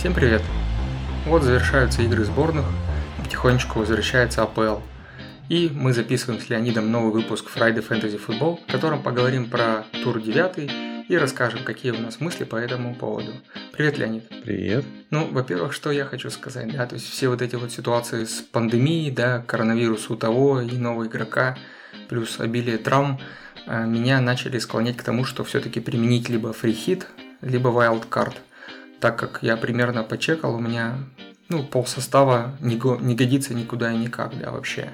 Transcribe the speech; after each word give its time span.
Всем 0.00 0.14
привет! 0.14 0.40
Вот 1.26 1.42
завершаются 1.42 2.00
игры 2.00 2.24
сборных, 2.24 2.64
потихонечку 3.22 3.80
возвращается 3.80 4.42
АПЛ. 4.42 4.78
И 5.50 5.70
мы 5.74 5.92
записываем 5.92 6.40
с 6.40 6.48
Леонидом 6.48 6.90
новый 6.90 7.12
выпуск 7.12 7.50
Friday 7.54 7.86
Fantasy 7.86 8.18
Football, 8.18 8.60
в 8.66 8.72
котором 8.72 9.02
поговорим 9.02 9.50
про 9.50 9.84
тур 10.02 10.18
9 10.18 11.06
и 11.06 11.16
расскажем, 11.18 11.64
какие 11.64 11.92
у 11.92 11.98
нас 11.98 12.18
мысли 12.18 12.44
по 12.44 12.56
этому 12.56 12.94
поводу. 12.94 13.32
Привет, 13.72 13.98
Леонид. 13.98 14.26
Привет. 14.42 14.86
Ну, 15.10 15.28
во-первых, 15.30 15.74
что 15.74 15.90
я 15.90 16.06
хочу 16.06 16.30
сказать, 16.30 16.72
да, 16.72 16.86
то 16.86 16.94
есть 16.94 17.06
все 17.06 17.28
вот 17.28 17.42
эти 17.42 17.56
вот 17.56 17.70
ситуации 17.70 18.24
с 18.24 18.40
пандемией, 18.40 19.10
да, 19.10 19.44
коронавирус 19.46 20.08
у 20.08 20.16
того 20.16 20.62
и 20.62 20.78
иного 20.78 21.08
игрока, 21.08 21.58
плюс 22.08 22.40
обилие 22.40 22.78
травм, 22.78 23.20
э, 23.66 23.84
меня 23.84 24.22
начали 24.22 24.58
склонять 24.60 24.96
к 24.96 25.02
тому, 25.02 25.26
что 25.26 25.44
все-таки 25.44 25.78
применить 25.78 26.30
либо 26.30 26.54
free 26.54 26.80
hit, 26.80 27.06
либо 27.42 27.68
wildcard– 27.68 28.32
так 29.00 29.18
как 29.18 29.38
я 29.42 29.56
примерно 29.56 30.04
почекал, 30.04 30.54
у 30.54 30.60
меня 30.60 30.98
ну, 31.48 31.64
пол 31.64 31.86
состава 31.86 32.56
не, 32.60 32.76
не 33.04 33.14
годится 33.14 33.54
никуда 33.54 33.92
и 33.92 33.98
никак, 33.98 34.38
да, 34.38 34.52
вообще. 34.52 34.90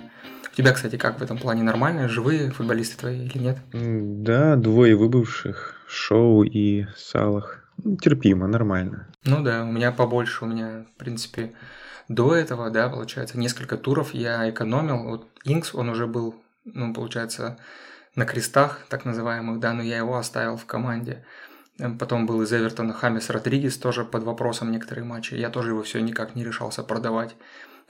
У 0.50 0.56
тебя, 0.56 0.72
кстати, 0.72 0.96
как 0.96 1.20
в 1.20 1.22
этом 1.22 1.36
плане 1.36 1.62
нормально? 1.62 2.08
Живые 2.08 2.50
футболисты 2.50 2.96
твои 2.96 3.26
или 3.26 3.38
нет? 3.38 3.58
Да, 3.72 4.56
двое 4.56 4.96
выбывших, 4.96 5.74
Шоу 5.86 6.44
и 6.44 6.86
Салах. 6.96 7.64
Ну, 7.84 7.96
терпимо, 7.98 8.46
нормально. 8.46 9.08
Ну 9.24 9.42
да, 9.42 9.64
у 9.64 9.70
меня 9.70 9.92
побольше, 9.92 10.44
у 10.44 10.48
меня, 10.48 10.86
в 10.94 10.98
принципе, 10.98 11.52
до 12.08 12.34
этого, 12.34 12.70
да, 12.70 12.88
получается, 12.88 13.38
несколько 13.38 13.76
туров 13.76 14.14
я 14.14 14.48
экономил. 14.48 15.04
Вот 15.04 15.28
Инкс, 15.44 15.74
он 15.74 15.90
уже 15.90 16.06
был, 16.06 16.36
ну, 16.64 16.94
получается, 16.94 17.58
на 18.14 18.24
крестах, 18.24 18.80
так 18.88 19.04
называемых, 19.04 19.60
да, 19.60 19.74
но 19.74 19.82
я 19.82 19.98
его 19.98 20.16
оставил 20.16 20.56
в 20.56 20.64
команде. 20.64 21.24
Эм, 21.78 21.98
потом 21.98 22.26
был 22.26 22.42
из 22.42 22.52
Эвертона 22.52 22.92
Хамис 22.92 23.30
Родригес, 23.30 23.76
тоже 23.78 24.04
под 24.04 24.22
вопросом 24.22 24.70
некоторые 24.70 25.04
матчи. 25.04 25.34
Я 25.34 25.50
тоже 25.50 25.70
его 25.70 25.82
все 25.82 26.00
никак 26.00 26.34
не 26.34 26.44
решался 26.44 26.82
продавать. 26.82 27.36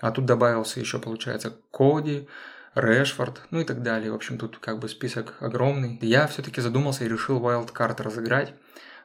А 0.01 0.11
тут 0.11 0.27
добавился 0.27 0.81
еще, 0.81 0.99
получается, 0.99 1.57
Коди, 1.71 2.29
Решфорд, 2.75 3.43
ну 3.51 3.61
и 3.61 3.65
так 3.65 3.83
далее. 3.83 4.13
В 4.13 4.15
общем, 4.15 4.39
тут 4.39 4.59
как 4.59 4.79
бы 4.79 4.89
список 4.89 5.35
огромный. 5.41 5.99
Я 6.03 6.27
все-таки 6.27 6.61
задумался 6.61 7.05
и 7.05 7.09
решил 7.09 7.41
Wildcard 7.41 8.03
разыграть. 8.03 8.53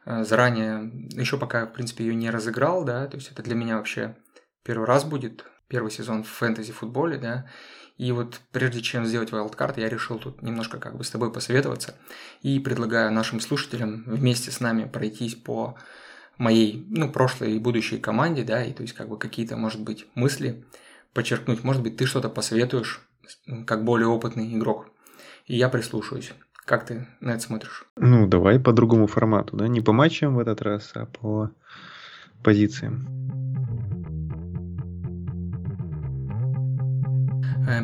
Э, 0.06 0.24
заранее, 0.24 0.92
еще 1.12 1.38
пока, 1.38 1.66
в 1.66 1.74
принципе, 1.74 2.06
ее 2.06 2.16
не 2.16 2.30
разыграл, 2.30 2.84
да, 2.84 3.08
то 3.08 3.18
есть 3.18 3.32
это 3.32 3.44
для 3.44 3.56
меня 3.56 3.78
вообще 3.78 4.16
первый 4.64 4.88
раз 4.88 5.04
будет, 5.04 5.46
первый 5.72 5.90
сезон 5.90 6.24
в 6.24 6.28
фэнтези-футболе, 6.28 7.18
да, 7.18 7.46
и 7.98 8.12
вот 8.12 8.42
прежде 8.52 8.82
чем 8.82 9.06
сделать 9.06 9.30
wildcard, 9.30 9.80
я 9.80 9.88
решил 9.88 10.20
тут 10.20 10.42
немножко 10.42 10.80
как 10.80 10.98
бы 10.98 11.04
с 11.06 11.10
тобой 11.10 11.32
посоветоваться 11.32 11.96
и 12.42 12.60
предлагаю 12.60 13.12
нашим 13.12 13.40
слушателям 13.40 14.04
вместе 14.06 14.52
с 14.52 14.60
нами 14.60 14.84
пройтись 14.86 15.36
по 15.36 15.78
моей, 16.38 16.86
ну, 16.90 17.10
прошлой 17.10 17.54
и 17.54 17.60
будущей 17.60 18.00
команде, 18.00 18.44
да, 18.44 18.64
и 18.66 18.74
то 18.74 18.82
есть 18.82 18.94
как 18.94 19.08
бы 19.08 19.18
какие-то, 19.18 19.56
может 19.56 19.82
быть, 19.82 20.08
мысли 20.14 20.66
подчеркнуть, 21.14 21.64
может 21.64 21.84
быть, 21.84 21.96
ты 21.96 22.06
что-то 22.06 22.28
посоветуешь, 22.30 23.00
как 23.66 23.86
более 23.86 24.08
опытный 24.08 24.54
игрок, 24.58 24.90
и 25.46 25.56
я 25.56 25.70
прислушаюсь. 25.70 26.34
Как 26.66 26.86
ты 26.86 27.08
на 27.22 27.32
это 27.32 27.40
смотришь? 27.40 27.86
Ну, 27.96 28.28
давай 28.28 28.60
по 28.60 28.74
другому 28.74 29.08
формату, 29.08 29.56
да, 29.56 29.68
не 29.68 29.82
по 29.82 29.94
матчам 29.94 30.36
в 30.36 30.40
этот 30.40 30.62
раз, 30.62 30.92
а 30.96 31.06
по 31.06 31.50
позициям. 32.44 33.21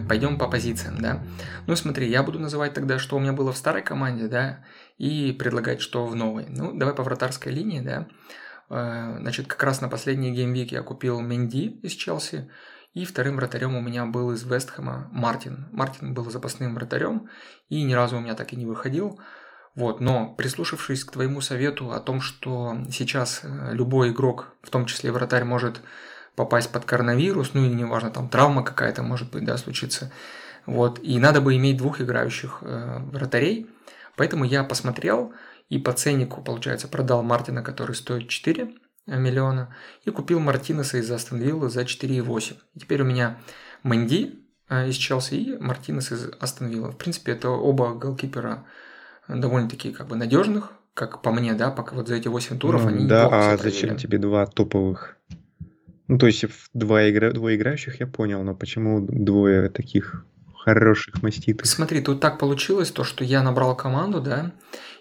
Пойдем 0.07 0.37
по 0.37 0.47
позициям, 0.47 0.99
да. 0.99 1.23
Ну 1.67 1.75
смотри, 1.75 2.09
я 2.09 2.23
буду 2.23 2.39
называть 2.39 2.73
тогда, 2.73 2.99
что 2.99 3.15
у 3.15 3.19
меня 3.19 3.33
было 3.33 3.51
в 3.51 3.57
старой 3.57 3.83
команде, 3.83 4.27
да, 4.27 4.63
и 4.97 5.31
предлагать, 5.31 5.81
что 5.81 6.05
в 6.05 6.15
новой. 6.15 6.45
Ну, 6.49 6.77
давай 6.77 6.93
по 6.93 7.03
вратарской 7.03 7.51
линии, 7.51 7.81
да. 7.81 8.07
Э, 8.69 9.17
значит, 9.19 9.47
как 9.47 9.63
раз 9.63 9.81
на 9.81 9.89
последний 9.89 10.31
геймвик 10.31 10.71
я 10.71 10.81
купил 10.81 11.19
Менди 11.21 11.79
из 11.83 11.93
Челси, 11.93 12.49
и 12.93 13.05
вторым 13.05 13.35
вратарем 13.35 13.75
у 13.75 13.81
меня 13.81 14.05
был 14.05 14.31
из 14.31 14.43
Вестхэма 14.43 15.09
Мартин. 15.11 15.67
Мартин 15.71 16.13
был 16.13 16.29
запасным 16.31 16.73
вратарем, 16.73 17.29
и 17.69 17.83
ни 17.83 17.93
разу 17.93 18.17
у 18.17 18.19
меня 18.19 18.33
так 18.33 18.53
и 18.53 18.55
не 18.55 18.65
выходил. 18.65 19.19
Вот, 19.75 20.01
но 20.01 20.33
прислушавшись 20.33 21.03
к 21.03 21.11
твоему 21.11 21.39
совету 21.39 21.91
о 21.91 21.99
том, 21.99 22.19
что 22.19 22.77
сейчас 22.89 23.41
э, 23.43 23.73
любой 23.73 24.09
игрок, 24.09 24.55
в 24.63 24.71
том 24.71 24.87
числе 24.87 25.11
вратарь, 25.11 25.43
может 25.43 25.81
попасть 26.37 26.71
под 26.71 26.85
коронавирус, 26.85 27.55
ну 27.55 27.65
или 27.65 27.73
неважно, 27.73 28.11
там 28.11 28.29
травма 28.29 28.63
какая-то 28.63 29.01
может 29.01 29.31
быть, 29.31 29.43
да, 29.43 29.57
случится. 29.57 30.11
Вот, 30.67 30.99
и 31.01 31.17
надо 31.17 31.41
бы 31.41 31.55
иметь 31.55 31.77
двух 31.77 31.99
играющих 31.99 32.59
э, 32.61 32.99
вратарей, 33.11 33.67
поэтому 34.15 34.45
я 34.45 34.63
посмотрел 34.63 35.33
и 35.69 35.79
по 35.79 35.93
ценнику, 35.93 36.41
получается, 36.41 36.87
продал 36.87 37.23
Мартина, 37.23 37.63
который 37.63 37.95
стоит 37.95 38.29
4 38.29 38.71
миллиона, 39.07 39.75
и 40.05 40.11
купил 40.11 40.39
Мартинеса 40.39 40.99
из 40.99 41.09
Астон 41.09 41.39
Виллы 41.39 41.69
за 41.69 41.81
4,8. 41.81 42.55
И 42.75 42.79
теперь 42.79 43.01
у 43.01 43.05
меня 43.05 43.39
Мэнди 43.81 44.35
э, 44.69 44.89
из 44.89 44.95
Челси 44.95 45.33
и 45.33 45.57
Мартинес 45.57 46.11
из 46.11 46.29
Астон 46.39 46.67
Виллы. 46.67 46.91
В 46.91 46.97
принципе, 46.97 47.31
это 47.31 47.49
оба 47.49 47.95
голкипера 47.95 48.63
довольно-таки 49.27 49.91
как 49.91 50.07
бы 50.07 50.15
надежных, 50.15 50.73
как 50.93 51.23
по 51.23 51.31
мне, 51.31 51.53
да, 51.53 51.71
пока 51.71 51.95
вот 51.95 52.07
за 52.07 52.15
эти 52.15 52.27
8 52.27 52.59
туров 52.59 52.83
ну, 52.83 52.89
они 52.89 53.07
Да, 53.07 53.27
а 53.31 53.57
зачем 53.57 53.97
тебе 53.97 54.19
два 54.19 54.45
топовых 54.45 55.17
ну, 56.07 56.17
то 56.17 56.27
есть 56.27 56.45
два 56.73 57.09
игра... 57.09 57.31
двое 57.31 57.57
играющих 57.57 57.99
я 57.99 58.07
понял, 58.07 58.43
но 58.43 58.55
почему 58.55 58.99
двое 59.01 59.69
таких 59.69 60.25
хороших 60.63 61.21
маститых? 61.21 61.65
Смотри, 61.65 62.01
тут 62.01 62.19
так 62.19 62.39
получилось, 62.39 62.91
то, 62.91 63.03
что 63.03 63.23
я 63.23 63.41
набрал 63.43 63.75
команду, 63.75 64.21
да, 64.21 64.51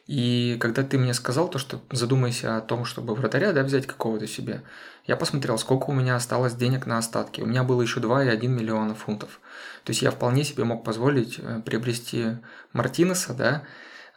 и 0.07 0.57
когда 0.61 0.85
ты 0.85 0.99
мне 0.99 1.13
сказал 1.15 1.49
то, 1.49 1.59
что 1.59 1.83
задумайся 1.91 2.57
о 2.57 2.61
том, 2.61 2.85
чтобы 2.85 3.15
вратаря, 3.15 3.53
да, 3.53 3.65
взять 3.65 3.87
какого-то 3.87 4.29
себе, 4.29 4.63
я 5.05 5.17
посмотрел, 5.17 5.59
сколько 5.59 5.91
у 5.91 5.93
меня 5.93 6.15
осталось 6.15 6.55
денег 6.55 6.87
на 6.87 6.99
остатки. 6.99 7.41
У 7.41 7.47
меня 7.47 7.65
было 7.65 7.83
еще 7.83 7.99
2,1 7.99 8.47
миллиона 8.47 8.95
фунтов. 8.95 9.41
То 9.85 9.91
есть 9.91 10.03
я 10.03 10.13
вполне 10.13 10.45
себе 10.45 10.65
мог 10.65 10.85
позволить 10.85 11.41
э, 11.41 11.61
приобрести 11.65 12.39
Мартинеса, 12.73 13.35
да. 13.35 13.63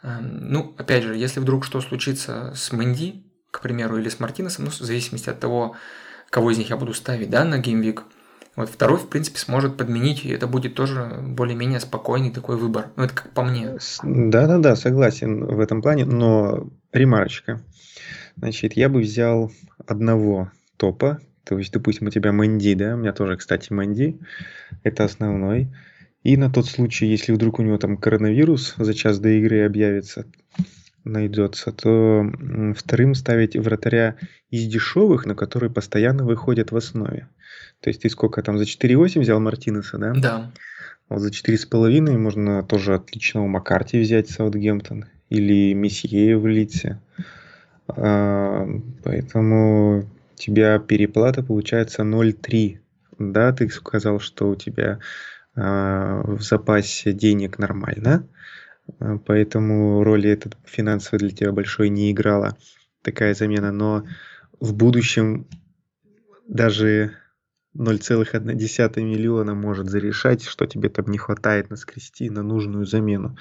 Эм, 0.02 0.52
ну, 0.52 0.74
опять 0.78 1.02
же, 1.02 1.16
если 1.16 1.40
вдруг 1.40 1.64
что 1.64 1.80
случится 1.80 2.52
с 2.54 2.72
Мэнди, 2.72 3.24
к 3.50 3.60
примеру, 3.60 3.98
или 3.98 4.08
с 4.08 4.20
Мартинесом, 4.20 4.66
ну, 4.66 4.70
в 4.70 4.74
зависимости 4.74 5.28
от 5.28 5.40
того, 5.40 5.76
кого 6.30 6.50
из 6.50 6.58
них 6.58 6.70
я 6.70 6.76
буду 6.76 6.94
ставить, 6.94 7.30
да, 7.30 7.44
на 7.44 7.58
геймвик. 7.58 8.04
Вот 8.56 8.68
второй, 8.68 8.98
в 8.98 9.08
принципе, 9.08 9.38
сможет 9.38 9.76
подменить, 9.76 10.24
и 10.24 10.30
это 10.30 10.46
будет 10.46 10.74
тоже 10.74 11.18
более-менее 11.22 11.80
спокойный 11.80 12.30
такой 12.30 12.56
выбор. 12.56 12.88
Ну, 12.96 13.04
это 13.04 13.14
как 13.14 13.30
по 13.30 13.42
мне. 13.42 13.76
Да-да-да, 14.02 14.76
согласен 14.76 15.44
в 15.44 15.60
этом 15.60 15.82
плане, 15.82 16.04
но 16.04 16.68
ремарочка. 16.92 17.60
Значит, 18.36 18.74
я 18.74 18.88
бы 18.88 19.00
взял 19.00 19.52
одного 19.86 20.50
топа, 20.76 21.20
то 21.44 21.58
есть, 21.58 21.72
допустим, 21.72 22.08
у 22.08 22.10
тебя 22.10 22.32
Мэнди, 22.32 22.74
да, 22.74 22.94
у 22.94 22.98
меня 22.98 23.12
тоже, 23.12 23.36
кстати, 23.36 23.72
Мэнди, 23.72 24.18
это 24.82 25.04
основной. 25.04 25.68
И 26.22 26.36
на 26.36 26.50
тот 26.50 26.66
случай, 26.66 27.06
если 27.06 27.32
вдруг 27.32 27.58
у 27.58 27.62
него 27.62 27.78
там 27.78 27.96
коронавирус 27.96 28.74
за 28.76 28.94
час 28.94 29.18
до 29.20 29.30
игры 29.30 29.64
объявится, 29.64 30.26
найдется, 31.04 31.72
то 31.72 32.24
вторым 32.76 33.14
ставить 33.14 33.56
вратаря 33.56 34.16
из 34.50 34.66
дешевых, 34.66 35.26
но 35.26 35.34
которые 35.34 35.70
постоянно 35.70 36.24
выходят 36.24 36.72
в 36.72 36.76
основе. 36.76 37.28
То 37.80 37.88
есть 37.88 38.02
ты 38.02 38.10
сколько 38.10 38.42
там 38.42 38.58
за 38.58 38.64
4,8 38.64 39.20
взял 39.20 39.40
Мартинеса, 39.40 39.98
да? 39.98 40.12
Да. 40.14 40.52
Вот 41.08 41.20
за 41.20 41.30
4,5 41.30 42.16
можно 42.18 42.62
тоже 42.62 42.94
отличного 42.94 43.46
Маккарти 43.46 44.00
взять 44.00 44.30
Саутгемптон 44.30 45.06
или 45.28 45.72
Месье 45.72 46.36
в 46.36 46.46
Лидсе. 46.46 47.00
А, 47.88 48.68
поэтому 49.02 50.00
у 50.00 50.36
тебя 50.36 50.78
переплата 50.78 51.42
получается 51.42 52.02
0,3. 52.02 52.78
Да, 53.18 53.52
ты 53.52 53.68
сказал, 53.70 54.20
что 54.20 54.50
у 54.50 54.56
тебя 54.56 55.00
а, 55.56 56.22
в 56.24 56.42
запасе 56.42 57.12
денег 57.12 57.58
нормально. 57.58 58.26
Поэтому 59.26 60.04
роли 60.04 60.30
этот 60.30 60.56
финансовой 60.64 61.18
для 61.18 61.30
тебя 61.30 61.52
большой 61.52 61.88
не 61.88 62.10
играла 62.10 62.56
такая 63.02 63.34
замена, 63.34 63.72
но 63.72 64.04
в 64.60 64.74
будущем 64.74 65.46
даже 66.46 67.12
0,1 67.76 69.00
миллиона 69.02 69.54
может 69.54 69.88
зарешать, 69.88 70.44
что 70.44 70.66
тебе 70.66 70.88
там 70.88 71.06
не 71.06 71.18
хватает 71.18 71.70
на 71.70 71.76
скрести 71.76 72.28
на 72.30 72.42
нужную 72.42 72.84
замену. 72.84 73.36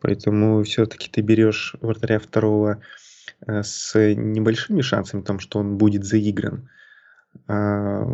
Поэтому 0.00 0.62
все-таки 0.64 1.08
ты 1.10 1.22
берешь 1.22 1.74
вратаря 1.80 2.18
второго 2.18 2.82
э, 3.46 3.62
с 3.62 3.98
небольшими 4.14 4.82
шансами, 4.82 5.22
том, 5.22 5.38
что 5.38 5.60
он 5.60 5.78
будет 5.78 6.04
заигран. 6.04 6.68
А, 7.48 8.04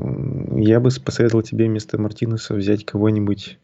я 0.56 0.78
бы 0.78 0.90
посоветовал 1.04 1.42
тебе 1.42 1.66
вместо 1.66 1.98
Мартинеса 2.00 2.54
взять 2.54 2.86
кого-нибудь 2.86 3.58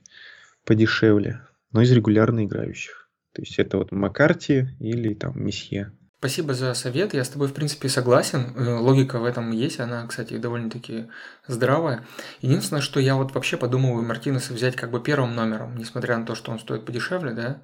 подешевле 0.64 1.40
но 1.72 1.82
из 1.82 1.92
регулярно 1.92 2.44
играющих. 2.44 3.08
То 3.34 3.42
есть 3.42 3.58
это 3.58 3.78
вот 3.78 3.92
Маккарти 3.92 4.68
или 4.80 5.14
там 5.14 5.44
Месье. 5.44 5.92
Спасибо 6.18 6.54
за 6.54 6.72
совет, 6.72 7.12
я 7.12 7.22
с 7.24 7.28
тобой 7.28 7.48
в 7.48 7.52
принципе 7.52 7.90
согласен, 7.90 8.54
э, 8.56 8.74
логика 8.78 9.18
в 9.18 9.24
этом 9.24 9.50
есть, 9.50 9.80
она, 9.80 10.06
кстати, 10.06 10.38
довольно-таки 10.38 11.08
здравая. 11.46 12.06
Единственное, 12.40 12.80
что 12.80 13.00
я 13.00 13.16
вот 13.16 13.34
вообще 13.34 13.58
подумываю 13.58 14.02
Мартинеса 14.02 14.54
взять 14.54 14.76
как 14.76 14.90
бы 14.90 15.02
первым 15.02 15.34
номером, 15.34 15.76
несмотря 15.76 16.16
на 16.16 16.24
то, 16.24 16.34
что 16.34 16.52
он 16.52 16.58
стоит 16.58 16.86
подешевле, 16.86 17.32
да. 17.32 17.62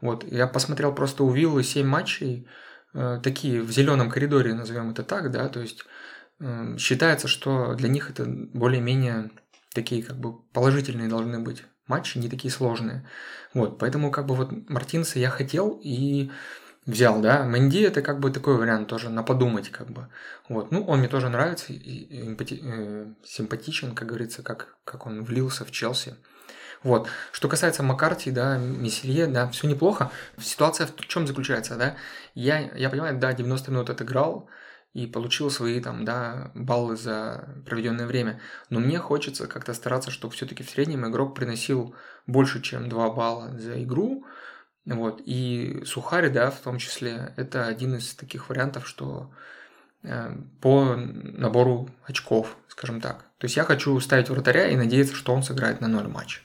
Вот, 0.00 0.24
я 0.30 0.46
посмотрел 0.46 0.94
просто 0.94 1.24
у 1.24 1.30
Виллы 1.30 1.64
7 1.64 1.84
матчей, 1.84 2.46
э, 2.94 3.18
такие 3.20 3.60
в 3.62 3.72
зеленом 3.72 4.10
коридоре, 4.10 4.54
назовем 4.54 4.90
это 4.90 5.02
так, 5.02 5.32
да, 5.32 5.48
то 5.48 5.60
есть 5.60 5.84
э, 6.38 6.76
считается, 6.78 7.26
что 7.26 7.74
для 7.74 7.88
них 7.88 8.10
это 8.10 8.24
более-менее 8.26 9.32
такие 9.74 10.04
как 10.04 10.18
бы 10.18 10.40
положительные 10.52 11.08
должны 11.08 11.40
быть 11.40 11.64
матчи, 11.88 12.18
не 12.18 12.28
такие 12.28 12.52
сложные. 12.52 13.04
Вот, 13.54 13.78
поэтому 13.78 14.10
как 14.10 14.26
бы 14.26 14.34
вот 14.34 14.50
Мартинса 14.68 15.18
я 15.18 15.30
хотел 15.30 15.80
и 15.82 16.30
взял, 16.86 17.20
да. 17.20 17.44
Мэнди 17.44 17.78
это 17.78 18.02
как 18.02 18.18
бы 18.20 18.30
такой 18.30 18.56
вариант 18.56 18.88
тоже, 18.88 19.10
на 19.10 19.22
подумать 19.22 19.70
как 19.70 19.90
бы. 19.90 20.08
Вот, 20.48 20.72
ну, 20.72 20.84
он 20.84 21.00
мне 21.00 21.08
тоже 21.08 21.28
нравится, 21.28 21.72
и, 21.72 22.28
эмпати, 22.28 22.60
э, 22.62 23.06
симпатичен, 23.24 23.94
как 23.94 24.08
говорится, 24.08 24.42
как, 24.42 24.76
как 24.84 25.06
он 25.06 25.22
влился 25.22 25.64
в 25.64 25.70
Челси. 25.70 26.16
Вот. 26.82 27.08
Что 27.32 27.48
касается 27.48 27.82
Маккарти, 27.82 28.30
да, 28.30 28.56
Месселье, 28.56 29.26
да, 29.26 29.48
все 29.48 29.66
неплохо. 29.66 30.10
Ситуация 30.40 30.86
в 30.86 31.06
чем 31.06 31.26
заключается, 31.26 31.76
да? 31.76 31.96
Я, 32.34 32.70
я 32.74 32.88
понимаю, 32.88 33.18
да, 33.18 33.32
90 33.32 33.70
минут 33.70 33.90
отыграл, 33.90 34.48
и 34.94 35.06
получил 35.06 35.50
свои 35.50 35.80
там, 35.80 36.04
да, 36.04 36.50
баллы 36.54 36.96
за 36.96 37.62
проведенное 37.66 38.06
время. 38.06 38.40
Но 38.70 38.80
мне 38.80 38.98
хочется 38.98 39.46
как-то 39.46 39.74
стараться, 39.74 40.10
чтобы 40.10 40.34
все-таки 40.34 40.62
в 40.62 40.70
среднем 40.70 41.06
игрок 41.08 41.34
приносил 41.34 41.94
больше, 42.26 42.60
чем 42.62 42.88
2 42.88 43.10
балла 43.10 43.56
за 43.58 43.82
игру. 43.82 44.24
Вот. 44.86 45.20
И 45.24 45.82
Сухари, 45.84 46.30
да, 46.30 46.50
в 46.50 46.60
том 46.60 46.78
числе, 46.78 47.34
это 47.36 47.66
один 47.66 47.96
из 47.96 48.14
таких 48.14 48.48
вариантов, 48.48 48.88
что 48.88 49.30
э, 50.02 50.36
по 50.60 50.96
набору 50.96 51.90
очков, 52.04 52.56
скажем 52.68 53.00
так. 53.00 53.26
То 53.38 53.44
есть 53.44 53.56
я 53.56 53.64
хочу 53.64 53.98
ставить 54.00 54.30
вратаря 54.30 54.68
и 54.68 54.76
надеяться, 54.76 55.14
что 55.14 55.34
он 55.34 55.42
сыграет 55.42 55.80
на 55.80 55.88
ноль 55.88 56.08
матч. 56.08 56.42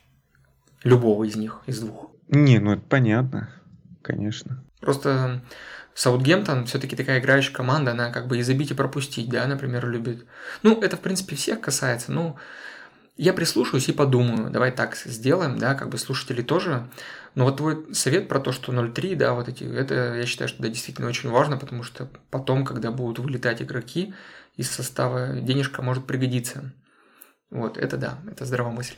Любого 0.83 1.23
из 1.23 1.37
них, 1.37 1.61
из 1.65 1.79
двух. 1.79 2.11
Не, 2.27 2.59
ну 2.59 2.73
это 2.73 2.81
понятно, 2.81 3.49
конечно. 4.01 4.63
Просто 4.83 5.41
Саутгемптон 5.95 6.65
все-таки 6.65 6.97
такая 6.97 7.21
играющая 7.21 7.53
команда, 7.53 7.91
она 7.91 8.11
как 8.11 8.27
бы 8.27 8.37
и 8.37 8.41
забить, 8.41 8.71
и 8.71 8.73
пропустить, 8.73 9.29
да, 9.29 9.47
например, 9.47 9.87
любит. 9.87 10.25
Ну, 10.61 10.81
это, 10.81 10.97
в 10.97 10.99
принципе, 10.99 11.37
всех 11.37 11.61
касается. 11.61 12.11
Ну, 12.11 12.35
я 13.15 13.31
прислушаюсь 13.31 13.87
и 13.87 13.93
подумаю, 13.93 14.49
давай 14.49 14.71
так 14.71 14.97
сделаем, 14.97 15.57
да, 15.57 15.73
как 15.73 15.87
бы 15.87 15.97
слушатели 15.97 16.41
тоже. 16.41 16.89
Но 17.35 17.45
вот 17.45 17.57
твой 17.57 17.95
совет 17.95 18.27
про 18.27 18.41
то, 18.41 18.51
что 18.51 18.73
0.3, 18.73 19.15
да, 19.15 19.33
вот 19.33 19.47
эти, 19.47 19.63
это, 19.63 20.15
я 20.15 20.25
считаю, 20.25 20.49
что 20.49 20.61
да, 20.61 20.67
действительно 20.67 21.07
очень 21.07 21.29
важно, 21.29 21.55
потому 21.55 21.83
что 21.83 22.09
потом, 22.29 22.65
когда 22.65 22.91
будут 22.91 23.19
вылетать 23.19 23.61
игроки 23.61 24.13
из 24.57 24.69
состава, 24.69 25.39
денежка 25.39 25.81
может 25.81 26.05
пригодиться. 26.05 26.73
Вот, 27.49 27.77
это 27.77 27.95
да, 27.95 28.19
это 28.29 28.43
здравая 28.43 28.73
мысль. 28.73 28.95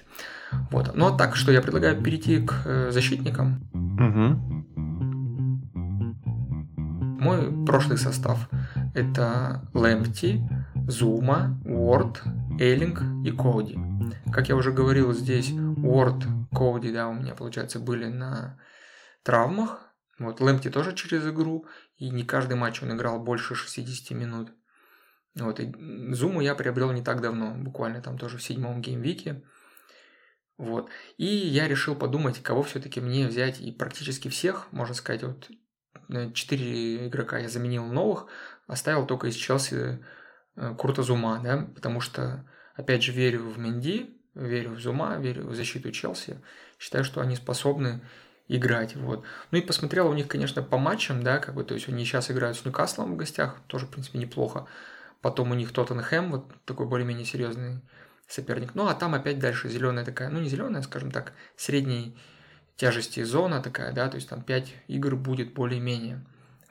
Вот. 0.72 0.96
Ну, 0.96 1.08
а 1.14 1.18
так, 1.18 1.36
что 1.36 1.52
я 1.52 1.62
предлагаю 1.62 2.02
перейти 2.02 2.40
к 2.42 2.62
э, 2.66 2.92
защитникам. 2.92 3.70
Угу. 3.74 4.65
Мой 7.26 7.66
прошлый 7.66 7.98
состав– 7.98 8.48
это 8.94 9.68
Лэмпти, 9.74 10.48
Зума, 10.88 11.60
Уорд, 11.66 12.22
Эйлинг 12.60 13.02
и 13.26 13.32
Коуди. 13.32 13.80
Как 14.32 14.48
я 14.48 14.56
уже 14.56 14.72
говорил, 14.72 15.12
здесь 15.12 15.52
Уорд, 15.52 16.24
Коуди, 16.52 16.92
да, 16.94 17.08
у 17.08 17.14
меня, 17.14 17.34
получается, 17.34 17.80
были 17.80 18.06
на 18.06 18.60
травмах. 19.24 19.92
Вот, 20.20 20.40
Лэмпти 20.40 20.70
тоже 20.70 20.94
через 20.94 21.26
игру, 21.26 21.66
и 21.98 22.12
не 22.12 22.24
каждый 22.24 22.58
матч 22.58 22.84
он 22.84 22.96
играл 22.96 23.20
больше 23.20 23.56
60 23.56 24.16
минут. 24.16 24.52
Вот, 25.34 25.60
и 25.60 25.74
Зуму 26.14 26.42
я 26.42 26.54
приобрел 26.54 26.92
не 26.92 27.02
так 27.02 27.22
давно, 27.22 27.56
буквально 27.56 28.04
там 28.04 28.20
тоже 28.20 28.38
в 28.38 28.44
седьмом 28.44 28.84
геймвике. 28.84 29.42
Вот. 30.60 30.92
И 31.18 31.26
я 31.26 31.68
решил 31.68 31.96
подумать, 31.96 32.44
кого 32.44 32.62
все-таки 32.62 33.02
мне 33.02 33.28
взять, 33.28 33.60
и 33.62 33.72
практически 33.72 34.28
всех, 34.28 34.72
можно 34.72 34.94
сказать, 34.94 35.24
вот 35.24 35.50
4 36.10 37.08
игрока 37.08 37.40
я 37.40 37.50
заменил 37.50 37.86
новых, 37.86 38.28
оставил 38.68 39.06
только 39.06 39.28
из 39.28 39.36
Челси 39.36 40.04
э, 40.56 40.76
Курта 40.78 41.04
Зума, 41.04 41.40
да, 41.44 41.68
потому 41.76 42.02
что, 42.02 42.46
опять 42.76 43.04
же, 43.04 43.12
верю 43.12 43.50
в 43.50 43.58
Менди, 43.58 44.18
верю 44.34 44.72
в 44.72 44.80
Зума, 44.80 45.18
верю 45.18 45.48
в 45.48 45.56
защиту 45.56 45.92
Челси, 45.92 46.42
считаю, 46.80 47.04
что 47.04 47.22
они 47.22 47.36
способны 47.36 48.02
играть, 48.48 48.96
вот. 48.96 49.24
Ну 49.52 49.58
и 49.58 49.62
посмотрел 49.62 50.08
у 50.08 50.14
них, 50.14 50.28
конечно, 50.28 50.62
по 50.62 50.78
матчам, 50.78 51.24
да, 51.24 51.40
как 51.40 51.56
бы, 51.56 51.64
то 51.64 51.74
есть 51.74 51.90
они 51.90 52.06
сейчас 52.06 52.30
играют 52.30 52.58
с 52.58 52.66
Ньюкаслом 52.66 53.14
в 53.14 53.18
гостях, 53.18 53.58
тоже, 53.68 53.86
в 53.86 53.90
принципе, 53.90 54.20
неплохо. 54.20 54.68
Потом 55.22 55.52
у 55.52 55.56
них 55.56 55.72
Тоттенхэм, 55.72 56.32
вот 56.32 56.54
такой 56.66 56.86
более-менее 56.86 57.26
серьезный 57.26 57.82
соперник. 58.28 58.76
Ну, 58.76 58.88
а 58.88 58.94
там 58.94 59.16
опять 59.16 59.40
дальше 59.40 59.70
зеленая 59.70 60.06
такая, 60.06 60.30
ну, 60.30 60.40
не 60.40 60.50
зеленая, 60.50 60.82
скажем 60.84 61.12
так, 61.12 61.34
средний 61.56 62.16
тяжести 62.78 63.24
зона 63.24 63.62
такая, 63.62 63.92
да, 63.94 64.10
то 64.10 64.16
есть 64.16 64.30
там 64.30 64.42
5 64.42 64.74
игр 64.88 65.16
будет 65.16 65.54
более-менее. 65.54 66.24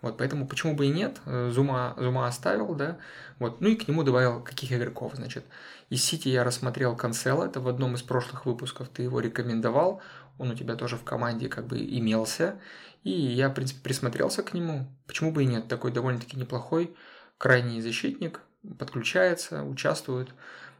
Вот, 0.02 0.18
поэтому 0.18 0.46
почему 0.46 0.76
бы 0.76 0.84
и 0.84 0.90
нет, 0.90 1.18
Зума, 1.24 1.94
Зума 1.96 2.26
оставил, 2.26 2.74
да, 2.74 2.98
вот, 3.38 3.62
ну 3.62 3.68
и 3.68 3.74
к 3.74 3.88
нему 3.88 4.02
добавил 4.02 4.42
каких 4.42 4.70
игроков, 4.70 5.14
значит. 5.14 5.46
Из 5.88 6.04
Сити 6.04 6.28
я 6.28 6.44
рассмотрел 6.44 6.94
Канцела, 6.94 7.44
это 7.44 7.60
в 7.60 7.68
одном 7.68 7.94
из 7.94 8.02
прошлых 8.02 8.44
выпусков 8.44 8.90
ты 8.90 9.02
его 9.02 9.20
рекомендовал, 9.20 10.02
он 10.36 10.50
у 10.50 10.54
тебя 10.54 10.76
тоже 10.76 10.96
в 10.96 11.04
команде 11.04 11.48
как 11.48 11.66
бы 11.66 11.78
имелся, 11.78 12.60
и 13.02 13.10
я, 13.10 13.48
в 13.48 13.54
принципе, 13.54 13.80
присмотрелся 13.82 14.42
к 14.42 14.52
нему, 14.52 14.86
почему 15.06 15.32
бы 15.32 15.42
и 15.42 15.46
нет, 15.46 15.68
такой 15.68 15.90
довольно-таки 15.90 16.36
неплохой 16.36 16.94
крайний 17.38 17.80
защитник, 17.80 18.42
подключается, 18.78 19.62
участвует, 19.62 20.28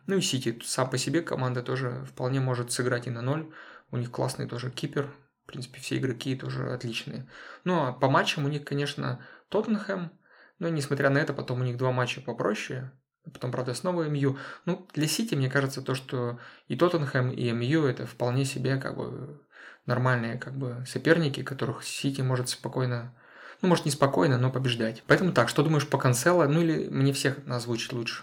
ну 0.07 0.19
и 0.19 0.21
Сити 0.21 0.61
сам 0.63 0.91
по 0.91 0.99
себе 0.99 1.23
команда 1.23 1.63
тоже 1.63 2.05
вполне 2.11 2.41
может 2.41 2.73
сыграть 2.73 3.07
и 3.07 3.11
на 3.11 3.23
ноль, 3.23 3.47
у 3.95 3.97
них 3.97 4.11
классный 4.11 4.47
тоже 4.47 4.71
кипер. 4.71 5.09
В 5.45 5.47
принципе, 5.47 5.81
все 5.81 5.97
игроки 5.99 6.35
тоже 6.37 6.73
отличные. 6.73 7.29
Ну, 7.65 7.87
а 7.87 7.93
по 7.93 8.11
матчам 8.11 8.45
у 8.45 8.49
них, 8.49 8.65
конечно, 8.65 9.25
Тоттенхэм. 9.51 10.11
Но, 10.59 10.69
несмотря 10.69 11.11
на 11.11 11.19
это, 11.19 11.33
потом 11.33 11.61
у 11.61 11.65
них 11.65 11.77
два 11.77 11.93
матча 11.93 12.21
попроще. 12.21 12.91
Потом, 13.25 13.53
правда, 13.53 13.75
снова 13.75 14.09
МЮ. 14.09 14.39
Ну, 14.65 14.89
для 14.95 15.07
Сити, 15.07 15.35
мне 15.35 15.51
кажется, 15.51 15.83
то, 15.83 15.95
что 15.95 16.39
и 16.69 16.77
Тоттенхэм, 16.77 17.31
и 17.31 17.53
МЮ 17.53 17.85
это 17.85 18.07
вполне 18.07 18.45
себе 18.45 18.77
как 18.77 18.97
бы 18.97 19.41
нормальные 19.87 20.39
как 20.39 20.57
бы 20.57 20.85
соперники, 20.87 21.43
которых 21.43 21.85
Сити 21.85 22.21
может 22.21 22.49
спокойно, 22.49 23.15
ну, 23.63 23.69
может, 23.69 23.85
не 23.85 23.91
спокойно, 23.91 24.39
но 24.39 24.51
побеждать. 24.51 25.03
Поэтому 25.07 25.33
так, 25.33 25.49
что 25.49 25.63
думаешь 25.63 25.89
по 25.89 25.99
Канцело? 25.99 26.47
Ну, 26.47 26.63
или 26.63 26.89
мне 26.89 27.13
всех 27.13 27.39
озвучить 27.47 27.93
лучше? 27.93 28.23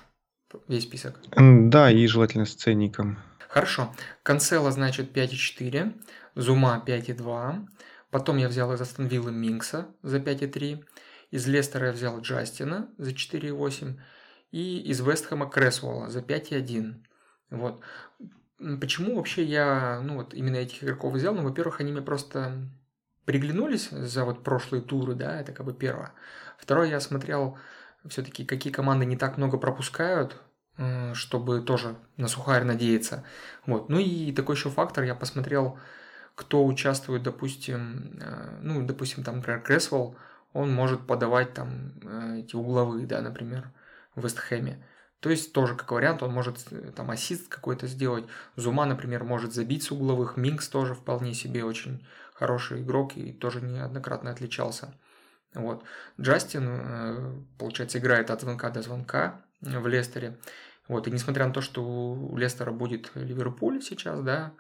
Весь 0.68 0.84
список. 0.84 1.20
Да, 1.38 1.90
и 1.90 2.06
желательно 2.08 2.46
с 2.46 2.54
ценником. 2.54 3.20
Хорошо. 3.52 3.94
Канцела, 4.24 4.72
значит, 4.72 5.12
5,4. 5.12 6.02
Зума 6.36 6.82
5,2. 6.88 7.68
Потом 8.10 8.38
я 8.38 8.48
взял 8.48 8.72
из 8.72 8.80
Астон 8.80 9.08
Виллы 9.08 9.34
Минкса 9.34 9.88
за 10.04 10.20
5,3. 10.20 10.86
Из 11.32 11.48
Лестера 11.48 11.88
я 11.88 11.92
взял 11.92 12.22
Джастина 12.22 12.88
за 12.98 13.12
4,8. 13.12 14.00
И 14.52 14.80
из 14.80 15.02
Вестхэма 15.02 15.50
Кресволла 15.50 16.10
за 16.10 16.22
5,1. 16.22 16.94
Вот. 17.50 17.82
Почему 18.80 19.18
вообще 19.18 19.44
я 19.44 20.00
ну, 20.02 20.16
вот 20.16 20.34
именно 20.34 20.56
этих 20.56 20.86
игроков 20.86 21.14
взял? 21.14 21.36
Ну, 21.36 21.44
во-первых, 21.44 21.82
они 21.82 21.92
мне 21.92 22.02
просто 22.02 22.54
приглянулись 23.26 23.90
за 23.90 24.24
вот 24.24 24.46
прошлые 24.46 24.82
туры, 24.82 25.14
да, 25.14 25.42
это 25.42 25.52
как 25.52 25.66
бы 25.66 25.74
первое. 25.74 26.14
Второе, 26.58 26.88
я 26.88 27.02
смотрел 27.02 27.58
все-таки, 28.08 28.46
какие 28.46 28.72
команды 28.72 29.06
не 29.06 29.18
так 29.18 29.38
много 29.38 29.58
пропускают, 29.58 30.38
чтобы 31.14 31.62
тоже 31.62 31.96
на 32.18 32.28
сухарь 32.28 32.64
надеяться. 32.64 33.24
Вот. 33.66 33.90
Ну 33.90 34.00
и 34.00 34.32
такой 34.32 34.56
еще 34.56 34.70
фактор, 34.70 35.04
я 35.04 35.16
посмотрел, 35.16 35.78
кто 36.36 36.66
участвует, 36.66 37.24
допустим, 37.24 38.20
э, 38.22 38.60
ну, 38.62 38.86
допустим, 38.86 39.24
там, 39.24 39.38
например, 39.38 39.62
Кресвелл, 39.62 40.16
он 40.54 40.74
может 40.74 41.06
подавать 41.06 41.54
там 41.54 41.94
э, 42.04 42.40
эти 42.40 42.56
угловые, 42.56 43.06
да, 43.06 43.22
например, 43.22 43.72
в 44.16 44.24
Вестхэме. 44.24 44.84
То 45.20 45.30
есть 45.30 45.54
тоже 45.54 45.76
как 45.76 45.92
вариант, 45.92 46.24
он 46.24 46.34
может 46.34 46.66
э, 46.72 46.92
там 46.96 47.12
ассист 47.12 47.48
какой-то 47.48 47.88
сделать. 47.88 48.26
Зума, 48.56 48.86
например, 48.86 49.24
может 49.24 49.54
забить 49.54 49.84
с 49.84 49.92
угловых. 49.92 50.38
Минкс 50.38 50.68
тоже 50.68 50.96
вполне 50.96 51.34
себе 51.34 51.64
очень 51.64 52.06
хороший 52.34 52.82
игрок 52.82 53.16
и 53.18 53.34
тоже 53.34 53.62
неоднократно 53.62 54.32
отличался. 54.32 54.96
Вот. 55.54 55.84
Джастин, 56.20 57.46
получается, 57.60 58.00
играет 58.00 58.32
от 58.32 58.42
звонка 58.42 58.70
до 58.70 58.82
звонка 58.82 59.42
в 59.62 59.88
Лестере. 59.88 60.38
Вот, 60.88 61.08
и 61.08 61.12
несмотря 61.12 61.48
на 61.48 61.54
то, 61.54 61.62
что 61.62 61.84
у 61.84 62.38
Лестера 62.38 62.72
будет 62.72 63.12
Ливерпуль 63.16 63.82
сейчас, 63.82 64.22
да, 64.22 64.54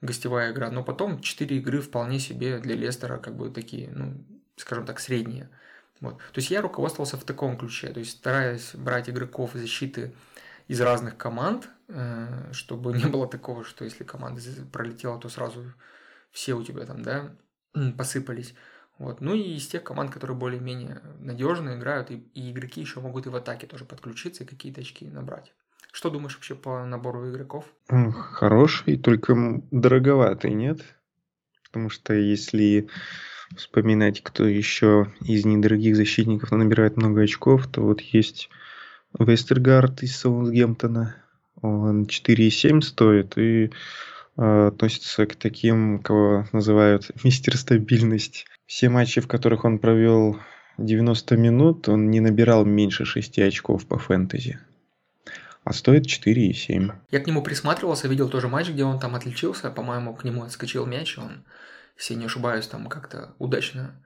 гостевая 0.00 0.52
игра, 0.52 0.70
но 0.70 0.84
потом 0.84 1.20
4 1.20 1.56
игры 1.56 1.80
вполне 1.80 2.18
себе 2.18 2.58
для 2.58 2.74
Лестера 2.74 3.18
как 3.18 3.36
бы 3.36 3.50
такие, 3.50 3.90
ну, 3.90 4.24
скажем 4.56 4.86
так, 4.86 5.00
средние. 5.00 5.50
Вот. 6.00 6.18
То 6.18 6.38
есть 6.38 6.50
я 6.50 6.62
руководствовался 6.62 7.16
в 7.16 7.24
таком 7.24 7.58
ключе, 7.58 7.88
то 7.88 7.98
есть 7.98 8.12
стараясь 8.12 8.74
брать 8.74 9.10
игроков 9.10 9.50
защиты 9.54 10.14
из 10.68 10.80
разных 10.80 11.16
команд, 11.16 11.68
э, 11.88 12.52
чтобы 12.52 12.92
не 12.96 13.06
было 13.06 13.28
такого, 13.28 13.64
что 13.64 13.84
если 13.84 14.04
команда 14.04 14.40
пролетела, 14.72 15.18
то 15.18 15.28
сразу 15.28 15.72
все 16.30 16.54
у 16.54 16.62
тебя 16.62 16.84
там, 16.86 17.02
да, 17.02 17.34
посыпались. 17.96 18.54
Вот. 18.98 19.20
Ну 19.20 19.34
и 19.34 19.54
из 19.56 19.66
тех 19.68 19.84
команд, 19.84 20.10
которые 20.10 20.36
более-менее 20.36 21.00
надежно 21.20 21.76
играют, 21.76 22.10
и, 22.10 22.16
и 22.34 22.50
игроки 22.50 22.80
еще 22.80 23.00
могут 23.00 23.26
и 23.26 23.30
в 23.30 23.36
атаке 23.36 23.66
тоже 23.66 23.84
подключиться 23.84 24.44
и 24.44 24.46
какие-то 24.46 24.80
очки 24.80 25.06
набрать. 25.06 25.52
Что 25.92 26.10
думаешь 26.10 26.34
вообще 26.34 26.54
по 26.54 26.84
набору 26.84 27.30
игроков? 27.30 27.64
Хороший, 27.88 28.98
только 28.98 29.62
дороговатый, 29.70 30.52
нет? 30.52 30.80
Потому 31.64 31.90
что 31.90 32.12
если 32.12 32.88
вспоминать, 33.56 34.22
кто 34.22 34.46
еще 34.46 35.12
из 35.20 35.44
недорогих 35.44 35.96
защитников 35.96 36.50
набирает 36.50 36.96
много 36.96 37.22
очков, 37.22 37.66
то 37.68 37.82
вот 37.82 38.00
есть 38.00 38.50
Вестергард 39.18 40.02
из 40.02 40.16
Саутгемптона. 40.16 41.16
Он 41.60 42.04
4,7 42.04 42.82
стоит 42.82 43.36
и 43.38 43.70
э, 44.36 44.66
относится 44.68 45.26
к 45.26 45.34
таким, 45.34 45.98
кого 46.00 46.46
называют 46.52 47.10
мистер 47.24 47.56
стабильность. 47.56 48.46
Все 48.68 48.90
матчи, 48.90 49.22
в 49.22 49.26
которых 49.26 49.64
он 49.64 49.78
провел 49.78 50.38
90 50.76 51.38
минут, 51.38 51.88
он 51.88 52.10
не 52.10 52.20
набирал 52.20 52.66
меньше 52.66 53.06
6 53.06 53.38
очков 53.38 53.86
по 53.86 53.98
фэнтези. 53.98 54.58
А 55.64 55.72
стоит 55.72 56.04
4,7. 56.04 56.92
Я 57.10 57.20
к 57.20 57.26
нему 57.26 57.42
присматривался, 57.42 58.08
видел 58.08 58.28
тоже 58.28 58.48
матч, 58.48 58.68
где 58.68 58.84
он 58.84 59.00
там 59.00 59.14
отличился. 59.14 59.70
По-моему, 59.70 60.14
к 60.14 60.22
нему 60.22 60.42
отскочил 60.42 60.84
мяч, 60.84 61.16
он, 61.16 61.46
если 61.96 62.12
не 62.12 62.26
ошибаюсь, 62.26 62.66
там 62.66 62.88
как-то 62.88 63.34
удачно 63.38 64.04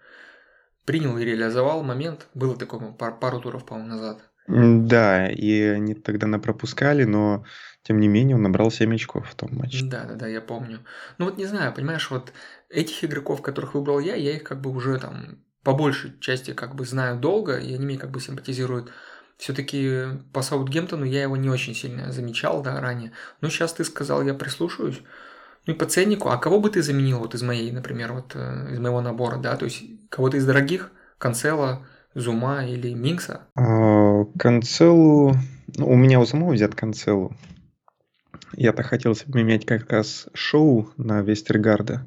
принял 0.85 1.19
и 1.19 1.25
реализовал 1.25 1.83
момент. 1.83 2.28
Было 2.33 2.57
такое 2.57 2.92
пар- 2.92 3.19
пару 3.19 3.40
туров, 3.40 3.66
по-моему, 3.66 3.88
назад. 3.88 4.31
Да, 4.47 5.29
и 5.29 5.63
они 5.63 5.95
тогда 5.95 6.27
напропускали, 6.27 7.05
но 7.05 7.45
тем 7.83 8.01
не 8.01 8.09
менее 8.09 8.37
он 8.37 8.43
набрал 8.43 8.71
7 8.71 8.95
очков 8.95 9.29
в 9.29 9.35
том 9.35 9.51
матче. 9.53 9.85
Да, 9.85 10.05
да, 10.05 10.15
да, 10.15 10.27
я 10.27 10.41
помню. 10.41 10.81
Ну 11.19 11.27
вот 11.27 11.37
не 11.37 11.47
знаю, 11.47 11.73
понимаешь, 11.73 12.11
вот 12.11 12.33
этих 12.69 13.05
игроков, 13.05 13.43
которых 13.43 13.75
выбрал 13.75 13.99
я, 13.99 14.15
я 14.15 14.37
их 14.37 14.45
как 14.45 14.61
бы 14.61 14.71
уже 14.71 14.99
там 14.99 15.39
по 15.63 15.73
большей 15.73 16.19
части 16.21 16.53
как 16.53 16.75
бы 16.75 16.85
знаю 16.85 17.19
долго, 17.19 17.57
и 17.57 17.75
они 17.75 17.85
мне 17.85 17.99
как 17.99 18.11
бы 18.11 18.21
симпатизируют. 18.21 18.91
Все-таки 19.39 20.05
по 20.33 20.43
Саутгемптону 20.43 21.05
я 21.05 21.23
его 21.23 21.37
не 21.37 21.49
очень 21.49 21.75
сильно 21.75 22.13
замечал, 22.13 22.63
да, 22.63 22.81
ранее. 22.81 23.13
Но 23.41 23.49
сейчас 23.49 23.73
ты 23.73 23.85
сказал, 23.85 24.23
я 24.23 24.35
прислушаюсь. 24.35 25.03
Ну 25.67 25.75
и 25.75 25.77
по 25.77 25.87
ценнику, 25.87 26.29
а 26.29 26.39
кого 26.39 26.61
бы 26.61 26.71
ты 26.71 26.83
заменил 26.83 27.19
вот 27.21 27.35
из 27.35 27.43
моей, 27.43 27.71
например, 27.71 28.13
вот 28.13 28.33
э, 28.35 28.73
из 28.73 28.79
моего 28.81 29.01
набора, 29.01 29.37
да, 29.37 29.57
то 29.57 29.65
есть 29.65 29.83
кого-то 30.11 30.37
из 30.37 30.45
дорогих, 30.45 30.91
Канцела, 31.19 31.87
Зума 32.14 32.66
или 32.66 32.92
Минкса? 32.95 33.47
А, 33.54 34.25
Канцелу, 34.38 35.35
ну, 35.76 35.88
у 35.88 35.97
меня 35.97 36.21
у 36.21 36.26
самого 36.26 36.52
взят 36.52 36.75
Канцелу. 36.75 37.35
Я-то 38.54 38.83
хотел 38.83 39.14
себе 39.14 39.33
поменять 39.33 39.64
как 39.64 39.90
раз 39.90 40.28
шоу 40.35 40.92
на 40.97 41.23
Вестергарда. 41.23 42.07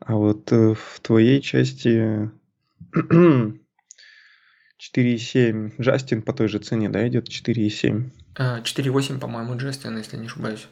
А 0.00 0.14
вот 0.14 0.52
э, 0.52 0.74
в 0.74 1.00
твоей 1.00 1.40
части 1.40 2.30
4,7. 2.94 3.60
Джастин 5.80 6.22
по 6.22 6.32
той 6.34 6.48
же 6.48 6.58
цене, 6.58 6.90
да, 6.90 7.06
идет 7.08 7.28
4,7. 7.28 8.10
4,8, 8.36 9.16
А, 9.16 9.18
по-моему, 9.18 9.56
Джастин, 9.56 9.96
если 9.96 10.18
не 10.18 10.26
ошибаюсь. 10.26 10.68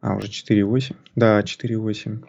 А, 0.00 0.16
уже 0.16 0.26
4,8? 0.28 0.96
Да, 1.14 1.40
4,8. 1.40 2.24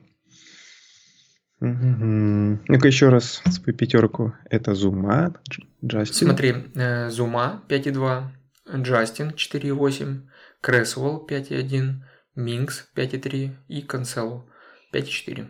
Мгм. 1.59 2.61
Ну-ка 2.67 2.87
еще 2.87 3.09
раз 3.09 3.41
свою 3.49 3.77
пятерку. 3.77 4.33
Это 4.49 4.75
Зума, 4.75 5.33
Дж- 5.49 5.65
Джастин. 5.83 6.27
Смотри, 6.27 6.55
э, 6.75 7.09
Зума 7.09 7.63
5,2, 7.69 8.31
Джастин 8.75 9.31
4,8, 9.35 10.21
Кресвелл 10.61 11.25
5,1, 11.25 12.03
Минкс 12.35 12.87
5,3 12.95 13.51
и 13.67 13.81
Канцелу 13.81 14.49
5,4. 14.91 15.47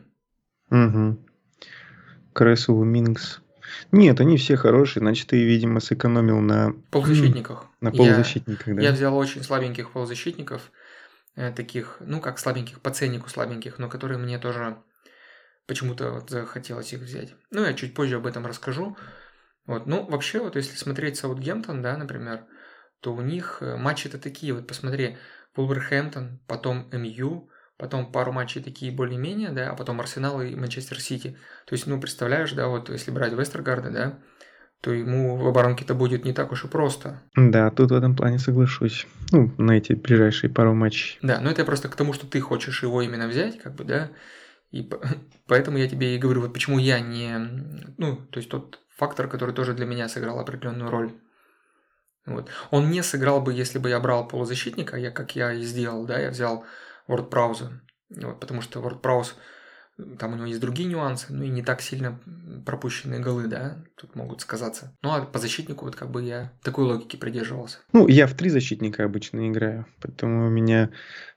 Угу. 0.69 1.17
Кресл, 2.33 2.83
Минкс. 2.83 3.41
Нет, 3.91 4.19
они 4.19 4.37
все 4.37 4.57
хорошие, 4.57 5.01
значит, 5.01 5.27
ты, 5.27 5.43
видимо, 5.43 5.79
сэкономил 5.79 6.39
на, 6.39 6.73
полузащитниках. 6.91 7.65
на 7.81 7.89
Я- 7.89 7.93
полузащитниках, 7.97 8.75
да? 8.75 8.81
Я 8.81 8.91
взял 8.91 9.15
очень 9.17 9.43
слабеньких 9.43 9.91
полузащитников, 9.91 10.71
э, 11.35 11.51
таких, 11.51 11.97
ну 11.99 12.19
как 12.21 12.37
слабеньких, 12.39 12.79
по 12.81 12.91
ценнику 12.91 13.29
слабеньких, 13.29 13.79
но 13.79 13.89
которые 13.89 14.17
мне 14.19 14.37
тоже 14.37 14.77
почему-то 15.67 16.11
вот 16.11 16.29
захотелось 16.29 16.93
их 16.93 17.01
взять. 17.01 17.35
Ну, 17.51 17.65
я 17.65 17.73
чуть 17.73 17.93
позже 17.93 18.17
об 18.17 18.27
этом 18.27 18.45
расскажу. 18.45 18.97
Вот, 19.65 19.87
ну, 19.87 20.05
вообще, 20.05 20.39
вот 20.39 20.55
если 20.55 20.75
смотреть 20.75 21.17
Саутгемптон, 21.17 21.81
да, 21.81 21.97
например, 21.97 22.45
то 22.99 23.13
у 23.13 23.21
них 23.21 23.57
э, 23.61 23.77
матчи-то 23.77 24.19
такие, 24.19 24.53
вот 24.53 24.67
посмотри, 24.67 25.17
Вулверхэмптон, 25.55 26.39
потом 26.47 26.89
МЮ, 26.91 27.49
потом 27.77 28.11
пару 28.11 28.31
матчей 28.31 28.61
такие 28.61 28.91
более-менее, 28.91 29.51
да, 29.51 29.71
а 29.71 29.75
потом 29.75 29.99
Арсенал 29.99 30.41
и 30.41 30.55
Манчестер 30.55 30.99
Сити. 30.99 31.37
То 31.65 31.73
есть, 31.73 31.87
ну, 31.87 31.99
представляешь, 31.99 32.51
да, 32.51 32.67
вот 32.67 32.89
если 32.89 33.11
брать 33.11 33.33
Вестергарда, 33.33 33.89
да, 33.89 34.19
то 34.81 34.93
ему 34.93 35.37
в 35.37 35.47
оборонке-то 35.47 35.95
будет 35.95 36.25
не 36.25 36.33
так 36.33 36.51
уж 36.51 36.65
и 36.65 36.67
просто. 36.67 37.21
Да, 37.35 37.71
тут 37.71 37.91
в 37.91 37.95
этом 37.95 38.15
плане 38.15 38.37
соглашусь. 38.37 39.07
Ну, 39.31 39.51
на 39.57 39.71
эти 39.71 39.93
ближайшие 39.93 40.51
пару 40.51 40.75
матчей. 40.75 41.17
Да, 41.21 41.39
но 41.41 41.49
это 41.49 41.65
просто 41.65 41.89
к 41.89 41.95
тому, 41.95 42.13
что 42.13 42.27
ты 42.27 42.39
хочешь 42.39 42.83
его 42.83 43.01
именно 43.01 43.27
взять, 43.27 43.59
как 43.59 43.73
бы, 43.73 43.83
да, 43.83 44.11
и 44.75 44.81
по- 44.81 45.01
поэтому 45.47 45.77
я 45.77 45.87
тебе 45.87 46.15
и 46.15 46.19
говорю, 46.19 46.41
вот 46.41 46.53
почему 46.53 46.77
я 46.79 46.99
не, 46.99 47.37
ну, 47.97 48.17
то 48.17 48.39
есть 48.39 48.49
тот 48.49 48.79
фактор, 48.97 49.29
который 49.29 49.55
тоже 49.55 49.73
для 49.73 49.85
меня 49.85 50.09
сыграл 50.09 50.39
определенную 50.39 50.91
роль. 50.91 51.13
Вот. 52.25 52.49
Он 52.71 52.89
не 52.89 53.01
сыграл 53.01 53.39
бы, 53.39 53.53
если 53.53 53.79
бы 53.79 53.89
я 53.89 53.99
брал 53.99 54.27
полузащитника, 54.27 54.97
я, 54.97 55.11
как 55.11 55.35
я 55.35 55.53
и 55.53 55.61
сделал, 55.61 56.05
да, 56.05 56.19
я 56.19 56.29
взял 56.29 56.65
Прауза, 57.07 57.81
вот, 58.09 58.39
потому 58.39 58.61
что 58.61 58.81
Прауз, 58.81 59.35
там 60.19 60.33
у 60.33 60.35
него 60.35 60.45
есть 60.47 60.59
другие 60.59 60.89
нюансы, 60.89 61.27
ну 61.29 61.43
и 61.43 61.49
не 61.49 61.61
так 61.61 61.81
сильно 61.81 62.19
пропущенные 62.65 63.19
голы, 63.19 63.47
да, 63.47 63.77
тут 63.95 64.15
могут 64.15 64.41
сказаться. 64.41 64.93
Ну 65.01 65.11
а 65.11 65.21
по 65.21 65.39
защитнику 65.39 65.85
вот 65.85 65.95
как 65.95 66.11
бы 66.11 66.23
я 66.23 66.51
такой 66.63 66.85
логики 66.85 67.15
придерживался. 67.15 67.77
Ну, 67.93 68.07
я 68.07 68.27
в 68.27 68.33
три 68.33 68.49
защитника 68.49 69.05
обычно 69.05 69.49
играю, 69.49 69.85
поэтому 70.01 70.47
у 70.47 70.49
меня 70.49 70.89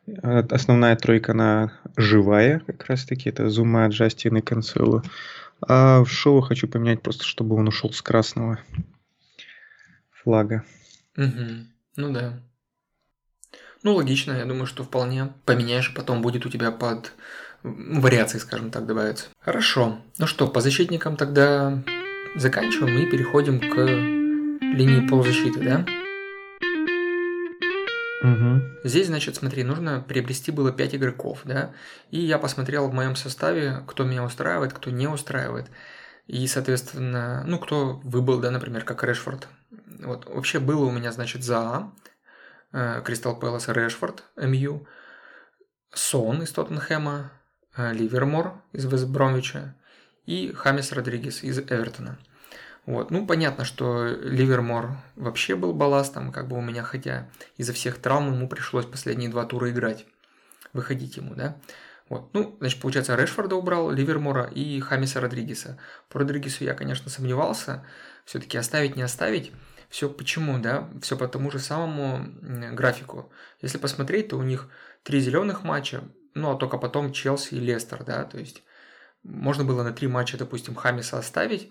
э, 0.07 0.41
основная 0.51 0.97
тройка, 0.97 1.33
она 1.33 1.73
живая, 1.97 2.61
как 2.67 2.87
раз 2.87 3.05
таки, 3.05 3.29
это 3.29 3.49
Зума, 3.49 3.87
Джастин 3.89 4.37
и 4.37 4.41
Канцело. 4.41 5.03
А 5.61 6.03
в 6.03 6.11
шоу 6.11 6.41
хочу 6.41 6.69
поменять 6.69 7.03
просто, 7.03 7.25
чтобы 7.25 7.57
он 7.57 7.69
ушел 7.69 7.93
с 7.93 8.03
красного 8.03 8.61
флага. 10.11 10.65
Мгм. 11.17 11.69
Ну 11.97 12.13
да. 12.13 12.41
Ну, 13.83 13.95
логично, 13.95 14.33
я 14.33 14.45
думаю, 14.45 14.67
что 14.67 14.83
вполне 14.83 15.33
поменяешь, 15.45 15.95
потом 15.95 16.23
будет 16.23 16.45
у 16.47 16.51
тебя 16.51 16.73
под 16.73 17.13
м, 17.65 18.01
вариации, 18.01 18.39
скажем 18.39 18.71
так, 18.71 18.87
добавится. 18.87 19.27
Хорошо. 19.41 19.99
Ну 20.19 20.27
что, 20.27 20.47
по 20.47 20.61
защитникам 20.61 21.17
тогда 21.17 21.83
заканчиваем 22.37 22.99
и 22.99 23.11
переходим 23.11 23.59
к 23.61 23.75
линии 24.61 25.07
полузащиты, 25.09 25.61
да? 25.61 25.87
Мгм. 28.23 28.79
Здесь, 28.83 29.07
значит, 29.07 29.37
смотри, 29.37 29.63
нужно 29.63 30.05
приобрести 30.07 30.51
было 30.51 30.73
5 30.73 30.95
игроков, 30.97 31.43
да, 31.45 31.73
и 32.11 32.19
я 32.19 32.39
посмотрел 32.39 32.89
в 32.89 32.93
моем 32.93 33.15
составе, 33.15 33.85
кто 33.87 34.05
меня 34.05 34.25
устраивает, 34.25 34.73
кто 34.73 34.91
не 34.91 35.07
устраивает, 35.07 35.71
и, 36.27 36.47
соответственно, 36.49 37.45
ну, 37.47 37.59
кто 37.59 38.01
выбыл, 38.03 38.41
да, 38.41 38.51
например, 38.51 38.85
как 38.85 39.05
Решфорд. 39.05 39.47
Вот, 40.01 40.27
вообще 40.27 40.59
было 40.59 40.85
у 40.85 40.91
меня, 40.91 41.13
значит, 41.13 41.45
за 41.45 41.93
Кристал 43.05 43.39
Пэлас 43.39 43.69
Решфорд, 43.69 44.25
МЮ, 44.37 44.87
Сон 45.95 46.43
из 46.43 46.51
Тоттенхэма, 46.51 47.33
э, 47.33 47.38
Ливермор 47.79 48.61
из 48.73 48.85
Вестбромвича 48.85 49.75
и 50.27 50.53
Хамис 50.53 50.93
Родригес 50.93 51.43
из 51.43 51.59
Эвертона. 51.59 52.19
Вот. 52.87 53.11
Ну, 53.11 53.27
понятно, 53.27 53.65
что 53.65 54.07
Ливермор 54.07 54.97
вообще 55.15 55.57
был 55.57 55.75
балластом, 55.75 56.33
как 56.33 56.49
бы 56.49 56.57
у 56.57 56.61
меня, 56.61 56.83
хотя 56.83 57.29
из-за 57.57 57.73
всех 57.73 57.99
травм 57.99 58.35
ему 58.35 58.49
пришлось 58.49 58.87
последние 58.87 59.29
два 59.29 59.45
тура 59.45 59.71
играть. 59.71 60.07
Выходить 60.73 61.17
ему, 61.17 61.35
да? 61.35 61.57
Вот. 62.09 62.33
Ну, 62.33 62.57
значит, 62.61 62.81
получается, 62.81 63.15
Решфорда 63.15 63.57
убрал, 63.57 63.91
Ливермора 63.91 64.45
и 64.45 64.81
Хамиса 64.81 65.21
Родригеса. 65.21 65.79
По 66.09 66.21
Родригесу 66.21 66.65
я, 66.65 66.75
конечно, 66.75 67.11
сомневался. 67.11 67.85
Все-таки 68.25 68.57
оставить, 68.57 68.97
не 68.97 69.03
оставить. 69.03 69.53
Все 69.91 70.09
почему, 70.09 70.59
да? 70.59 70.89
Все 71.03 71.17
по 71.17 71.29
тому 71.29 71.51
же 71.51 71.59
самому 71.59 72.27
графику. 72.73 73.31
Если 73.61 73.79
посмотреть, 73.79 74.29
то 74.29 74.37
у 74.37 74.43
них 74.43 74.69
три 75.03 75.21
зеленых 75.21 75.63
матча, 75.63 76.03
ну, 76.35 76.53
а 76.53 76.57
только 76.57 76.79
потом 76.79 77.13
Челси 77.13 77.55
и 77.55 77.61
Лестер, 77.61 78.05
да? 78.05 78.25
То 78.25 78.39
есть 78.39 78.63
можно 79.23 79.65
было 79.65 79.83
на 79.83 79.93
три 79.93 80.09
матча, 80.09 80.39
допустим, 80.39 80.75
Хамиса 80.75 81.19
оставить, 81.19 81.71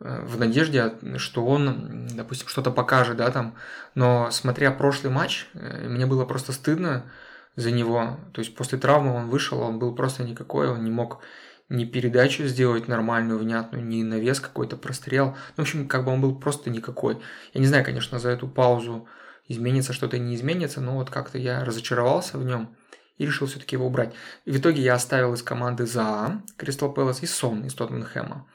э, 0.00 0.24
в 0.24 0.38
надежде, 0.38 0.94
что 1.16 1.44
он, 1.44 2.08
допустим, 2.14 2.48
что-то 2.48 2.70
покажет, 2.70 3.16
да, 3.16 3.30
там. 3.30 3.56
Но 3.94 4.30
смотря 4.30 4.70
прошлый 4.70 5.12
матч, 5.12 5.46
э, 5.54 5.88
мне 5.88 6.06
было 6.06 6.24
просто 6.24 6.52
стыдно 6.52 7.10
за 7.56 7.70
него. 7.70 8.18
То 8.32 8.40
есть 8.40 8.54
после 8.54 8.78
травмы 8.78 9.14
он 9.14 9.28
вышел, 9.28 9.60
он 9.60 9.78
был 9.78 9.94
просто 9.94 10.22
никакой, 10.22 10.68
он 10.68 10.84
не 10.84 10.90
мог 10.90 11.22
ни 11.68 11.84
передачу 11.84 12.44
сделать 12.44 12.86
нормальную, 12.86 13.38
внятную, 13.38 13.84
ни 13.84 14.02
навес 14.02 14.40
какой-то 14.40 14.76
прострел. 14.76 15.36
Ну, 15.56 15.64
в 15.64 15.66
общем, 15.66 15.88
как 15.88 16.04
бы 16.04 16.12
он 16.12 16.20
был 16.20 16.38
просто 16.38 16.70
никакой. 16.70 17.18
Я 17.54 17.60
не 17.60 17.66
знаю, 17.66 17.84
конечно, 17.84 18.18
за 18.18 18.28
эту 18.28 18.46
паузу 18.46 19.08
изменится 19.48 19.92
что-то, 19.92 20.18
не 20.18 20.34
изменится, 20.36 20.80
но 20.80 20.94
вот 20.94 21.10
как-то 21.10 21.38
я 21.38 21.64
разочаровался 21.64 22.38
в 22.38 22.44
нем 22.44 22.76
и 23.18 23.26
решил 23.26 23.46
все-таки 23.46 23.76
его 23.76 23.86
убрать. 23.86 24.14
В 24.44 24.56
итоге 24.56 24.82
я 24.82 24.94
оставил 24.94 25.34
из 25.34 25.42
команды 25.42 25.86
за 25.86 26.42
Кристал 26.56 26.92
Пэлас 26.92 27.22
и 27.22 27.26
Сон 27.26 27.64
из 27.64 27.74
Тоттенхэма. 27.74 28.46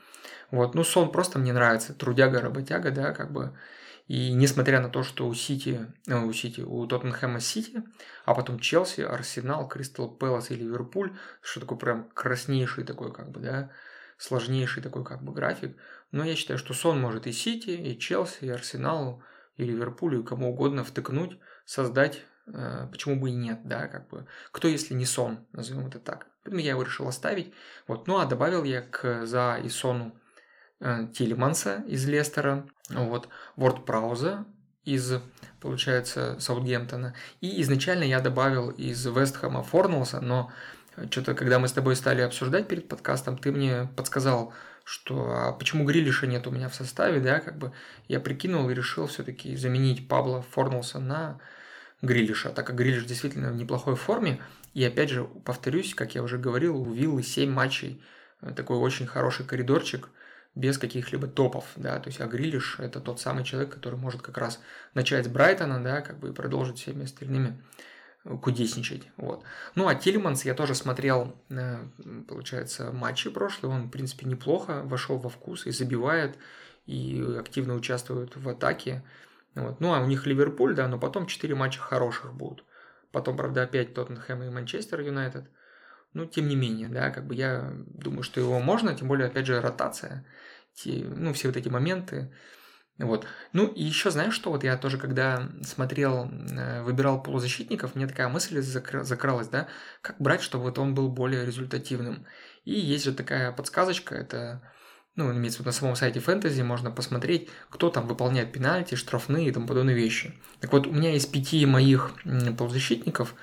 Вот, 0.51 0.75
ну 0.75 0.83
Сон 0.83 1.11
просто 1.11 1.39
мне 1.39 1.53
нравится, 1.53 1.93
трудяга, 1.93 2.41
работяга, 2.41 2.91
да, 2.91 3.11
как 3.13 3.31
бы. 3.31 3.57
И 4.07 4.33
несмотря 4.33 4.81
на 4.81 4.89
то, 4.89 5.03
что 5.03 5.27
у 5.27 5.33
Сити, 5.33 5.87
э, 6.07 6.19
у 6.19 6.33
Сити, 6.33 6.61
у 6.61 6.85
Тоттенхэма 6.85 7.39
Сити, 7.39 7.83
а 8.25 8.35
потом 8.35 8.59
Челси, 8.59 9.01
Арсенал, 9.01 9.67
Кристал 9.69 10.09
Пэлас 10.09 10.51
и 10.51 10.55
Ливерпуль, 10.55 11.15
что 11.41 11.61
такое 11.61 11.77
прям 11.77 12.09
краснейший 12.13 12.83
такой, 12.83 13.13
как 13.13 13.31
бы, 13.31 13.39
да, 13.39 13.71
сложнейший 14.17 14.83
такой, 14.83 15.05
как 15.05 15.23
бы, 15.23 15.31
график. 15.31 15.77
Но 16.11 16.25
я 16.25 16.35
считаю, 16.35 16.57
что 16.57 16.73
Сон 16.73 16.99
может 16.99 17.25
и 17.25 17.31
Сити, 17.31 17.69
и 17.69 17.97
Челси, 17.97 18.45
и 18.45 18.49
Арсеналу, 18.49 19.23
и 19.55 19.63
Ливерпулю, 19.63 20.21
и 20.21 20.25
кому 20.25 20.51
угодно 20.51 20.83
втыкнуть, 20.83 21.39
создать, 21.65 22.25
почему 22.91 23.19
бы 23.19 23.29
и 23.29 23.33
нет, 23.33 23.59
да, 23.63 23.87
как 23.87 24.09
бы. 24.09 24.25
Кто, 24.51 24.67
если 24.67 24.93
не 24.93 25.05
сон, 25.05 25.45
назовем 25.53 25.87
это 25.87 25.99
так. 25.99 26.27
Поэтому 26.43 26.61
я 26.61 26.71
его 26.71 26.83
решил 26.83 27.07
оставить. 27.07 27.53
Вот. 27.87 28.07
Ну, 28.07 28.17
а 28.17 28.25
добавил 28.25 28.63
я 28.63 28.81
к 28.81 29.25
за 29.25 29.59
и 29.63 29.69
сону 29.69 30.15
э, 30.79 31.07
Тилеманса 31.13 31.83
из 31.87 32.07
Лестера, 32.07 32.65
вот, 32.89 33.29
Ворд 33.55 33.85
Прауза 33.85 34.45
из, 34.83 35.13
получается, 35.59 36.39
Саутгемптона. 36.39 37.13
И 37.39 37.61
изначально 37.61 38.03
я 38.03 38.19
добавил 38.19 38.69
из 38.69 39.05
Вестхэма 39.05 39.63
Форнелса, 39.63 40.19
но 40.21 40.51
что-то, 41.09 41.35
когда 41.35 41.59
мы 41.59 41.67
с 41.67 41.73
тобой 41.73 41.95
стали 41.95 42.21
обсуждать 42.21 42.67
перед 42.67 42.87
подкастом, 42.87 43.37
ты 43.37 43.51
мне 43.51 43.89
подсказал, 43.95 44.53
что 44.83 45.31
а 45.31 45.51
почему 45.53 45.85
Грилиша 45.85 46.27
нет 46.27 46.47
у 46.47 46.51
меня 46.51 46.67
в 46.67 46.75
составе, 46.75 47.19
да, 47.19 47.39
как 47.39 47.57
бы 47.57 47.71
я 48.07 48.19
прикинул 48.19 48.69
и 48.69 48.73
решил 48.73 49.07
все-таки 49.07 49.55
заменить 49.55 50.07
Пабло 50.07 50.41
Форнелса 50.41 50.99
на 50.99 51.39
Грилиша, 52.01 52.49
так 52.49 52.67
как 52.67 52.75
Грилиш 52.75 53.05
действительно 53.05 53.51
в 53.51 53.55
неплохой 53.55 53.95
форме. 53.95 54.41
И 54.73 54.83
опять 54.83 55.09
же, 55.09 55.25
повторюсь, 55.45 55.93
как 55.93 56.15
я 56.15 56.23
уже 56.23 56.37
говорил, 56.37 56.77
у 56.77 56.91
Виллы 56.91 57.23
7 57.23 57.51
матчей, 57.51 58.01
э, 58.41 58.51
такой 58.51 58.77
очень 58.77 59.07
хороший 59.07 59.45
коридорчик, 59.45 60.09
без 60.55 60.77
каких-либо 60.77 61.27
топов, 61.27 61.65
да, 61.77 61.97
то 61.99 62.09
есть 62.09 62.19
а 62.19 62.27
Грилиш 62.27 62.75
это 62.79 62.99
тот 62.99 63.21
самый 63.21 63.45
человек, 63.45 63.73
который 63.73 63.97
может 63.97 64.21
как 64.21 64.37
раз 64.37 64.59
начать 64.93 65.25
с 65.25 65.29
Брайтона, 65.29 65.81
да, 65.81 66.01
как 66.01 66.19
бы 66.19 66.29
и 66.29 66.33
продолжить 66.33 66.79
всеми 66.79 67.05
остальными 67.05 67.57
кудесничать. 68.41 69.03
Вот. 69.17 69.43
Ну, 69.75 69.87
а 69.87 69.95
Тилиманс 69.95 70.45
я 70.45 70.53
тоже 70.53 70.75
смотрел, 70.75 71.35
э, 71.49 71.77
получается, 72.27 72.91
матчи 72.91 73.29
прошлые. 73.29 73.73
Он, 73.73 73.87
в 73.87 73.89
принципе, 73.89 74.27
неплохо 74.27 74.81
вошел 74.83 75.17
во 75.17 75.29
вкус 75.29 75.65
и 75.65 75.71
забивает, 75.71 76.37
и 76.85 77.21
активно 77.39 77.73
участвует 77.73 78.35
в 78.35 78.47
атаке. 78.47 79.03
Вот. 79.55 79.79
Ну, 79.79 79.93
а 79.93 80.01
у 80.01 80.07
них 80.07 80.25
Ливерпуль, 80.25 80.75
да, 80.75 80.87
но 80.87 80.97
потом 80.99 81.27
4 81.27 81.55
матча 81.55 81.79
хороших 81.79 82.33
будут. 82.33 82.65
Потом, 83.11 83.35
правда, 83.35 83.63
опять 83.63 83.93
Тоттенхэм 83.93 84.43
и 84.43 84.49
Манчестер 84.49 85.01
Юнайтед. 85.01 85.49
Ну, 86.13 86.25
тем 86.25 86.47
не 86.47 86.55
менее, 86.55 86.89
да, 86.89 87.09
как 87.09 87.25
бы 87.25 87.35
я 87.35 87.71
думаю, 87.87 88.23
что 88.23 88.39
его 88.39 88.59
можно, 88.59 88.95
тем 88.95 89.07
более, 89.07 89.27
опять 89.27 89.45
же, 89.45 89.61
ротация. 89.61 90.25
Те, 90.73 91.03
ну, 91.05 91.33
все 91.33 91.47
вот 91.47 91.57
эти 91.57 91.69
моменты. 91.69 92.33
Вот. 92.97 93.25
Ну 93.53 93.67
и 93.67 93.83
еще 93.83 94.11
знаешь 94.11 94.33
что, 94.33 94.51
вот 94.51 94.63
я 94.63 94.77
тоже 94.77 94.97
когда 94.97 95.49
смотрел, 95.63 96.29
э, 96.29 96.83
выбирал 96.83 97.21
полузащитников, 97.23 97.95
мне 97.95 98.07
такая 98.07 98.27
мысль 98.27 98.61
закралась, 98.61 99.47
да, 99.47 99.67
как 100.01 100.19
брать, 100.19 100.41
чтобы 100.41 100.65
вот 100.65 100.77
он 100.77 100.93
был 100.93 101.09
более 101.09 101.45
результативным. 101.45 102.25
И 102.63 102.73
есть 102.73 103.05
же 103.05 103.13
такая 103.13 103.51
подсказочка, 103.51 104.15
это, 104.15 104.61
ну, 105.15 105.31
имеется 105.31 105.57
в 105.57 105.59
виду 105.61 105.69
на 105.69 105.73
самом 105.73 105.95
сайте 105.95 106.19
фэнтези, 106.19 106.61
можно 106.61 106.91
посмотреть, 106.91 107.49
кто 107.69 107.89
там 107.89 108.07
выполняет 108.07 108.51
пенальти, 108.51 108.95
штрафные 108.95 109.47
и 109.47 109.51
тому 109.51 109.67
подобные 109.67 109.95
вещи. 109.95 110.33
Так 110.59 110.71
вот, 110.71 110.87
у 110.87 110.91
меня 110.91 111.15
из 111.15 111.25
пяти 111.25 111.65
моих 111.65 112.11
полузащитников 112.57 113.35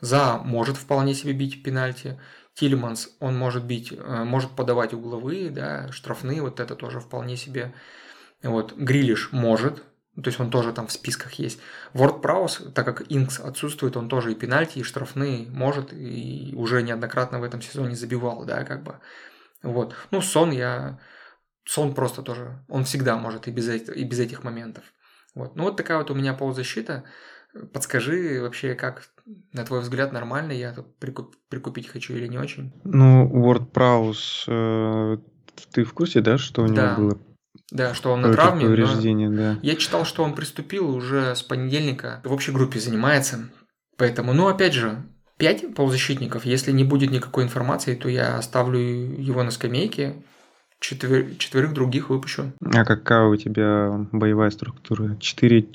за 0.00 0.38
может 0.38 0.76
вполне 0.76 1.14
себе 1.14 1.32
бить 1.32 1.62
пенальти, 1.62 2.20
Тильманс, 2.54 3.10
он 3.20 3.36
может 3.36 3.64
бить, 3.64 3.92
э, 3.92 4.24
может 4.24 4.52
подавать 4.52 4.94
угловые, 4.94 5.50
да, 5.50 5.92
штрафные, 5.92 6.40
вот 6.40 6.58
это 6.58 6.74
тоже 6.74 7.00
вполне 7.00 7.36
себе 7.36 7.74
вот, 8.42 8.74
Грилиш 8.76 9.30
может, 9.32 9.84
то 10.14 10.28
есть 10.28 10.40
он 10.40 10.50
тоже 10.50 10.72
там 10.72 10.86
в 10.86 10.92
списках 10.92 11.34
есть. 11.34 11.60
Ворд 11.92 12.22
Праус, 12.22 12.62
так 12.74 12.86
как 12.86 13.02
Инкс 13.10 13.40
отсутствует, 13.40 13.96
он 13.96 14.08
тоже 14.08 14.32
и 14.32 14.34
пенальти, 14.34 14.78
и 14.78 14.82
штрафные 14.82 15.50
может, 15.50 15.92
и 15.92 16.54
уже 16.56 16.82
неоднократно 16.82 17.40
в 17.40 17.42
этом 17.42 17.60
сезоне 17.60 17.94
забивал, 17.94 18.44
да, 18.46 18.64
как 18.64 18.82
бы. 18.82 18.98
Вот. 19.62 19.94
Ну, 20.10 20.20
Сон 20.22 20.50
я... 20.52 20.98
Сон 21.66 21.94
просто 21.94 22.22
тоже, 22.22 22.64
он 22.68 22.84
всегда 22.84 23.16
может 23.16 23.48
и 23.48 23.50
без, 23.50 23.68
этих, 23.68 23.96
и 23.96 24.04
без 24.04 24.20
этих 24.20 24.44
моментов. 24.44 24.84
Вот. 25.34 25.56
Ну, 25.56 25.64
вот 25.64 25.76
такая 25.76 25.98
вот 25.98 26.10
у 26.10 26.14
меня 26.14 26.32
полузащита. 26.32 27.04
Подскажи 27.72 28.40
вообще, 28.40 28.74
как, 28.74 29.08
на 29.52 29.64
твой 29.64 29.80
взгляд, 29.80 30.12
нормально 30.12 30.52
я 30.52 30.72
тут 30.72 30.96
прикуп, 30.98 31.34
прикупить 31.48 31.88
хочу 31.88 32.14
или 32.14 32.26
не 32.26 32.38
очень? 32.38 32.72
Ну, 32.84 33.26
Word 33.28 33.66
Праус, 33.72 34.44
э, 34.46 35.16
ты 35.72 35.84
в 35.84 35.92
курсе, 35.94 36.20
да, 36.20 36.38
что 36.38 36.62
у 36.62 36.66
него 36.66 36.76
Да. 36.76 36.94
было 36.96 37.18
Да, 37.72 37.94
что 37.94 38.12
он 38.12 38.20
на 38.20 38.32
травме. 38.32 38.62
но 38.64 38.68
повреждение, 38.68 39.30
да? 39.30 39.58
Я 39.62 39.74
читал, 39.76 40.04
что 40.04 40.22
он 40.22 40.34
приступил 40.34 40.88
уже 40.94 41.34
с 41.34 41.42
понедельника, 41.42 42.20
в 42.24 42.32
общей 42.32 42.52
группе 42.52 42.78
занимается. 42.78 43.48
Поэтому, 43.96 44.34
ну, 44.34 44.46
опять 44.48 44.74
же, 44.74 45.02
5 45.38 45.74
полузащитников. 45.74 46.44
Если 46.44 46.70
не 46.72 46.84
будет 46.84 47.10
никакой 47.10 47.44
информации, 47.44 47.94
то 47.94 48.08
я 48.08 48.36
оставлю 48.36 48.78
его 48.78 49.42
на 49.42 49.50
скамейке, 49.50 50.22
четвер- 50.80 51.36
четверых 51.36 51.74
других 51.74 52.10
выпущу. 52.10 52.52
А 52.60 52.84
какая 52.84 53.26
у 53.26 53.36
тебя 53.36 54.06
боевая 54.12 54.50
структура? 54.50 55.16
4 55.16 55.68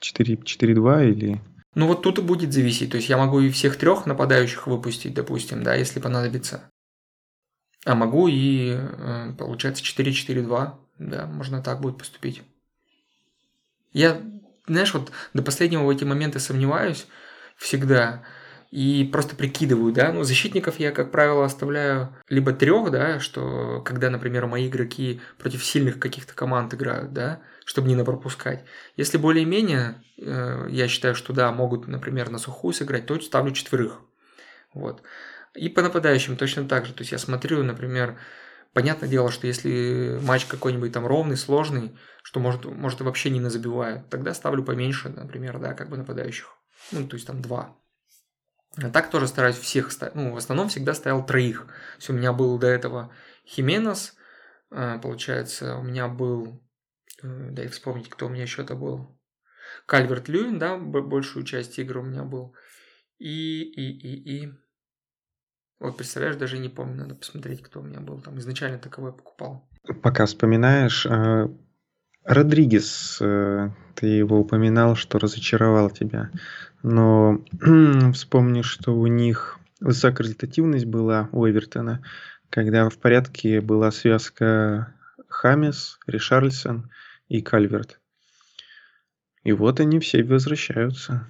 4-2 0.00 1.10
или... 1.10 1.40
Ну 1.74 1.86
вот 1.86 2.02
тут 2.02 2.18
и 2.18 2.22
будет 2.22 2.52
зависеть. 2.52 2.90
То 2.90 2.96
есть 2.96 3.08
я 3.08 3.16
могу 3.16 3.40
и 3.40 3.50
всех 3.50 3.76
трех 3.76 4.06
нападающих 4.06 4.66
выпустить, 4.66 5.14
допустим, 5.14 5.62
да, 5.62 5.74
если 5.74 6.00
понадобится. 6.00 6.70
А 7.84 7.94
могу 7.94 8.28
и, 8.28 8.74
э, 8.76 9.32
получается, 9.38 9.82
4-4-2. 9.82 10.74
Да, 10.98 11.26
можно 11.26 11.62
так 11.62 11.80
будет 11.80 11.98
поступить. 11.98 12.42
Я, 13.92 14.20
знаешь, 14.66 14.92
вот 14.94 15.12
до 15.34 15.42
последнего 15.42 15.84
в 15.84 15.90
эти 15.90 16.04
моменты 16.04 16.40
сомневаюсь 16.40 17.06
всегда 17.56 18.24
и 18.70 19.08
просто 19.10 19.34
прикидываю, 19.34 19.92
да, 19.92 20.12
ну, 20.12 20.24
защитников 20.24 20.78
я, 20.78 20.92
как 20.92 21.10
правило, 21.10 21.44
оставляю 21.44 22.14
либо 22.28 22.52
трех, 22.52 22.90
да, 22.90 23.18
что 23.18 23.80
когда, 23.84 24.10
например, 24.10 24.46
мои 24.46 24.68
игроки 24.68 25.20
против 25.38 25.64
сильных 25.64 25.98
каких-то 25.98 26.34
команд 26.34 26.74
играют, 26.74 27.12
да, 27.12 27.40
чтобы 27.64 27.88
не 27.88 27.96
напропускать. 27.96 28.64
Если 28.96 29.16
более-менее, 29.16 30.02
э, 30.18 30.66
я 30.70 30.88
считаю, 30.88 31.14
что 31.14 31.32
да, 31.32 31.50
могут, 31.50 31.88
например, 31.88 32.30
на 32.30 32.38
сухую 32.38 32.74
сыграть, 32.74 33.06
то 33.06 33.18
ставлю 33.20 33.52
четверых. 33.52 34.00
Вот. 34.74 35.02
И 35.54 35.70
по 35.70 35.80
нападающим 35.80 36.36
точно 36.36 36.68
так 36.68 36.84
же. 36.84 36.92
То 36.92 37.00
есть 37.00 37.12
я 37.12 37.18
смотрю, 37.18 37.62
например, 37.62 38.18
понятное 38.74 39.08
дело, 39.08 39.30
что 39.30 39.46
если 39.46 40.20
матч 40.22 40.44
какой-нибудь 40.44 40.92
там 40.92 41.06
ровный, 41.06 41.36
сложный, 41.36 41.96
что 42.22 42.38
может, 42.38 42.66
может 42.66 43.00
и 43.00 43.04
вообще 43.04 43.30
не 43.30 43.40
назабивают, 43.40 44.10
тогда 44.10 44.34
ставлю 44.34 44.62
поменьше, 44.62 45.08
например, 45.08 45.58
да, 45.58 45.72
как 45.72 45.88
бы 45.88 45.96
нападающих. 45.96 46.54
Ну, 46.92 47.08
то 47.08 47.16
есть 47.16 47.26
там 47.26 47.40
два. 47.40 47.74
А 48.82 48.90
так 48.90 49.10
тоже 49.10 49.26
стараюсь 49.26 49.56
всех. 49.56 49.90
Ну, 50.14 50.32
в 50.32 50.36
основном 50.36 50.68
всегда 50.68 50.94
ставил 50.94 51.24
троих. 51.24 51.66
То 51.66 51.96
есть 51.98 52.10
у 52.10 52.12
меня 52.12 52.32
был 52.32 52.58
до 52.58 52.68
этого 52.68 53.12
Хименес, 53.44 54.14
э, 54.70 54.98
получается, 55.00 55.76
у 55.76 55.82
меня 55.82 56.08
был, 56.08 56.62
э, 57.22 57.50
дай 57.50 57.68
вспомнить, 57.68 58.08
кто 58.08 58.26
у 58.26 58.28
меня 58.28 58.42
еще-то 58.42 58.74
был. 58.74 59.18
Кальверт 59.86 60.28
Льюин, 60.28 60.58
да, 60.58 60.76
большую 60.76 61.44
часть 61.44 61.78
игры 61.78 62.00
у 62.00 62.04
меня 62.04 62.24
был. 62.24 62.54
И, 63.18 63.62
и, 63.62 63.90
и, 63.90 64.44
и... 64.44 64.52
Вот, 65.80 65.96
представляешь, 65.96 66.36
даже 66.36 66.58
не 66.58 66.68
помню, 66.68 66.96
надо 66.96 67.14
посмотреть, 67.14 67.62
кто 67.62 67.80
у 67.80 67.82
меня 67.82 68.00
был. 68.00 68.20
Там 68.20 68.38
изначально 68.38 68.78
таковой 68.78 69.12
покупал. 69.12 69.68
Пока 70.02 70.26
вспоминаешь, 70.26 71.06
э, 71.06 71.48
Родригес, 72.28 73.18
э, 73.22 73.70
ты 73.94 74.06
его 74.06 74.38
упоминал, 74.38 74.96
что 74.96 75.18
разочаровал 75.18 75.88
тебя. 75.88 76.30
Но 76.82 77.42
вспомни, 78.12 78.60
что 78.60 78.94
у 78.94 79.06
них 79.06 79.58
высокая 79.80 80.24
результативность 80.24 80.84
была 80.84 81.30
у 81.32 81.48
Эвертона, 81.48 82.04
когда 82.50 82.90
в 82.90 82.98
порядке 82.98 83.62
была 83.62 83.90
связка 83.90 84.92
Хамес, 85.28 85.98
Ришарльсон 86.06 86.90
и 87.30 87.40
Кальверт. 87.40 87.98
И 89.42 89.52
вот 89.52 89.80
они 89.80 89.98
все 89.98 90.22
возвращаются. 90.22 91.26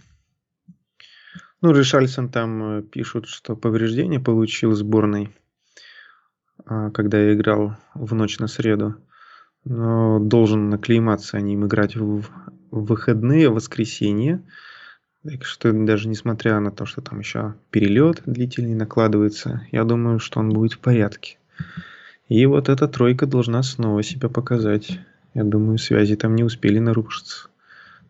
Ну, 1.61 1.73
Ришарльсон 1.73 2.29
там 2.29 2.79
э, 2.79 2.83
пишут, 2.83 3.29
что 3.29 3.55
повреждение 3.55 4.19
получил 4.19 4.73
сборной, 4.73 5.33
а, 6.65 6.91
когда 6.91 7.21
я 7.21 7.35
играл 7.35 7.77
в 7.95 8.15
ночь 8.15 8.41
на 8.41 8.49
среду. 8.49 8.97
Должен 9.69 10.71
наклейматься 10.71 11.37
о 11.37 11.43
ним 11.43 11.67
играть 11.67 11.95
в 11.95 12.25
выходные, 12.71 13.51
в 13.51 13.55
воскресенье. 13.55 14.43
Так 15.25 15.45
что 15.45 15.73
даже 15.73 16.09
несмотря 16.09 16.59
на 16.59 16.71
то, 16.71 16.87
что 16.87 17.03
там 17.03 17.19
еще 17.19 17.55
перелет 17.71 18.23
длительный 18.25 18.75
накладывается, 18.75 19.67
я 19.71 19.85
думаю, 19.85 20.21
что 20.21 20.41
он 20.41 20.51
будет 20.51 20.73
в 20.73 20.79
порядке. 20.79 21.37
И 22.29 22.47
вот 22.47 22.71
эта 22.71 22.89
тройка 22.89 23.27
должна 23.27 23.63
снова 23.63 24.03
себя 24.03 24.31
показать. 24.31 25.01
Я 25.35 25.45
думаю, 25.45 25.77
связи 25.77 26.17
там 26.17 26.35
не 26.35 26.45
успели 26.45 26.79
нарушиться 26.79 27.49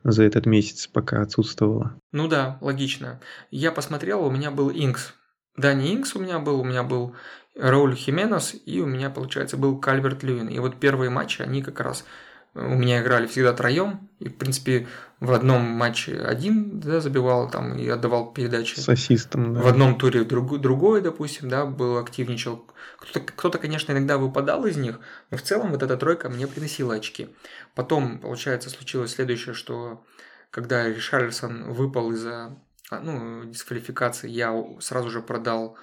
за 0.05 0.23
этот 0.23 0.47
месяц, 0.47 0.87
пока 0.87 1.23
отсутствовала. 1.23 1.95
Ну 2.13 2.29
да, 2.29 2.59
логично. 2.61 3.19
Я 3.51 3.73
посмотрел, 3.73 4.25
у 4.25 4.31
меня 4.31 4.53
был 4.53 4.71
Инкс. 4.71 5.13
Да, 5.57 5.75
не 5.75 5.93
Инкс 5.93 6.15
у 6.15 6.21
меня 6.21 6.39
был, 6.39 6.61
у 6.61 6.65
меня 6.65 6.85
был 6.85 7.17
Рауль 7.59 7.95
Хименес, 7.95 8.55
и 8.65 8.81
у 8.81 8.87
меня, 8.87 9.11
получается, 9.11 9.57
был 9.57 9.79
Кальверт 9.79 10.23
Льюин. 10.23 10.49
И 10.49 10.59
вот 10.61 10.79
первые 10.79 11.11
матчи, 11.11 11.43
они 11.43 11.63
как 11.63 11.81
раз 11.81 12.05
у 12.55 12.61
меня 12.61 13.01
играли 13.03 13.27
всегда 13.27 13.53
троем, 13.53 14.09
и, 14.21 14.29
в 14.29 14.37
принципе, 14.37 14.89
в 15.21 15.33
одном 15.33 15.63
матче 15.63 16.19
один 16.21 16.81
да, 16.81 17.01
забивал 17.01 17.51
там 17.51 17.77
и 17.77 17.89
отдавал 17.89 18.33
передачи. 18.33 18.79
С 18.79 18.89
ассистом, 18.89 19.55
да. 19.55 19.61
В 19.61 19.67
одном 19.67 19.99
туре 19.99 20.25
друг, 20.25 20.59
другой, 20.61 21.01
допустим, 21.01 21.49
да, 21.49 21.67
был 21.67 21.99
активничал. 21.99 22.65
Кто-то, 22.99 23.21
кто-то, 23.21 23.59
конечно, 23.59 23.93
иногда 23.93 24.19
выпадал 24.19 24.65
из 24.67 24.77
них, 24.77 24.99
но 25.31 25.37
в 25.37 25.43
целом 25.43 25.71
вот 25.71 25.83
эта 25.83 25.97
тройка 25.97 26.29
мне 26.29 26.47
приносила 26.47 26.95
очки. 26.95 27.29
Потом, 27.75 28.19
получается, 28.19 28.71
случилось 28.71 29.15
следующее, 29.15 29.55
что 29.55 30.05
когда 30.51 30.89
Ришарльсон 30.89 31.73
выпал 31.73 32.13
из-за 32.13 32.57
а, 32.91 33.01
ну, 33.01 33.45
дисквалификации, 33.45 34.29
я 34.29 34.55
сразу 34.81 35.11
же 35.11 35.21
продал 35.21 35.77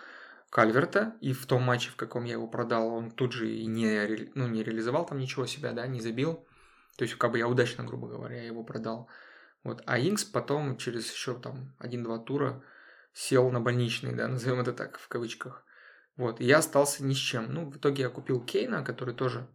Кальверта, 0.56 1.18
и 1.20 1.34
в 1.34 1.46
том 1.48 1.64
матче, 1.64 1.90
в 1.90 1.98
каком 1.98 2.24
я 2.24 2.36
его 2.36 2.48
продал, 2.48 2.88
он 2.88 3.12
тут 3.12 3.34
же 3.34 3.54
и 3.54 3.66
не, 3.66 4.30
ну, 4.36 4.48
не 4.48 4.64
реализовал 4.64 5.06
там 5.06 5.18
ничего 5.18 5.46
себя, 5.46 5.74
да, 5.74 5.86
не 5.86 6.00
забил. 6.00 6.48
То 6.96 7.04
есть, 7.04 7.16
как 7.16 7.34
бы 7.34 7.40
я 7.40 7.50
удачно, 7.50 7.84
грубо 7.84 8.08
говоря, 8.08 8.42
его 8.42 8.64
продал. 8.64 9.10
Вот. 9.66 9.84
А 9.86 10.00
Инкс 10.00 10.24
потом 10.24 10.78
через 10.78 11.12
еще 11.12 11.38
там 11.38 11.76
один-два 11.78 12.20
тура 12.20 12.64
сел 13.12 13.52
на 13.52 13.60
больничный, 13.60 14.16
да, 14.16 14.28
назовем 14.30 14.62
это 14.62 14.72
так, 14.72 14.98
в 14.98 15.10
кавычках. 15.10 15.66
Вот. 16.16 16.40
И 16.40 16.46
я 16.46 16.60
остался 16.60 17.04
ни 17.04 17.14
с 17.14 17.18
чем. 17.18 17.54
Ну, 17.54 17.70
в 17.70 17.76
итоге 17.76 18.04
я 18.04 18.10
купил 18.10 18.40
Кейна, 18.40 18.82
который 18.82 19.14
тоже 19.14 19.50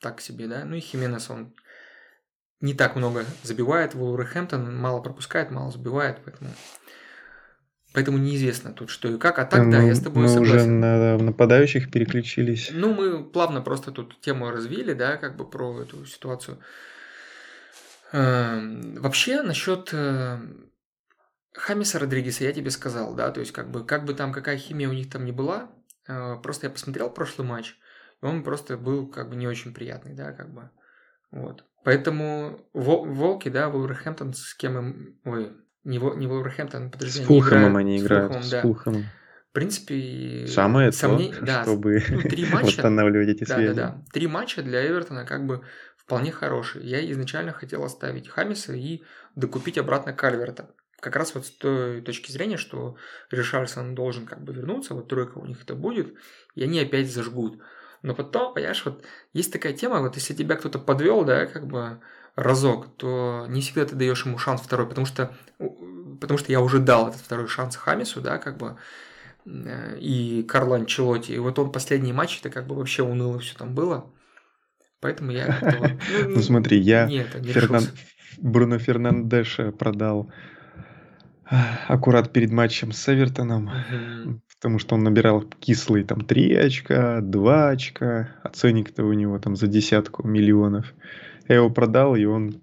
так 0.00 0.22
себе, 0.22 0.46
да. 0.46 0.64
Ну 0.64 0.76
и 0.76 0.80
Хименес, 0.80 1.28
он 1.28 1.54
не 2.62 2.72
так 2.72 2.96
много 2.96 3.26
забивает. 3.42 3.94
Вулверхэмптон 3.94 4.78
мало 4.78 5.02
пропускает, 5.02 5.50
мало 5.50 5.70
забивает, 5.70 6.22
поэтому 6.24 6.48
Поэтому 7.92 8.18
неизвестно 8.18 8.72
тут 8.72 8.90
что 8.90 9.08
и 9.08 9.18
как. 9.18 9.38
А 9.38 9.46
так, 9.46 9.64
мы, 9.64 9.72
да, 9.72 9.82
я 9.82 9.94
с 9.94 10.00
тобой 10.00 10.24
мы 10.24 10.28
согласен. 10.28 10.56
уже 10.56 10.66
на 10.66 11.18
нападающих 11.18 11.90
переключились. 11.90 12.70
Ну, 12.72 12.92
мы 12.92 13.24
плавно 13.24 13.62
просто 13.62 13.90
тут 13.90 14.20
тему 14.20 14.50
развили, 14.50 14.92
да, 14.92 15.16
как 15.16 15.36
бы 15.36 15.48
про 15.48 15.80
эту 15.80 16.04
ситуацию. 16.04 16.58
Эм, 18.12 18.94
вообще, 19.00 19.42
насчет 19.42 19.90
э, 19.92 20.38
Хамиса 21.54 21.98
Родригеса 21.98 22.44
я 22.44 22.52
тебе 22.52 22.70
сказал, 22.70 23.14
да, 23.14 23.30
то 23.30 23.40
есть 23.40 23.52
как 23.52 23.70
бы, 23.70 23.84
как 23.84 24.04
бы 24.04 24.14
там, 24.14 24.32
какая 24.32 24.58
химия 24.58 24.88
у 24.88 24.92
них 24.92 25.10
там 25.10 25.24
не 25.24 25.32
была, 25.32 25.70
э, 26.06 26.36
просто 26.42 26.66
я 26.66 26.70
посмотрел 26.70 27.10
прошлый 27.10 27.48
матч, 27.48 27.76
и 28.22 28.26
он 28.26 28.44
просто 28.44 28.76
был 28.76 29.08
как 29.08 29.30
бы 29.30 29.36
не 29.36 29.48
очень 29.48 29.74
приятный, 29.74 30.14
да, 30.14 30.32
как 30.32 30.52
бы, 30.52 30.70
вот. 31.30 31.64
Поэтому 31.82 32.60
Волки, 32.72 33.48
да, 33.48 33.68
Вулверхэмптон, 33.68 34.34
с 34.34 34.54
кем 34.54 34.78
им, 34.78 35.20
ой, 35.24 35.52
не, 35.86 35.98
не 35.98 36.26
Вулверхэмптон, 36.26 36.90
подожди, 36.90 37.22
с 37.22 37.26
Фулхэмом 37.26 37.76
они 37.76 37.98
играют. 37.98 38.44
С 38.44 38.60
Фулхэмом, 38.60 39.02
да. 39.02 39.08
В 39.50 39.52
принципе, 39.52 40.46
самое 40.48 40.92
сомнений, 40.92 41.32
то, 41.32 41.46
да, 41.46 41.62
чтобы 41.62 42.02
ну, 42.10 42.20
три 42.22 42.44
матча, 42.52 42.66
восстанавливать 42.66 43.28
эти 43.28 43.44
да, 43.44 43.54
связи. 43.54 43.74
Да, 43.74 43.88
да, 43.90 44.04
Три 44.12 44.26
матча 44.26 44.62
для 44.62 44.86
Эвертона 44.86 45.24
как 45.24 45.46
бы 45.46 45.62
вполне 45.96 46.32
хорошие. 46.32 46.84
Я 46.84 47.10
изначально 47.12 47.52
хотел 47.52 47.84
оставить 47.84 48.28
Хамиса 48.28 48.74
и 48.74 49.02
докупить 49.34 49.78
обратно 49.78 50.12
Кальверта. 50.12 50.70
Как 51.00 51.14
раз 51.16 51.34
вот 51.34 51.46
с 51.46 51.50
той 51.50 52.00
точки 52.02 52.32
зрения, 52.32 52.56
что 52.56 52.96
Ришарльсон 53.30 53.94
должен 53.94 54.26
как 54.26 54.42
бы 54.42 54.52
вернуться, 54.52 54.94
вот 54.94 55.08
тройка 55.08 55.38
у 55.38 55.46
них 55.46 55.62
это 55.62 55.74
будет, 55.74 56.14
и 56.54 56.64
они 56.64 56.80
опять 56.80 57.12
зажгут. 57.12 57.60
Но 58.02 58.14
потом, 58.14 58.54
понимаешь, 58.54 58.84
вот 58.84 59.04
есть 59.32 59.52
такая 59.52 59.72
тема, 59.72 60.00
вот 60.00 60.16
если 60.16 60.34
тебя 60.34 60.56
кто-то 60.56 60.78
подвел, 60.78 61.24
да, 61.24 61.46
как 61.46 61.66
бы 61.66 62.00
разок, 62.36 62.88
то 62.96 63.46
не 63.48 63.62
всегда 63.62 63.86
ты 63.86 63.96
даешь 63.96 64.24
ему 64.24 64.38
шанс 64.38 64.60
второй, 64.60 64.86
потому 64.86 65.06
что, 65.06 65.34
потому 66.20 66.38
что 66.38 66.52
я 66.52 66.60
уже 66.60 66.78
дал 66.78 67.08
этот 67.08 67.20
второй 67.20 67.48
шанс 67.48 67.76
Хамису, 67.76 68.20
да, 68.20 68.38
как 68.38 68.58
бы, 68.58 68.76
э, 69.46 69.98
и 69.98 70.42
Карло 70.42 70.76
Анчелоти. 70.76 71.32
И 71.32 71.38
вот 71.38 71.58
он 71.58 71.72
последний 71.72 72.12
матч, 72.12 72.38
это 72.40 72.50
как 72.50 72.66
бы 72.66 72.76
вообще 72.76 73.02
уныло 73.02 73.38
все 73.40 73.56
там 73.56 73.74
было. 73.74 74.12
Поэтому 75.00 75.30
я... 75.32 75.58
Ну, 76.22 76.28
ну 76.36 76.42
смотри, 76.42 76.78
я 76.78 77.08
Бруно 78.38 78.78
Фернандеша 78.78 79.72
продал 79.72 80.30
аккурат 81.88 82.32
перед 82.32 82.50
матчем 82.50 82.92
с 82.92 83.08
Эвертоном, 83.08 83.70
потому 84.56 84.78
что 84.78 84.96
он 84.96 85.04
набирал 85.04 85.42
кислые 85.42 86.04
там 86.04 86.22
3 86.22 86.54
очка, 86.54 87.20
2 87.20 87.68
очка, 87.68 88.30
а 88.42 88.48
ценник-то 88.48 89.04
у 89.04 89.12
него 89.12 89.38
там 89.38 89.56
за 89.56 89.68
десятку 89.68 90.26
миллионов. 90.26 90.92
Я 91.48 91.56
его 91.56 91.70
продал, 91.70 92.16
и 92.16 92.24
он 92.24 92.60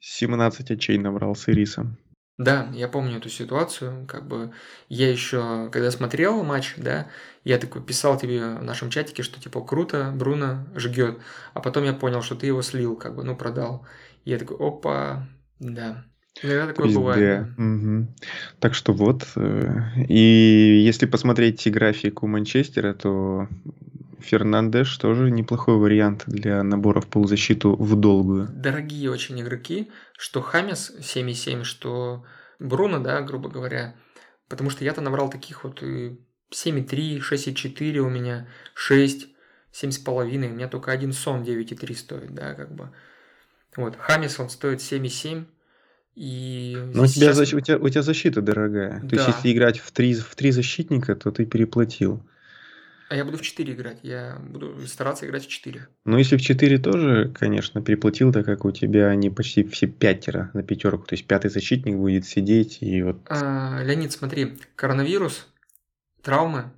17 0.00 0.70
очей 0.70 0.98
набрал 0.98 1.34
с 1.34 1.48
Ирисом. 1.48 1.96
Да, 2.38 2.68
я 2.74 2.88
помню 2.88 3.16
эту 3.16 3.30
ситуацию. 3.30 4.06
Как 4.06 4.28
бы 4.28 4.52
я 4.88 5.10
еще, 5.10 5.70
когда 5.72 5.90
смотрел 5.90 6.42
матч, 6.42 6.74
да, 6.76 7.08
я 7.44 7.58
такой 7.58 7.82
писал 7.82 8.18
тебе 8.18 8.56
в 8.56 8.62
нашем 8.62 8.90
чатике, 8.90 9.22
что 9.22 9.40
типа 9.40 9.62
круто, 9.62 10.12
Бруно 10.14 10.66
жгет. 10.74 11.18
А 11.54 11.60
потом 11.60 11.84
я 11.84 11.94
понял, 11.94 12.20
что 12.20 12.34
ты 12.34 12.46
его 12.46 12.60
слил, 12.60 12.96
как 12.96 13.14
бы, 13.14 13.24
ну, 13.24 13.36
продал. 13.36 13.86
И 14.24 14.30
я 14.30 14.38
такой, 14.38 14.58
опа, 14.58 15.26
да. 15.60 16.04
Иногда 16.42 16.66
такое 16.66 16.86
Везде. 16.86 16.98
бывает. 16.98 17.46
Да. 17.56 17.64
Угу. 17.64 18.06
Так 18.60 18.74
что 18.74 18.92
вот. 18.92 19.26
Э, 19.36 19.80
и 20.08 20.82
если 20.84 21.06
посмотреть 21.06 21.70
график 21.70 22.22
у 22.22 22.26
Манчестера, 22.26 22.92
то 22.92 23.48
Фернандеш 24.20 24.96
тоже 24.98 25.30
неплохой 25.30 25.76
вариант 25.76 26.24
для 26.26 26.62
набора 26.62 27.00
в 27.00 27.06
полузащиту 27.06 27.74
в 27.76 27.96
долгую. 27.96 28.48
Дорогие 28.48 29.10
очень 29.10 29.40
игроки, 29.40 29.90
что 30.18 30.42
Хамес 30.42 30.92
7,7, 30.98 31.64
что 31.64 32.24
Бруно, 32.58 32.98
да, 32.98 33.20
грубо 33.22 33.48
говоря. 33.48 33.94
Потому 34.48 34.70
что 34.70 34.84
я-то 34.84 35.00
набрал 35.00 35.30
таких 35.30 35.64
вот 35.64 35.82
7,3, 35.82 37.20
6,4 37.20 37.98
у 37.98 38.08
меня, 38.08 38.48
6, 38.74 39.28
7,5. 39.72 40.50
У 40.50 40.54
меня 40.54 40.68
только 40.68 40.92
один 40.92 41.12
сон 41.12 41.42
9,3 41.42 41.94
стоит, 41.94 42.34
да, 42.34 42.54
как 42.54 42.74
бы. 42.74 42.90
Вот, 43.76 43.96
Хамес, 43.96 44.38
он 44.38 44.50
стоит 44.50 44.80
7,7. 44.80 45.46
И 46.16 46.74
Но 46.94 47.02
у 47.02 47.06
тебя, 47.06 47.34
сейчас... 47.34 47.52
у, 47.52 47.60
тебя, 47.60 47.76
у 47.76 47.88
тебя 47.90 48.02
защита 48.02 48.40
дорогая. 48.40 49.00
Да. 49.02 49.08
То 49.08 49.16
есть, 49.16 49.28
если 49.28 49.52
играть 49.52 49.78
в 49.78 49.92
три, 49.92 50.14
в 50.14 50.34
три 50.34 50.50
защитника, 50.50 51.14
то 51.14 51.30
ты 51.30 51.44
переплатил. 51.44 52.26
А 53.08 53.14
я 53.14 53.24
буду 53.24 53.36
в 53.38 53.42
4 53.42 53.72
играть. 53.72 53.98
Я 54.02 54.36
буду 54.40 54.84
стараться 54.86 55.26
играть 55.26 55.44
в 55.44 55.48
4. 55.48 55.86
Ну, 56.06 56.18
если 56.18 56.36
в 56.36 56.40
4 56.40 56.78
тоже, 56.78 57.32
конечно, 57.38 57.80
переплатил, 57.80 58.32
так 58.32 58.44
как 58.46 58.64
у 58.64 58.72
тебя 58.72 59.08
они 59.08 59.30
почти 59.30 59.62
все 59.62 59.86
пятеро 59.86 60.50
на 60.54 60.64
пятерку. 60.64 61.04
То 61.04 61.14
есть 61.14 61.26
пятый 61.26 61.48
защитник 61.48 61.96
будет 61.96 62.26
сидеть 62.26 62.78
и 62.80 63.02
вот... 63.02 63.18
А, 63.28 63.80
Леонид, 63.84 64.10
смотри, 64.10 64.58
коронавирус, 64.74 65.46
травмы, 66.22 66.72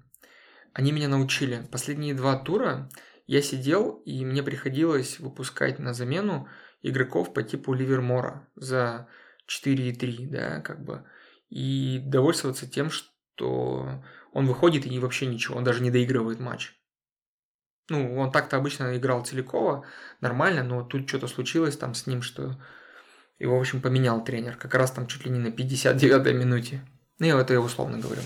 они 0.74 0.92
меня 0.92 1.08
научили. 1.08 1.62
Последние 1.70 2.12
два 2.12 2.36
тура 2.36 2.90
я 3.26 3.40
сидел, 3.40 4.02
и 4.04 4.24
мне 4.24 4.42
приходилось 4.42 5.20
выпускать 5.20 5.78
на 5.78 5.94
замену 5.94 6.46
игроков 6.82 7.32
по 7.32 7.42
типу 7.42 7.72
Ливермора 7.72 8.46
за 8.54 9.08
4,3, 9.48 10.28
да, 10.28 10.60
как 10.60 10.84
бы. 10.84 11.04
И 11.48 12.00
довольствоваться 12.04 12.70
тем, 12.70 12.90
что 12.90 14.02
он 14.32 14.46
выходит 14.46 14.86
и 14.86 14.98
вообще 14.98 15.26
ничего, 15.26 15.56
он 15.56 15.64
даже 15.64 15.82
не 15.82 15.90
доигрывает 15.90 16.40
матч. 16.40 16.74
Ну, 17.90 18.18
он 18.18 18.30
так-то 18.30 18.58
обычно 18.58 18.96
играл 18.96 19.24
Целикова, 19.24 19.86
нормально, 20.20 20.62
но 20.62 20.82
тут 20.82 21.08
что-то 21.08 21.26
случилось 21.26 21.76
там 21.76 21.94
с 21.94 22.06
ним, 22.06 22.20
что 22.20 22.60
его, 23.38 23.56
в 23.56 23.60
общем, 23.60 23.80
поменял 23.80 24.22
тренер. 24.22 24.56
Как 24.56 24.74
раз 24.74 24.90
там 24.90 25.06
чуть 25.06 25.24
ли 25.24 25.30
не 25.30 25.38
на 25.38 25.48
59-й 25.48 26.34
минуте. 26.34 26.82
Ну, 27.18 27.26
я 27.26 27.40
это 27.40 27.54
я 27.54 27.60
условно 27.60 27.98
говорю. 27.98 28.20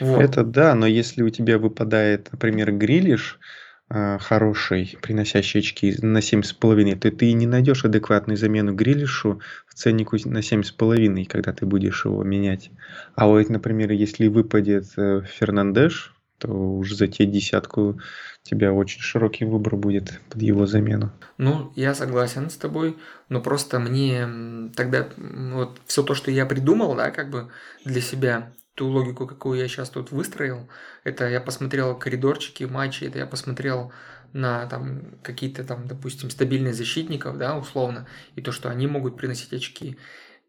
Вот. 0.00 0.20
Это 0.20 0.44
да, 0.44 0.74
но 0.74 0.86
если 0.86 1.22
у 1.22 1.30
тебя 1.30 1.58
выпадает, 1.58 2.30
например, 2.30 2.72
Грилиш, 2.72 3.40
хороший, 3.90 4.98
приносящий 5.00 5.60
очки 5.60 5.94
на 6.02 6.18
7,5, 6.18 6.98
то 6.98 7.10
ты 7.10 7.32
не 7.32 7.46
найдешь 7.46 7.84
адекватную 7.84 8.36
замену 8.36 8.74
Грилишу 8.74 9.40
ценнику 9.78 10.16
на 10.24 10.38
7,5, 10.38 11.24
когда 11.26 11.52
ты 11.52 11.64
будешь 11.64 12.04
его 12.04 12.22
менять. 12.24 12.70
А 13.14 13.26
вот, 13.26 13.48
например, 13.48 13.92
если 13.92 14.26
выпадет 14.26 14.86
э, 14.96 15.22
Фернандеш, 15.24 16.14
то 16.38 16.48
уже 16.48 16.94
за 16.96 17.06
те 17.06 17.26
десятку 17.26 18.00
тебя 18.42 18.72
очень 18.72 19.00
широкий 19.00 19.44
выбор 19.44 19.76
будет 19.76 20.20
под 20.30 20.42
его 20.42 20.66
замену. 20.66 21.12
Ну, 21.36 21.72
я 21.76 21.94
согласен 21.94 22.50
с 22.50 22.56
тобой, 22.56 22.96
но 23.28 23.40
просто 23.40 23.78
мне 23.78 24.70
тогда 24.76 25.08
вот 25.16 25.80
все 25.86 26.02
то, 26.02 26.14
что 26.14 26.30
я 26.30 26.46
придумал, 26.46 26.94
да, 26.94 27.10
как 27.10 27.30
бы 27.30 27.48
для 27.84 28.00
себя, 28.00 28.52
ту 28.78 28.86
логику, 28.86 29.26
какую 29.26 29.58
я 29.58 29.66
сейчас 29.66 29.90
тут 29.90 30.12
выстроил, 30.12 30.68
это 31.02 31.28
я 31.28 31.40
посмотрел 31.40 31.98
коридорчики, 31.98 32.62
матчи, 32.62 33.04
это 33.04 33.18
я 33.18 33.26
посмотрел 33.26 33.92
на 34.32 34.66
там 34.66 35.18
какие-то 35.22 35.64
там, 35.64 35.88
допустим, 35.88 36.30
стабильных 36.30 36.74
защитников, 36.76 37.38
да, 37.38 37.58
условно, 37.58 38.06
и 38.36 38.40
то, 38.40 38.52
что 38.52 38.70
они 38.70 38.86
могут 38.86 39.16
приносить 39.16 39.52
очки. 39.52 39.98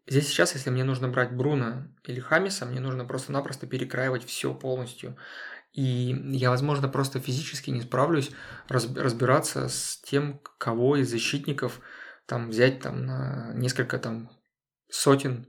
Здесь 0.06 0.28
сейчас, 0.28 0.54
если 0.54 0.70
мне 0.70 0.84
нужно 0.84 1.08
брать 1.08 1.32
Бруно 1.32 1.88
или 2.04 2.20
Хамиса, 2.20 2.66
мне 2.66 2.78
нужно 2.78 3.04
просто-напросто 3.04 3.66
перекраивать 3.66 4.24
все 4.24 4.54
полностью. 4.54 5.16
И 5.72 6.16
я, 6.30 6.50
возможно, 6.50 6.88
просто 6.88 7.18
физически 7.18 7.70
не 7.70 7.80
справлюсь 7.80 8.30
разбираться 8.68 9.68
с 9.68 10.00
тем, 10.04 10.40
кого 10.58 10.96
из 10.96 11.10
защитников 11.10 11.80
там 12.26 12.50
взять 12.50 12.80
там 12.80 13.06
на 13.06 13.52
несколько 13.54 13.98
там 13.98 14.30
сотен 14.88 15.46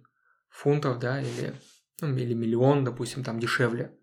фунтов, 0.50 0.98
да, 1.00 1.22
или, 1.22 1.54
ну, 2.02 2.16
или 2.16 2.34
миллион, 2.34 2.84
допустим, 2.84 3.24
там 3.24 3.40
дешевле. 3.40 3.96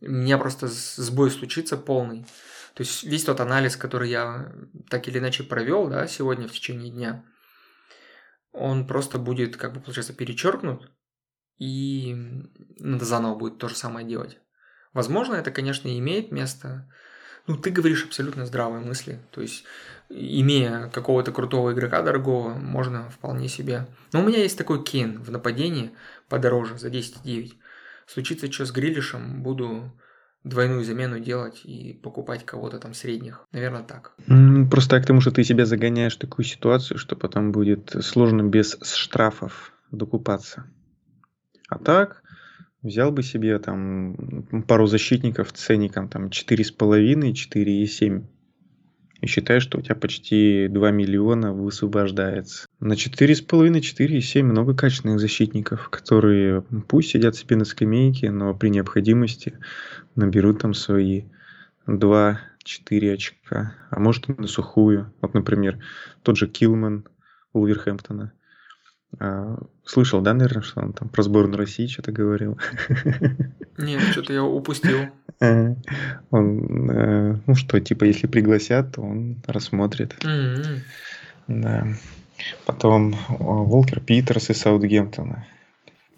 У 0.00 0.10
меня 0.10 0.38
просто 0.38 0.66
сбой 0.68 1.30
случится 1.30 1.76
полный. 1.76 2.26
То 2.74 2.82
есть 2.82 3.04
весь 3.04 3.24
тот 3.24 3.40
анализ, 3.40 3.76
который 3.76 4.10
я 4.10 4.52
так 4.88 5.08
или 5.08 5.18
иначе 5.18 5.42
провел, 5.44 5.88
да, 5.88 6.06
сегодня 6.06 6.48
в 6.48 6.52
течение 6.52 6.90
дня, 6.92 7.24
он 8.52 8.86
просто 8.86 9.18
будет, 9.18 9.56
как 9.56 9.72
бы, 9.72 9.80
получается, 9.80 10.12
перечеркнут, 10.12 10.90
и 11.58 12.14
надо 12.78 13.04
заново 13.04 13.36
будет 13.36 13.58
то 13.58 13.68
же 13.68 13.76
самое 13.76 14.06
делать. 14.06 14.38
Возможно, 14.92 15.34
это, 15.34 15.50
конечно, 15.50 15.88
имеет 15.98 16.32
место. 16.32 16.92
Ну, 17.46 17.56
ты 17.56 17.70
говоришь 17.70 18.04
абсолютно 18.04 18.46
здравые 18.46 18.84
мысли. 18.84 19.18
То 19.30 19.40
есть, 19.40 19.64
имея 20.08 20.88
какого-то 20.88 21.32
крутого 21.32 21.72
игрока 21.72 22.02
дорогого, 22.02 22.54
можно 22.54 23.10
вполне 23.10 23.48
себе... 23.48 23.86
Но 24.12 24.20
у 24.20 24.24
меня 24.24 24.38
есть 24.38 24.58
такой 24.58 24.82
Кейн 24.84 25.22
в 25.22 25.30
нападении 25.30 25.92
подороже, 26.28 26.78
за 26.78 26.88
10,9. 26.88 27.52
Случится 28.06 28.50
что 28.50 28.66
с 28.66 28.72
Грилишем, 28.72 29.42
буду 29.42 29.92
двойную 30.44 30.84
замену 30.84 31.18
делать 31.20 31.60
и 31.64 31.92
покупать 32.02 32.44
кого-то 32.46 32.78
там 32.78 32.94
средних. 32.94 33.46
Наверное, 33.52 33.82
так. 33.82 34.14
Просто 34.70 34.90
так, 34.90 35.02
потому 35.02 35.20
что 35.20 35.30
ты 35.30 35.44
себя 35.44 35.66
загоняешь 35.66 36.16
в 36.16 36.20
такую 36.20 36.44
ситуацию, 36.46 36.98
что 36.98 37.14
потом 37.14 37.52
будет 37.52 37.94
сложно 38.00 38.42
без 38.42 38.78
штрафов 38.82 39.72
докупаться. 39.90 40.64
А 41.68 41.78
так, 41.78 42.19
взял 42.82 43.12
бы 43.12 43.22
себе 43.22 43.58
там 43.58 44.64
пару 44.66 44.86
защитников 44.86 45.52
ценником 45.52 46.08
там 46.08 46.26
4,5, 46.28 47.32
4,7 47.32 48.24
и 49.20 49.26
считай, 49.26 49.60
что 49.60 49.78
у 49.78 49.82
тебя 49.82 49.94
почти 49.94 50.66
2 50.68 50.90
миллиона 50.92 51.52
высвобождается. 51.52 52.66
На 52.80 52.94
4,5, 52.94 53.80
4,7 53.80 54.42
много 54.42 54.74
качественных 54.74 55.20
защитников, 55.20 55.90
которые 55.90 56.62
пусть 56.88 57.10
сидят 57.10 57.36
себе 57.36 57.56
на 57.56 57.64
скамейке, 57.64 58.30
но 58.30 58.54
при 58.54 58.70
необходимости 58.70 59.58
наберут 60.14 60.60
там 60.60 60.72
свои 60.72 61.24
2-4 61.86 62.38
очка, 63.12 63.74
а 63.90 64.00
может 64.00 64.30
и 64.30 64.32
на 64.32 64.46
сухую. 64.46 65.12
Вот, 65.20 65.34
например, 65.34 65.78
тот 66.22 66.38
же 66.38 66.46
Килман 66.46 67.04
Улверхэмптона. 67.52 68.32
А, 69.18 69.58
слышал, 69.84 70.20
да, 70.20 70.34
наверное, 70.34 70.62
что 70.62 70.80
он 70.80 70.92
там 70.92 71.08
про 71.08 71.22
сборную 71.22 71.58
России 71.58 71.86
что-то 71.86 72.12
говорил? 72.12 72.58
Нет, 73.78 74.02
что-то 74.12 74.32
я 74.32 74.44
упустил. 74.44 75.08
Он, 75.40 76.90
э, 76.90 77.38
ну 77.46 77.54
что, 77.54 77.80
типа, 77.80 78.04
если 78.04 78.26
пригласят, 78.26 78.96
то 78.96 79.00
он 79.00 79.42
рассмотрит. 79.46 80.14
М-м. 80.22 80.82
Да. 81.48 81.86
Потом 82.66 83.16
Волкер 83.28 84.00
Питерс 84.00 84.50
из 84.50 84.58
Саутгемптона. 84.58 85.46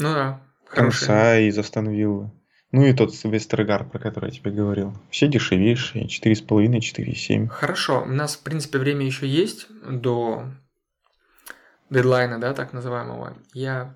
Ну 0.00 0.12
да, 0.12 0.40
Конса 0.68 1.38
из 1.38 1.57
Астон 1.57 1.88
Виллы. 1.90 2.33
Ну 2.72 2.85
и 2.85 2.92
тот 2.94 3.12
Вестергард, 3.22 3.92
про 3.92 3.98
который 3.98 4.31
я 4.31 4.37
тебе 4.37 4.50
говорил. 4.50 4.96
Все 5.11 5.28
дешевейшие, 5.28 6.07
4,5, 6.07 6.78
4,7. 6.78 7.48
Хорошо, 7.48 8.02
у 8.02 8.07
нас, 8.07 8.37
в 8.37 8.42
принципе, 8.42 8.78
время 8.78 9.05
еще 9.05 9.28
есть 9.28 9.68
до 9.87 10.46
дедлайна, 11.92 12.40
да, 12.40 12.55
так 12.55 12.72
называемого. 12.72 13.37
Я... 13.52 13.94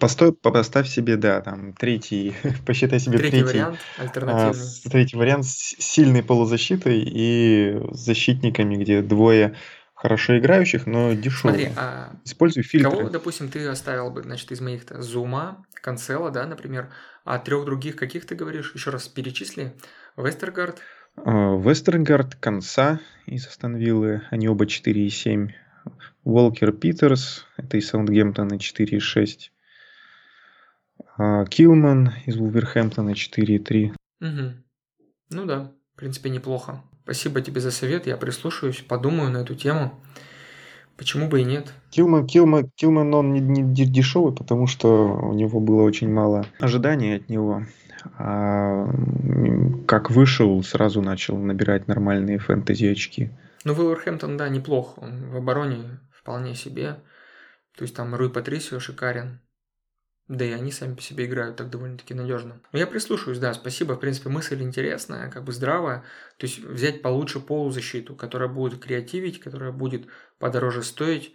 Постой, 0.00 0.32
поставь 0.32 0.88
себе, 0.88 1.16
да, 1.16 1.40
там, 1.40 1.72
третий, 1.72 2.34
посчитай 2.66 3.00
себе 3.00 3.18
третий. 3.18 3.42
Третий 3.42 3.52
вариант, 3.52 3.78
альтернативный. 3.98 4.66
А, 4.84 4.88
третий 4.90 5.16
вариант 5.16 5.44
с 5.46 5.76
сильной 5.78 6.22
полузащитой 6.22 7.02
и 7.04 7.80
защитниками, 7.92 8.76
где 8.76 9.02
двое 9.02 9.54
хорошо 9.94 10.38
играющих, 10.38 10.86
но 10.86 11.14
дешевые. 11.14 11.70
Смотри, 11.70 11.72
а 11.76 12.12
Используй 12.24 12.62
фильтры. 12.62 12.90
Кого, 12.90 13.08
допустим, 13.08 13.48
ты 13.48 13.66
оставил 13.66 14.10
бы, 14.10 14.22
значит, 14.22 14.52
из 14.52 14.60
моих-то 14.60 15.00
Зума, 15.00 15.64
Канцела, 15.80 16.30
да, 16.30 16.46
например, 16.46 16.90
а 17.24 17.38
трех 17.38 17.64
других 17.64 17.96
каких 17.96 18.26
ты 18.26 18.34
говоришь? 18.34 18.74
Еще 18.74 18.90
раз 18.90 19.08
перечисли. 19.08 19.72
Вестергард. 20.16 20.78
А, 21.16 21.56
Вестергард, 21.56 22.34
Конца 22.34 23.00
из 23.26 23.46
Астон 23.46 23.76
Виллы, 23.76 24.22
они 24.30 24.48
оба 24.48 24.66
4,7. 24.66 25.52
Волкер 26.24 26.72
Питерс, 26.72 27.44
это 27.58 27.76
из 27.76 27.88
Саундгемптона 27.88 28.54
4,6. 28.54 29.50
А, 31.18 31.44
Килман 31.44 32.12
из 32.24 32.36
Вулверхэмптона 32.36 33.10
4,3. 33.10 33.92
Угу. 34.20 34.54
Ну 35.30 35.44
да, 35.44 35.72
в 35.94 35.98
принципе, 35.98 36.30
неплохо. 36.30 36.82
Спасибо 37.02 37.42
тебе 37.42 37.60
за 37.60 37.70
совет, 37.70 38.06
я 38.06 38.16
прислушаюсь, 38.16 38.80
подумаю 38.80 39.30
на 39.30 39.38
эту 39.38 39.54
тему. 39.54 40.00
Почему 40.96 41.28
бы 41.28 41.42
и 41.42 41.44
нет? 41.44 41.74
Килман, 41.90 42.26
Килман, 42.26 42.70
Килман 42.74 43.12
он 43.12 43.32
не, 43.34 43.40
не 43.40 43.84
дешевый, 43.84 44.34
потому 44.34 44.66
что 44.66 45.08
у 45.08 45.34
него 45.34 45.60
было 45.60 45.82
очень 45.82 46.10
мало 46.10 46.46
ожиданий 46.58 47.16
от 47.16 47.28
него. 47.28 47.66
А 48.16 48.86
как 49.86 50.10
вышел, 50.10 50.62
сразу 50.62 51.02
начал 51.02 51.36
набирать 51.36 51.86
нормальные 51.88 52.38
фэнтези 52.38 52.86
очки. 52.86 53.30
Ну, 53.64 53.74
Вулверхэмптон, 53.74 54.36
да, 54.36 54.48
неплох. 54.48 54.96
Он 54.98 55.30
в 55.30 55.36
обороне 55.36 56.00
вполне 56.24 56.54
себе. 56.54 57.02
То 57.76 57.82
есть 57.82 57.94
там 57.94 58.14
Руй 58.14 58.32
Патрисио 58.32 58.80
шикарен. 58.80 59.40
Да 60.26 60.42
и 60.42 60.52
они 60.52 60.72
сами 60.72 60.94
по 60.94 61.02
себе 61.02 61.26
играют 61.26 61.56
так 61.56 61.68
довольно-таки 61.68 62.14
надежно. 62.14 62.62
Но 62.72 62.78
я 62.78 62.86
прислушаюсь, 62.86 63.38
да, 63.38 63.52
спасибо. 63.52 63.92
В 63.92 64.00
принципе, 64.00 64.30
мысль 64.30 64.62
интересная, 64.62 65.30
как 65.30 65.44
бы 65.44 65.52
здравая. 65.52 66.02
То 66.38 66.46
есть 66.46 66.60
взять 66.60 67.02
получше 67.02 67.40
полузащиту, 67.40 68.16
которая 68.16 68.48
будет 68.48 68.82
креативить, 68.82 69.38
которая 69.38 69.70
будет 69.70 70.06
подороже 70.38 70.82
стоить 70.82 71.34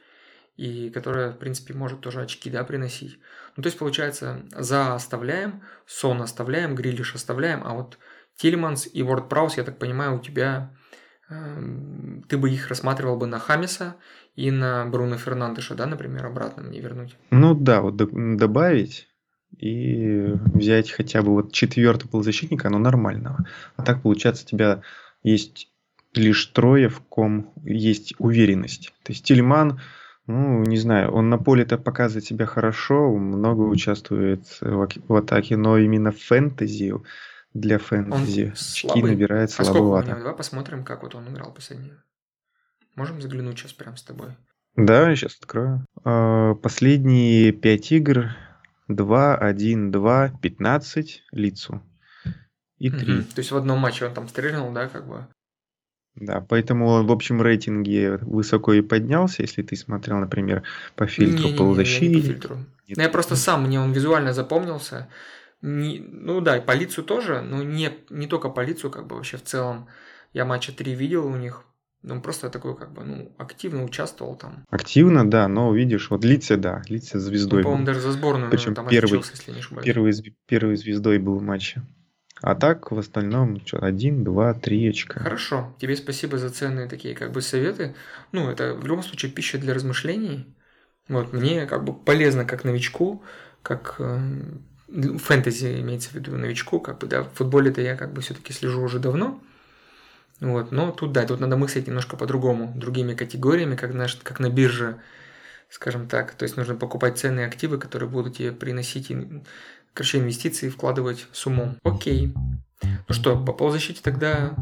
и 0.57 0.89
которая, 0.89 1.31
в 1.31 1.37
принципе, 1.37 1.75
может 1.75 2.01
тоже 2.01 2.21
очки, 2.21 2.49
да, 2.49 2.63
приносить. 2.63 3.19
Ну, 3.55 3.61
то 3.61 3.67
есть, 3.67 3.77
получается, 3.77 4.43
за 4.51 4.95
оставляем, 4.95 5.61
Сон 5.85 6.21
оставляем, 6.23 6.73
Грилиш 6.73 7.13
оставляем, 7.13 7.61
а 7.63 7.75
вот 7.75 7.99
Тильманс 8.37 8.89
и 8.91 9.03
Ворд 9.03 9.31
я 9.55 9.63
так 9.63 9.77
понимаю, 9.77 10.15
у 10.15 10.19
тебя 10.19 10.75
ты 12.27 12.37
бы 12.37 12.49
их 12.49 12.67
рассматривал 12.69 13.17
бы 13.17 13.27
на 13.27 13.39
Хамиса 13.39 13.95
и 14.35 14.51
на 14.51 14.85
Бруно 14.85 15.17
Фернандеша, 15.17 15.75
да, 15.75 15.85
например, 15.85 16.25
обратно 16.25 16.63
мне 16.63 16.79
вернуть? 16.79 17.15
Ну 17.31 17.53
да, 17.53 17.81
вот 17.81 17.95
добавить 18.37 19.07
и 19.57 20.33
взять 20.53 20.91
хотя 20.91 21.21
бы 21.21 21.33
вот 21.33 21.51
четвертого 21.51 22.09
полузащитника, 22.09 22.69
но 22.69 22.77
нормального. 22.77 23.45
А 23.75 23.83
так 23.83 24.01
получается 24.01 24.45
у 24.45 24.49
тебя 24.49 24.81
есть 25.23 25.69
лишь 26.13 26.45
трое, 26.47 26.89
в 26.89 27.01
ком 27.01 27.53
есть 27.63 28.13
уверенность. 28.17 28.93
То 29.03 29.11
есть 29.11 29.25
Тильман, 29.25 29.79
ну, 30.27 30.63
не 30.63 30.77
знаю, 30.77 31.11
он 31.11 31.29
на 31.29 31.37
поле-то 31.37 31.77
показывает 31.77 32.25
себя 32.25 32.45
хорошо, 32.45 33.15
много 33.15 33.61
участвует 33.61 34.45
в 34.61 35.15
атаке, 35.15 35.57
но 35.57 35.77
именно 35.77 36.11
в 36.11 36.19
фэнтези 36.19 36.93
для 37.53 37.79
фэнтези. 37.79 38.53
Очки 38.53 39.01
набирает 39.01 39.53
а 39.57 39.63
слабовато. 39.63 40.15
Давай 40.15 40.35
посмотрим, 40.35 40.83
как 40.83 41.03
вот 41.03 41.15
он 41.15 41.27
играл 41.29 41.53
последний. 41.53 41.93
Можем 42.95 43.21
заглянуть 43.21 43.57
сейчас 43.57 43.73
прям 43.73 43.97
с 43.97 44.03
тобой? 44.03 44.29
Да, 44.75 45.13
сейчас 45.15 45.37
открою. 45.39 45.85
А, 46.03 46.55
последние 46.55 47.51
пять 47.51 47.91
игр 47.91 48.31
2, 48.87 49.37
1, 49.37 49.91
2, 49.91 50.31
15 50.41 51.23
лицу. 51.31 51.81
И 52.77 52.89
3. 52.89 53.13
Угу. 53.13 53.23
То 53.35 53.39
есть 53.39 53.51
в 53.51 53.57
одном 53.57 53.79
матче 53.79 54.05
он 54.05 54.13
там 54.13 54.27
стрельнул, 54.27 54.71
да, 54.71 54.87
как 54.87 55.07
бы? 55.07 55.27
Да, 56.15 56.41
поэтому 56.41 56.87
он 56.87 57.07
в 57.07 57.11
общем 57.11 57.41
рейтинге 57.41 58.17
высоко 58.17 58.73
и 58.73 58.81
поднялся, 58.81 59.41
если 59.41 59.61
ты 59.61 59.75
смотрел, 59.75 60.17
например, 60.17 60.63
по 60.95 61.07
фильтру 61.07 61.45
не, 61.45 61.51
не, 61.51 61.57
полузащиты. 61.57 62.05
Не, 62.05 62.09
не, 62.09 62.15
не 62.15 62.21
по 62.21 62.27
фильтру. 62.27 62.55
Нет. 62.87 62.97
Ну, 62.97 63.03
я 63.03 63.09
просто 63.09 63.35
сам, 63.35 63.63
мне 63.63 63.79
он 63.79 63.91
визуально 63.91 64.33
запомнился. 64.33 65.07
Не, 65.61 65.99
ну 65.99 66.41
да, 66.41 66.57
и 66.57 66.65
полицию 66.65 67.03
тоже, 67.03 67.41
но 67.41 67.63
не, 67.63 67.91
не 68.09 68.27
только 68.27 68.49
полицию, 68.49 68.91
как 68.91 69.07
бы 69.07 69.15
вообще 69.15 69.37
в 69.37 69.43
целом. 69.43 69.87
Я 70.31 70.45
матча 70.45 70.71
три 70.71 70.93
видел 70.93 71.25
у 71.25 71.35
них. 71.35 71.65
Ну, 72.01 72.21
просто 72.21 72.49
такой, 72.49 72.77
как 72.77 72.93
бы, 72.93 73.03
ну, 73.03 73.35
активно 73.37 73.83
участвовал 73.83 74.37
там. 74.37 74.63
Активно, 74.69 75.29
да, 75.29 75.49
но 75.49 75.73
видишь, 75.73 76.09
вот 76.09 76.23
Лице, 76.23 76.55
да, 76.55 76.81
Лице 76.87 77.19
звездой. 77.19 77.59
Ну, 77.59 77.63
по-моему, 77.63 77.85
даже 77.85 77.99
за 77.99 78.13
сборную 78.13 78.49
Причем 78.49 78.73
там 78.73 78.87
первый, 78.87 79.19
отличился, 79.19 79.33
если 79.33 79.51
не 79.51 79.59
ошибаюсь. 79.59 79.85
Первый, 79.85 80.37
первый 80.45 80.75
звездой 80.77 81.17
был 81.17 81.37
в 81.37 81.41
матче. 81.41 81.81
А 82.41 82.55
так, 82.55 82.91
в 82.91 82.97
остальном, 82.97 83.59
что, 83.65 83.79
один, 83.79 84.23
два, 84.23 84.53
три 84.53 84.87
очка. 84.87 85.19
Хорошо. 85.19 85.75
Тебе 85.77 85.97
спасибо 85.97 86.37
за 86.37 86.49
ценные 86.49 86.87
такие, 86.87 87.15
как 87.15 87.33
бы, 87.33 87.41
советы. 87.41 87.95
Ну, 88.31 88.49
это 88.49 88.75
в 88.75 88.85
любом 88.85 89.03
случае 89.03 89.31
пища 89.31 89.57
для 89.57 89.73
размышлений. 89.73 90.55
Вот, 91.09 91.33
мне, 91.33 91.65
как 91.65 91.83
бы, 91.83 91.93
полезно 91.93 92.45
как 92.45 92.63
новичку, 92.63 93.23
как 93.61 93.95
э, 93.99 94.19
фэнтези 94.91 95.79
имеется 95.81 96.09
в 96.09 96.15
виду 96.15 96.35
новичку, 96.35 96.79
как 96.79 96.99
бы, 96.99 97.07
да, 97.07 97.23
в 97.23 97.29
футболе-то 97.33 97.81
я 97.81 97.95
как 97.95 98.13
бы 98.13 98.21
все-таки 98.21 98.53
слежу 98.53 98.81
уже 98.81 98.99
давно, 98.99 99.41
вот, 100.39 100.71
но 100.71 100.91
тут, 100.91 101.11
да, 101.11 101.25
тут 101.25 101.39
надо 101.39 101.57
мыслить 101.57 101.87
немножко 101.87 102.15
по-другому, 102.15 102.73
другими 102.75 103.13
категориями, 103.13 103.75
как, 103.75 103.91
знаешь, 103.91 104.17
как 104.23 104.39
на 104.39 104.49
бирже, 104.49 105.01
скажем 105.69 106.07
так, 106.07 106.33
то 106.33 106.43
есть 106.43 106.57
нужно 106.57 106.75
покупать 106.75 107.17
ценные 107.17 107.45
активы, 107.45 107.77
которые 107.77 108.09
будут 108.09 108.37
тебе 108.37 108.51
приносить, 108.51 109.11
короче, 109.93 110.19
инвестиции 110.19 110.69
вкладывать 110.69 111.27
с 111.33 111.45
умом. 111.45 111.77
Окей. 111.83 112.33
Ну 112.81 113.13
что, 113.13 113.37
по 113.37 113.51
полузащите 113.51 114.01
тогда, 114.01 114.55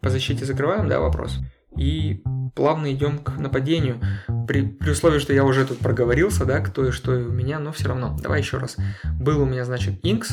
по 0.00 0.08
защите 0.08 0.44
закрываем, 0.44 0.88
да, 0.88 1.00
вопрос? 1.00 1.38
И 1.76 2.22
плавно 2.54 2.92
идем 2.92 3.18
к 3.18 3.36
нападению. 3.36 4.00
При, 4.46 4.66
при 4.66 4.90
условии, 4.90 5.18
что 5.18 5.32
я 5.32 5.44
уже 5.44 5.66
тут 5.66 5.78
проговорился, 5.78 6.44
да, 6.44 6.60
кто 6.60 6.86
и 6.86 6.90
что 6.90 7.18
и 7.18 7.22
у 7.22 7.30
меня, 7.30 7.58
но 7.58 7.72
все 7.72 7.88
равно. 7.88 8.16
Давай 8.20 8.40
еще 8.40 8.58
раз. 8.58 8.76
Был 9.20 9.42
у 9.42 9.46
меня, 9.46 9.64
значит, 9.64 9.98
Инкс, 10.02 10.32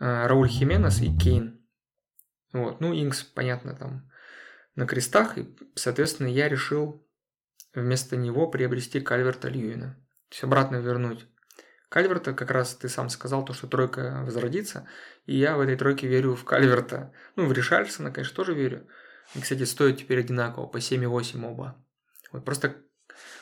э, 0.00 0.26
Рауль 0.26 0.48
Хименес 0.48 1.00
и 1.00 1.16
Кейн. 1.16 1.60
Вот, 2.52 2.80
ну, 2.80 2.94
Инкс, 2.94 3.22
понятно, 3.22 3.74
там 3.74 4.10
на 4.76 4.86
крестах, 4.86 5.38
и, 5.38 5.54
соответственно, 5.74 6.28
я 6.28 6.48
решил 6.48 7.06
вместо 7.74 8.16
него 8.16 8.48
приобрести 8.48 9.00
Кальверта 9.00 9.48
Льюина. 9.48 9.94
То 10.28 10.34
есть 10.34 10.44
обратно 10.44 10.76
вернуть 10.76 11.26
Кальверта, 11.88 12.32
как 12.32 12.50
раз 12.50 12.74
ты 12.74 12.88
сам 12.88 13.08
сказал, 13.08 13.44
то, 13.44 13.52
что 13.52 13.68
тройка 13.68 14.22
возродится, 14.24 14.88
и 15.26 15.36
я 15.36 15.56
в 15.56 15.60
этой 15.60 15.76
тройке 15.76 16.08
верю 16.08 16.34
в 16.34 16.44
Кальверта. 16.44 17.12
Ну, 17.36 17.46
в 17.46 17.52
Ришальсона, 17.52 18.10
конечно, 18.10 18.34
тоже 18.34 18.52
верю. 18.52 18.88
И, 19.34 19.40
кстати, 19.40 19.64
стоят 19.64 19.98
теперь 19.98 20.20
одинаково, 20.20 20.66
по 20.66 20.78
7,8 20.78 21.44
оба. 21.44 21.76
Вот 22.32 22.44
просто, 22.44 22.76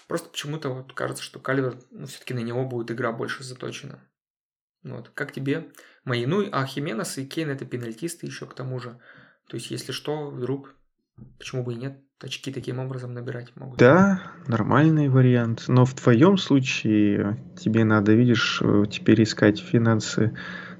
просто 0.08 0.30
почему-то 0.30 0.70
вот 0.70 0.92
кажется, 0.92 1.22
что 1.22 1.40
Кальверт, 1.40 1.86
ну, 1.90 2.06
все-таки 2.06 2.34
на 2.34 2.40
него 2.40 2.64
будет 2.64 2.90
игра 2.90 3.12
больше 3.12 3.44
заточена. 3.44 4.00
Вот. 4.82 5.10
Как 5.14 5.32
тебе 5.32 5.68
мои? 6.04 6.26
Ну, 6.26 6.48
а 6.50 6.66
Хименес 6.66 7.18
и 7.18 7.26
Кейн 7.26 7.50
это 7.50 7.64
пенальтисты 7.64 8.26
еще 8.26 8.46
к 8.46 8.54
тому 8.54 8.80
же. 8.80 8.98
То 9.48 9.56
есть, 9.56 9.70
если 9.70 9.92
что, 9.92 10.30
вдруг, 10.30 10.74
почему 11.38 11.62
бы 11.62 11.74
и 11.74 11.76
нет, 11.76 12.00
очки 12.20 12.52
таким 12.52 12.78
образом 12.78 13.12
набирать 13.12 13.54
могут. 13.56 13.78
Да, 13.78 14.22
нормальный 14.46 15.08
вариант. 15.08 15.64
Но 15.68 15.84
в 15.84 15.94
твоем 15.94 16.36
случае 16.36 17.42
тебе 17.58 17.84
надо, 17.84 18.12
видишь, 18.12 18.60
э, 18.62 18.84
теперь 18.90 19.22
искать 19.22 19.60
финансы 19.60 20.36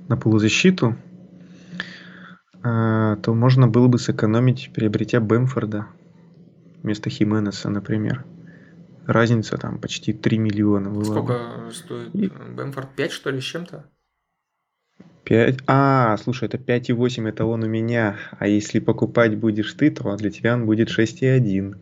на 0.09 0.17
полузащиту, 0.17 0.97
то 2.63 3.35
можно 3.35 3.69
было 3.69 3.89
бы 3.89 3.99
сэкономить, 3.99 4.71
приобретя 4.75 5.21
Бэмфорда 5.21 5.87
вместо 6.83 7.11
Хименеса, 7.11 7.71
например. 7.71 8.25
Разница 9.07 9.57
там 9.57 9.79
почти 9.79 10.13
3 10.13 10.39
миллиона 10.39 10.91
была. 10.91 11.05
Сколько 11.05 11.71
стоит 11.73 12.15
И... 12.15 12.29
Бэмфорд? 12.29 12.95
5 12.95 13.13
что 13.13 13.31
ли 13.31 13.41
с 13.41 13.45
чем-то? 13.45 13.85
5. 15.25 15.61
А, 15.67 16.17
слушай, 16.19 16.45
это 16.45 16.59
5,8 16.59 17.29
это 17.29 17.45
он 17.45 17.65
у 17.65 17.67
меня. 17.67 18.17
А 18.39 18.47
если 18.47 18.79
покупать 18.79 19.37
будешь 19.37 19.73
ты, 19.75 19.91
то 19.91 20.15
для 20.17 20.31
тебя 20.31 20.55
он 20.55 20.67
будет 20.67 20.89
6,1. 20.89 21.77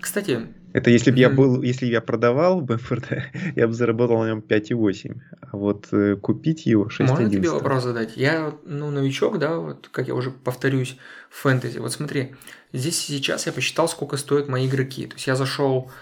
Кстати, 0.00 0.46
это 0.74 0.90
если 0.90 1.12
бы 1.12 1.18
я 1.18 1.30
был, 1.30 1.62
если 1.62 1.86
я 1.86 2.00
продавал 2.00 2.60
Бэмфорда, 2.60 3.26
я 3.54 3.68
бы 3.68 3.72
заработал 3.72 4.18
на 4.18 4.26
нем 4.26 4.40
5,8. 4.40 5.20
А 5.40 5.56
вот 5.56 5.86
э, 5.92 6.16
купить 6.16 6.66
его 6.66 6.86
6,1. 6.88 7.06
Можно 7.06 7.30
тебе 7.30 7.50
вопрос 7.50 7.84
задать? 7.84 8.16
Я, 8.16 8.52
ну, 8.66 8.90
новичок, 8.90 9.38
да, 9.38 9.56
вот 9.58 9.88
как 9.92 10.08
я 10.08 10.14
уже 10.16 10.32
повторюсь, 10.32 10.98
в 11.30 11.36
фэнтези. 11.36 11.78
Вот 11.78 11.92
смотри, 11.92 12.34
здесь 12.72 12.98
сейчас 12.98 13.46
я 13.46 13.52
посчитал, 13.52 13.88
сколько 13.88 14.16
стоят 14.16 14.48
мои 14.48 14.66
игроки. 14.66 15.06
То 15.06 15.14
есть 15.14 15.28
я 15.28 15.36
зашел 15.36 15.92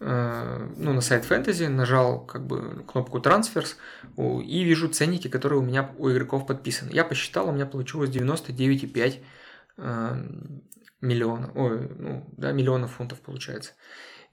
э, 0.00 0.68
ну, 0.78 0.94
на 0.94 1.02
сайт 1.02 1.26
фэнтези, 1.26 1.64
нажал 1.64 2.24
как 2.24 2.46
бы 2.46 2.82
кнопку 2.90 3.20
трансферс 3.20 3.76
и 4.16 4.64
вижу 4.64 4.88
ценники, 4.88 5.28
которые 5.28 5.58
у 5.58 5.62
меня 5.62 5.90
у 5.98 6.10
игроков 6.10 6.46
подписаны. 6.46 6.90
Я 6.92 7.04
посчитал, 7.04 7.50
у 7.50 7.52
меня 7.52 7.66
получилось 7.66 8.08
99,5 8.08 9.20
э, 9.76 10.16
миллиона, 11.02 11.52
ой, 11.54 11.90
ну, 11.98 12.24
да, 12.38 12.52
миллионов 12.52 12.92
фунтов 12.92 13.20
получается. 13.20 13.72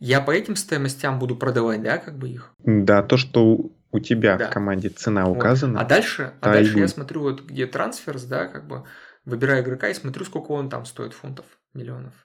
Я 0.01 0.19
по 0.19 0.31
этим 0.31 0.55
стоимостям 0.55 1.19
буду 1.19 1.35
продавать, 1.35 1.83
да, 1.83 1.99
как 1.99 2.17
бы 2.17 2.27
их? 2.27 2.55
Да, 2.57 3.03
то, 3.03 3.17
что 3.17 3.71
у 3.91 3.99
тебя 3.99 4.35
да. 4.35 4.47
в 4.47 4.51
команде 4.51 4.89
цена 4.89 5.29
указана. 5.29 5.73
Вот. 5.73 5.85
А 5.85 5.85
дальше, 5.85 6.33
а 6.41 6.51
дальше 6.51 6.79
я 6.79 6.87
смотрю, 6.87 7.21
вот 7.21 7.43
где 7.43 7.67
трансферс, 7.67 8.23
да, 8.23 8.47
как 8.47 8.67
бы 8.67 8.83
выбираю 9.25 9.61
игрока 9.63 9.89
и 9.89 9.93
смотрю, 9.93 10.25
сколько 10.25 10.53
он 10.53 10.71
там 10.71 10.85
стоит 10.85 11.13
фунтов, 11.13 11.45
миллионов. 11.75 12.15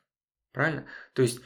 Правильно? 0.55 0.87
То 1.13 1.21
есть 1.21 1.43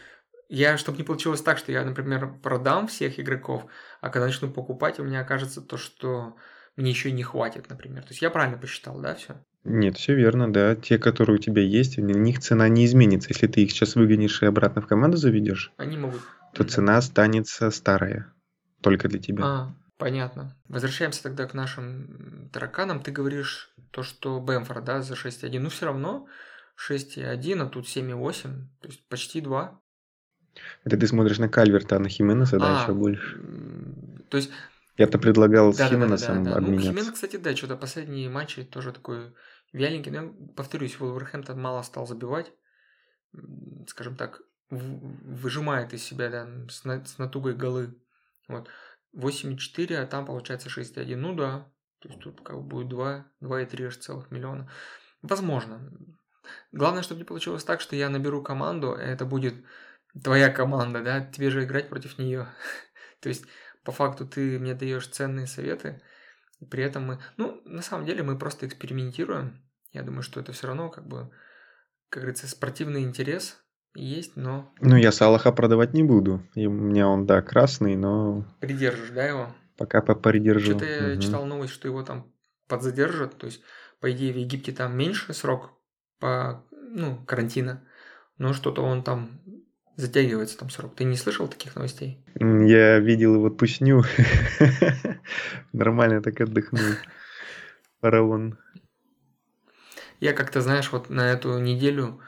я, 0.49 0.79
чтобы 0.79 0.99
не 0.99 1.05
получилось 1.05 1.43
так, 1.43 1.59
что 1.59 1.73
я, 1.73 1.85
например, 1.85 2.39
продам 2.41 2.87
всех 2.87 3.19
игроков, 3.19 3.67
а 4.01 4.09
когда 4.09 4.27
начну 4.27 4.53
покупать, 4.53 5.01
у 5.01 5.05
меня 5.05 5.23
окажется 5.23 5.61
то, 5.61 5.77
что 5.77 6.37
мне 6.77 6.91
еще 6.91 7.09
и 7.09 7.13
не 7.13 7.25
хватит, 7.25 7.69
например. 7.69 8.05
То 8.05 8.11
есть 8.11 8.23
я 8.23 8.31
правильно 8.31 8.57
посчитал, 8.57 9.01
да, 9.01 9.17
все? 9.17 9.45
Нет, 9.65 9.97
все 9.99 10.15
верно, 10.15 10.53
да. 10.53 10.75
Те, 10.75 10.99
которые 10.99 11.37
у 11.37 11.39
тебя 11.39 11.63
есть, 11.63 11.99
на 11.99 12.13
них 12.13 12.41
цена 12.41 12.69
не 12.69 12.87
изменится. 12.87 13.29
Если 13.31 13.47
ты 13.47 13.63
их 13.63 13.73
сейчас 13.73 13.95
выгонишь 13.95 14.43
и 14.43 14.47
обратно 14.47 14.81
в 14.81 14.87
команду 14.87 15.17
заведешь, 15.17 15.73
Они 15.77 15.97
могут... 15.99 16.21
то 16.55 16.65
цена 16.65 16.97
останется 16.97 17.71
старая. 17.71 18.33
Только 18.81 19.09
для 19.09 19.19
тебя. 19.19 19.45
А, 19.45 19.75
понятно. 19.99 20.57
Возвращаемся 20.69 21.23
тогда 21.23 21.47
к 21.47 21.53
нашим 21.53 22.49
тараканам. 22.53 23.03
Ты 23.03 23.11
говоришь 23.11 23.71
то, 23.91 24.03
что 24.03 24.41
Бэмфорд, 24.41 24.85
да, 24.85 25.03
за 25.03 25.15
6,1. 25.15 25.59
Ну, 25.59 25.69
все 25.69 25.87
равно 25.87 26.27
6,1, 26.91 27.61
а 27.61 27.67
тут 27.67 27.85
7,8. 27.85 28.43
То 28.81 28.89
есть 28.89 29.07
почти 29.09 29.43
2. 29.43 29.79
Это 30.85 30.97
ты 30.97 31.07
смотришь 31.07 31.39
на 31.39 31.49
Кальверта, 31.49 31.97
а 31.97 31.99
на 31.99 32.09
Хименеса, 32.09 32.59
да, 32.59 32.81
А, 32.81 32.83
еще 32.83 32.95
больше. 32.95 33.41
То 34.31 34.39
есть 34.39 34.51
Я-то 35.01 35.19
предлагал 35.19 35.73
Да, 35.73 35.79
да, 35.79 35.85
да, 35.85 35.91
да, 35.91 35.97
да, 35.97 36.05
Хименесом 36.07 36.45
да. 36.45 36.51
Ну, 36.51 36.57
обменяться. 36.57 36.91
Хименес, 36.91 37.11
кстати, 37.11 37.37
да, 37.37 37.57
что-то 37.57 37.77
последние 37.77 38.29
матчи 38.29 38.65
тоже 38.65 38.93
такой 38.93 39.33
вяленький. 39.73 40.13
Но, 40.13 40.23
я 40.25 40.33
повторюсь, 40.55 41.01
Вулверхэмптон 41.01 41.61
мало 41.61 41.83
стал 41.83 42.07
забивать. 42.07 42.53
Скажем 43.87 44.17
так, 44.17 44.43
выжимает 44.69 45.95
из 45.95 46.03
себя, 46.03 46.29
да, 46.29 46.47
с, 46.69 46.85
на- 46.85 47.05
с 47.05 47.17
натугой 47.17 47.55
голы. 47.55 47.97
Вот. 48.47 48.69
8,4, 49.17 49.95
а 49.97 50.07
там 50.07 50.27
получается 50.27 50.69
6,1. 50.69 51.17
Ну 51.17 51.35
да, 51.35 51.73
то 52.01 52.09
есть 52.09 52.21
тут 52.21 52.43
как 52.43 52.57
бы 52.57 52.63
будет 52.63 52.89
2, 52.89 53.27
2,3 53.41 53.87
аж 53.87 53.97
целых 53.97 54.31
миллиона. 54.31 54.71
Возможно. 55.23 55.81
Главное, 56.73 57.03
чтобы 57.03 57.21
не 57.21 57.25
получилось 57.25 57.65
так, 57.65 57.81
что 57.81 57.97
я 57.97 58.11
наберу 58.11 58.43
команду, 58.43 58.95
и 58.95 59.01
это 59.03 59.25
будет 59.25 59.55
твоя 60.23 60.51
команда, 60.51 61.03
да, 61.03 61.25
тебе 61.25 61.51
же 61.51 61.65
играть 61.65 61.89
против 61.89 62.19
нее. 62.19 62.49
То 63.21 63.29
есть 63.29 63.47
по 63.85 63.93
факту 63.93 64.27
ты 64.27 64.59
мне 64.59 64.75
даешь 64.75 65.07
ценные 65.09 65.47
советы, 65.47 66.01
и 66.61 66.67
при 66.67 66.85
этом 66.85 67.05
мы, 67.05 67.19
ну, 67.37 67.61
на 67.65 67.83
самом 67.83 68.07
деле 68.07 68.23
мы 68.23 68.39
просто 68.39 68.67
экспериментируем. 68.67 69.63
Я 69.93 70.03
думаю, 70.03 70.23
что 70.23 70.41
это 70.41 70.53
все 70.53 70.67
равно 70.67 70.91
как 70.91 71.07
бы, 71.07 71.31
как 72.09 72.23
говорится, 72.23 72.47
спортивный 72.47 73.03
интерес 73.03 73.59
есть, 73.95 74.37
но 74.37 74.73
Ну, 74.81 74.97
я 74.97 75.11
Салаха 75.11 75.53
продавать 75.53 75.95
не 75.95 76.03
буду. 76.03 76.47
И 76.55 76.67
у 76.67 76.71
меня 76.71 77.09
он, 77.09 77.27
да, 77.27 77.43
красный, 77.43 77.97
но 77.97 78.45
придержишь, 78.61 79.11
да, 79.11 79.27
его? 79.27 79.55
пока 79.81 80.03
попридержу. 80.03 80.73
Что-то 80.73 81.13
я 81.13 81.17
читал 81.17 81.47
новость, 81.47 81.73
что 81.73 81.89
его 81.89 82.03
там 82.03 82.31
подзадержат, 82.69 83.39
то 83.39 83.47
есть, 83.47 83.63
по 83.99 84.13
идее, 84.13 84.31
в 84.31 84.37
Египте 84.37 84.73
там 84.73 84.95
меньше 84.95 85.33
срок 85.33 85.73
по, 86.19 86.67
ну, 86.71 87.25
карантина, 87.25 87.89
но 88.37 88.53
что-то 88.53 88.83
он 88.83 89.03
там 89.03 89.41
затягивается 90.01 90.59
там 90.59 90.71
срок. 90.71 90.95
Ты 90.97 91.05
не 91.05 91.17
слышал 91.17 91.49
таких 91.49 91.77
новостей? 91.77 92.25
Я 92.35 92.99
видел 92.99 93.35
его 93.35 93.51
тусню. 93.51 94.03
Нормально 95.73 96.23
так 96.23 96.41
отдохнул. 96.41 96.95
Фараон. 98.01 98.59
Я 100.21 100.33
как-то, 100.33 100.61
знаешь, 100.61 100.93
вот 100.93 101.11
на 101.11 101.31
эту 101.33 101.59
неделю, 101.59 102.21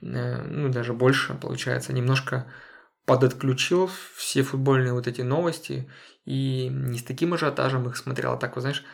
э, 0.00 0.42
ну, 0.42 0.68
даже 0.70 0.92
больше, 0.92 1.34
получается, 1.34 1.92
немножко 1.92 2.46
подотключил 3.04 3.90
все 4.14 4.42
футбольные 4.42 4.94
вот 4.94 5.06
эти 5.06 5.20
новости 5.20 5.90
и 6.24 6.68
не 6.70 6.98
с 6.98 7.02
таким 7.02 7.34
ажиотажем 7.34 7.86
их 7.86 7.96
смотрел, 7.96 8.32
а 8.32 8.36
так, 8.38 8.54
вот, 8.54 8.62
знаешь, 8.62 8.84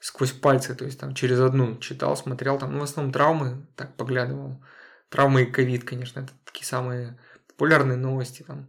сквозь 0.00 0.32
пальцы, 0.32 0.74
то 0.74 0.84
есть 0.84 0.98
там 0.98 1.14
через 1.14 1.40
одну 1.40 1.76
читал, 1.78 2.16
смотрел, 2.16 2.58
там, 2.58 2.72
ну, 2.72 2.80
в 2.80 2.84
основном 2.84 3.12
травмы, 3.12 3.66
так 3.76 3.94
поглядывал. 3.96 4.62
Травмы 5.10 5.42
и 5.42 5.46
ковид, 5.46 5.84
конечно, 5.84 6.20
это 6.20 6.32
такие 6.44 6.66
самые 6.66 7.18
популярные 7.58 7.98
новости, 7.98 8.44
там, 8.46 8.68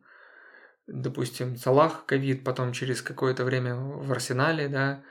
допустим, 0.87 1.57
Салах 1.57 2.07
ковид, 2.07 2.43
потом 2.43 2.73
через 2.73 3.03
какое-то 3.03 3.45
время 3.45 3.75
в 3.75 4.11
Арсенале, 4.11 4.67
да, 4.67 5.03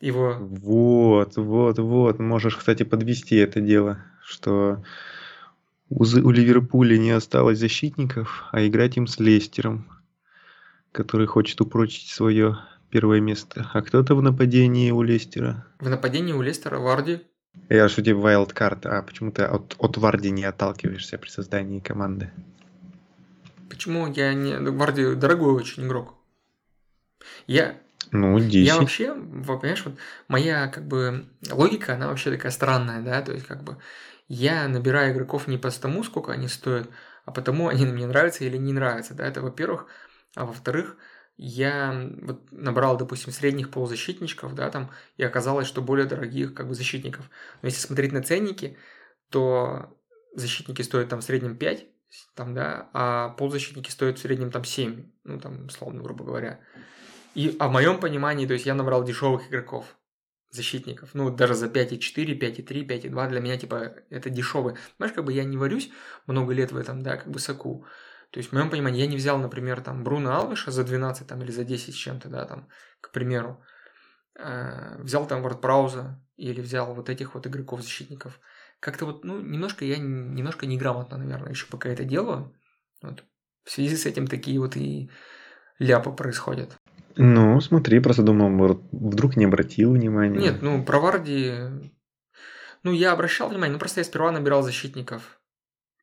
его 0.00 0.36
Вот, 0.38 1.36
вот, 1.36 1.78
вот. 1.78 2.18
Можешь, 2.18 2.56
кстати, 2.56 2.82
подвести 2.82 3.36
это 3.36 3.62
дело, 3.62 4.04
что 4.22 4.84
у, 5.88 6.02
у 6.02 6.30
Ливерпуля 6.30 6.98
не 6.98 7.12
осталось 7.12 7.58
защитников, 7.58 8.44
а 8.52 8.66
играть 8.66 8.98
им 8.98 9.06
с 9.06 9.18
Лестером, 9.18 9.88
который 10.92 11.26
хочет 11.26 11.58
упрочить 11.62 12.10
свое 12.10 12.58
первое 12.90 13.20
место. 13.20 13.70
А 13.72 13.80
кто-то 13.80 14.14
в 14.14 14.20
нападении 14.20 14.90
у 14.90 15.00
Лестера? 15.00 15.66
в 15.78 15.88
нападении 15.88 16.34
у 16.34 16.42
Лестера 16.42 16.78
Варди 16.78 17.22
Я 17.70 17.88
шутил 17.88 18.20
вайлдкарт, 18.20 18.84
а 18.84 19.00
почему 19.00 19.32
ты 19.32 19.44
от, 19.44 19.74
от 19.78 19.96
Варди 19.96 20.30
не 20.30 20.44
отталкиваешься 20.44 21.16
при 21.16 21.30
создании 21.30 21.80
команды? 21.80 22.30
Почему 23.72 24.06
я 24.12 24.34
не... 24.34 24.58
Варди 24.58 25.14
дорогой 25.14 25.54
очень 25.54 25.86
игрок. 25.86 26.14
Я, 27.46 27.80
Ну, 28.10 28.36
я 28.36 28.44
10. 28.44 28.74
вообще, 28.74 29.14
вот, 29.14 29.62
понимаешь, 29.62 29.82
вот 29.86 29.94
моя 30.28 30.68
как 30.68 30.86
бы 30.86 31.24
логика, 31.50 31.94
она 31.94 32.08
вообще 32.08 32.30
такая 32.30 32.52
странная, 32.52 33.00
да, 33.00 33.22
то 33.22 33.32
есть 33.32 33.46
как 33.46 33.64
бы 33.64 33.78
я 34.28 34.68
набираю 34.68 35.14
игроков 35.14 35.46
не 35.46 35.56
потому, 35.56 36.04
сколько 36.04 36.32
они 36.32 36.48
стоят, 36.48 36.90
а 37.24 37.32
потому 37.32 37.68
они 37.68 37.86
мне 37.86 38.06
нравятся 38.06 38.44
или 38.44 38.58
не 38.58 38.74
нравятся, 38.74 39.14
да, 39.14 39.26
это 39.26 39.40
во-первых, 39.40 39.86
а 40.36 40.44
во-вторых, 40.44 40.98
я 41.38 42.10
вот 42.20 42.52
набрал, 42.52 42.98
допустим, 42.98 43.32
средних 43.32 43.70
полузащитничков, 43.70 44.54
да, 44.54 44.68
там, 44.68 44.90
и 45.16 45.22
оказалось, 45.22 45.66
что 45.66 45.80
более 45.80 46.04
дорогих 46.04 46.52
как 46.52 46.68
бы 46.68 46.74
защитников. 46.74 47.30
Но 47.62 47.68
если 47.68 47.80
смотреть 47.80 48.12
на 48.12 48.22
ценники, 48.22 48.76
то 49.30 49.96
защитники 50.34 50.82
стоят 50.82 51.08
там 51.08 51.22
в 51.22 51.24
среднем 51.24 51.56
5, 51.56 51.86
там, 52.34 52.54
да, 52.54 52.90
а 52.92 53.30
полузащитники 53.30 53.90
стоят 53.90 54.18
в 54.18 54.22
среднем 54.22 54.50
там 54.50 54.64
7, 54.64 55.10
ну, 55.24 55.40
там, 55.40 55.66
условно, 55.66 56.02
грубо 56.02 56.24
говоря. 56.24 56.60
И, 57.34 57.56
а 57.58 57.68
в 57.68 57.72
моем 57.72 58.00
понимании, 58.00 58.46
то 58.46 58.52
есть 58.52 58.66
я 58.66 58.74
набрал 58.74 59.04
дешевых 59.04 59.48
игроков 59.48 59.96
защитников. 60.50 61.14
Ну, 61.14 61.30
даже 61.30 61.54
за 61.54 61.66
5,4, 61.66 62.38
5,3, 62.38 62.86
5,2 62.86 63.28
для 63.28 63.40
меня, 63.40 63.56
типа, 63.56 63.94
это 64.10 64.30
дешевые. 64.30 64.76
Знаешь, 64.98 65.14
как 65.14 65.24
бы 65.24 65.32
я 65.32 65.44
не 65.44 65.56
варюсь 65.56 65.90
много 66.26 66.52
лет 66.52 66.72
в 66.72 66.76
этом, 66.76 67.02
да, 67.02 67.16
как 67.16 67.30
бы 67.30 67.38
соку. 67.38 67.86
То 68.30 68.38
есть, 68.38 68.50
в 68.50 68.52
моем 68.52 68.70
понимании, 68.70 69.00
я 69.00 69.06
не 69.06 69.16
взял, 69.16 69.38
например, 69.38 69.80
там, 69.80 70.04
Бруно 70.04 70.34
Алвиша 70.34 70.70
за 70.70 70.84
12 70.84 71.26
там, 71.26 71.42
или 71.42 71.50
за 71.50 71.64
10 71.64 71.94
с 71.94 71.96
чем-то, 71.96 72.28
да, 72.28 72.44
там, 72.44 72.68
к 73.00 73.10
примеру. 73.12 73.62
Э, 74.34 75.02
взял 75.02 75.26
там 75.26 75.42
Вордпрауза 75.42 76.22
или 76.36 76.60
взял 76.60 76.94
вот 76.94 77.08
этих 77.10 77.34
вот 77.34 77.46
игроков-защитников. 77.46 78.40
Как-то 78.82 79.06
вот, 79.06 79.22
ну, 79.22 79.40
немножко 79.40 79.84
я 79.84 79.96
немножко 79.96 80.66
неграмотно, 80.66 81.16
наверное, 81.16 81.50
еще 81.50 81.66
пока 81.66 81.88
это 81.88 82.02
делаю. 82.02 82.52
Вот. 83.00 83.22
В 83.62 83.70
связи 83.70 83.96
с 83.96 84.06
этим 84.06 84.26
такие 84.26 84.58
вот 84.58 84.76
и 84.76 85.08
ляпы 85.78 86.10
происходят. 86.10 86.76
Ну, 87.14 87.60
смотри, 87.60 88.00
просто 88.00 88.24
думал, 88.24 88.88
вдруг 88.90 89.36
не 89.36 89.44
обратил 89.44 89.92
внимания. 89.92 90.36
Нет, 90.36 90.62
ну, 90.62 90.84
про 90.84 90.98
Варди... 90.98 91.52
Ну, 92.82 92.90
я 92.90 93.12
обращал 93.12 93.50
внимание, 93.50 93.74
ну, 93.74 93.78
просто 93.78 94.00
я 94.00 94.04
сперва 94.04 94.32
набирал 94.32 94.64
защитников, 94.64 95.40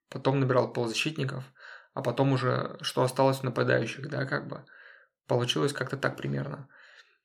потом 0.10 0.40
набирал 0.40 0.72
полузащитников, 0.72 1.44
а 1.94 2.02
потом 2.02 2.32
уже, 2.32 2.78
что 2.80 3.04
осталось 3.04 3.42
у 3.44 3.46
нападающих, 3.46 4.10
да, 4.10 4.24
как 4.24 4.48
бы. 4.48 4.64
Получилось 5.28 5.74
как-то 5.74 5.98
так 5.98 6.16
примерно. 6.16 6.70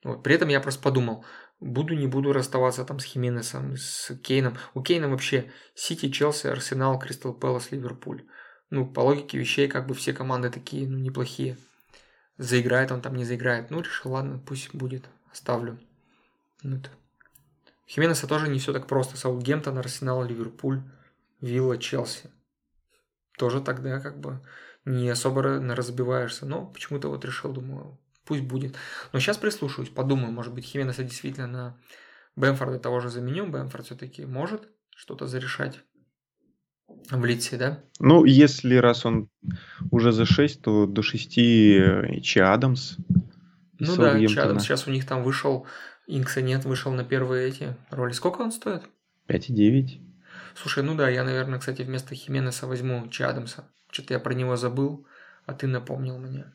Вот. 0.03 0.25
При 0.25 0.35
этом 0.35 0.49
я 0.49 0.61
просто 0.61 0.83
подумал, 0.83 1.25
буду, 1.61 1.95
не 1.95 2.07
буду 2.07 2.33
расставаться 2.33 2.85
там 2.85 2.99
с 2.99 3.05
Хименесом, 3.05 3.77
с 3.77 4.15
Кейном. 4.23 4.57
У 4.75 4.83
Кейна 4.83 5.09
вообще 5.09 5.51
Сити, 5.75 6.11
Челси, 6.11 6.49
Арсенал, 6.49 6.99
Кристал 6.99 7.35
Пэлас, 7.35 7.71
Ливерпуль. 7.71 8.25
Ну, 8.71 8.87
по 8.87 9.01
логике 9.01 9.39
вещей, 9.39 9.69
как 9.69 9.87
бы 9.87 9.95
все 9.95 10.13
команды 10.13 10.51
такие, 10.51 10.89
ну, 10.89 10.99
неплохие. 10.99 11.57
Заиграет 12.39 12.91
он 12.91 13.01
там, 13.01 13.15
не 13.15 13.25
заиграет. 13.25 13.71
Ну, 13.71 13.81
решил, 13.81 14.13
ладно, 14.13 14.39
пусть 14.45 14.75
будет, 14.75 15.05
оставлю. 15.31 15.79
Вот. 16.63 16.91
Хименеса 17.87 18.27
тоже 18.27 18.49
не 18.49 18.59
все 18.59 18.73
так 18.73 18.87
просто. 18.87 19.17
Саутгемптон, 19.17 19.79
Арсенал, 19.79 20.25
Ливерпуль, 20.25 20.83
Вилла, 21.41 21.79
Челси. 21.79 22.31
Тоже 23.39 23.61
тогда 23.61 24.01
как 24.01 24.19
бы 24.19 24.41
не 24.85 25.09
особо 25.11 25.43
разбиваешься. 25.43 26.47
Но 26.47 26.67
почему-то 26.67 27.09
вот 27.09 27.25
решил, 27.25 27.53
думаю, 27.53 27.99
пусть 28.25 28.43
будет. 28.43 28.77
Но 29.13 29.21
сейчас 29.21 29.39
прислушаюсь, 29.39 29.89
подумаю, 29.89 30.33
может 30.33 30.55
быть, 30.55 30.65
Хименеса 30.65 31.05
действительно 31.05 31.47
на 31.47 31.79
Бэмфорда 32.37 32.79
того 32.79 33.01
же 33.01 33.09
заменю. 33.09 33.47
Бэмфорд 33.47 33.87
все-таки 33.87 34.25
может 34.25 34.69
что-то 34.91 35.27
зарешать 35.27 35.81
в 37.11 37.25
лице, 37.25 37.57
да? 37.57 37.85
Ну, 37.99 38.25
если 38.25 38.77
раз 38.77 39.05
он 39.07 39.29
уже 39.91 40.13
за 40.13 40.25
6, 40.25 40.63
то 40.63 40.87
до 40.87 41.03
6 41.03 41.39
э, 41.39 42.21
Чи 42.23 42.41
Адамс. 42.41 42.97
Ну 43.79 43.97
да, 43.97 44.19
Чи 44.27 44.39
Адамс 44.39 44.63
сейчас 44.63 44.87
у 44.87 44.91
них 44.91 45.07
там 45.07 45.23
вышел, 45.23 45.67
Инкса 46.07 46.43
нет, 46.43 46.65
вышел 46.65 46.93
на 46.93 47.05
первые 47.05 47.49
эти 47.49 47.77
роли. 47.91 48.13
Сколько 48.13 48.43
он 48.43 48.53
стоит? 48.53 48.83
5,9. 49.29 50.01
Слушай, 50.55 50.85
ну 50.85 50.95
да, 50.95 51.09
я, 51.09 51.25
наверное, 51.25 51.59
кстати, 51.59 51.83
вместо 51.83 52.15
Хименеса 52.15 52.67
возьму 52.67 53.09
Чи 53.09 53.23
Адамса. 53.23 53.65
Что-то 53.91 54.15
я 54.15 54.21
про 54.21 54.35
него 54.35 54.57
забыл, 54.57 55.07
а 55.47 55.55
ты 55.55 55.67
напомнил 55.67 56.19
мне. 56.19 56.47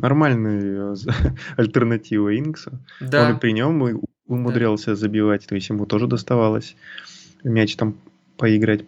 Нормальная 0.00 0.94
э, 0.94 0.96
альтернатива 1.56 2.36
Инксу. 2.36 2.72
Да. 3.00 3.28
Он 3.28 3.36
и 3.36 3.38
при 3.38 3.52
нем 3.52 4.00
умудрялся 4.26 4.90
да. 4.90 4.96
забивать, 4.96 5.46
то 5.46 5.54
есть 5.54 5.68
ему 5.68 5.86
тоже 5.86 6.06
доставалось 6.06 6.76
мяч 7.44 7.76
там 7.76 7.96
поиграть. 8.36 8.84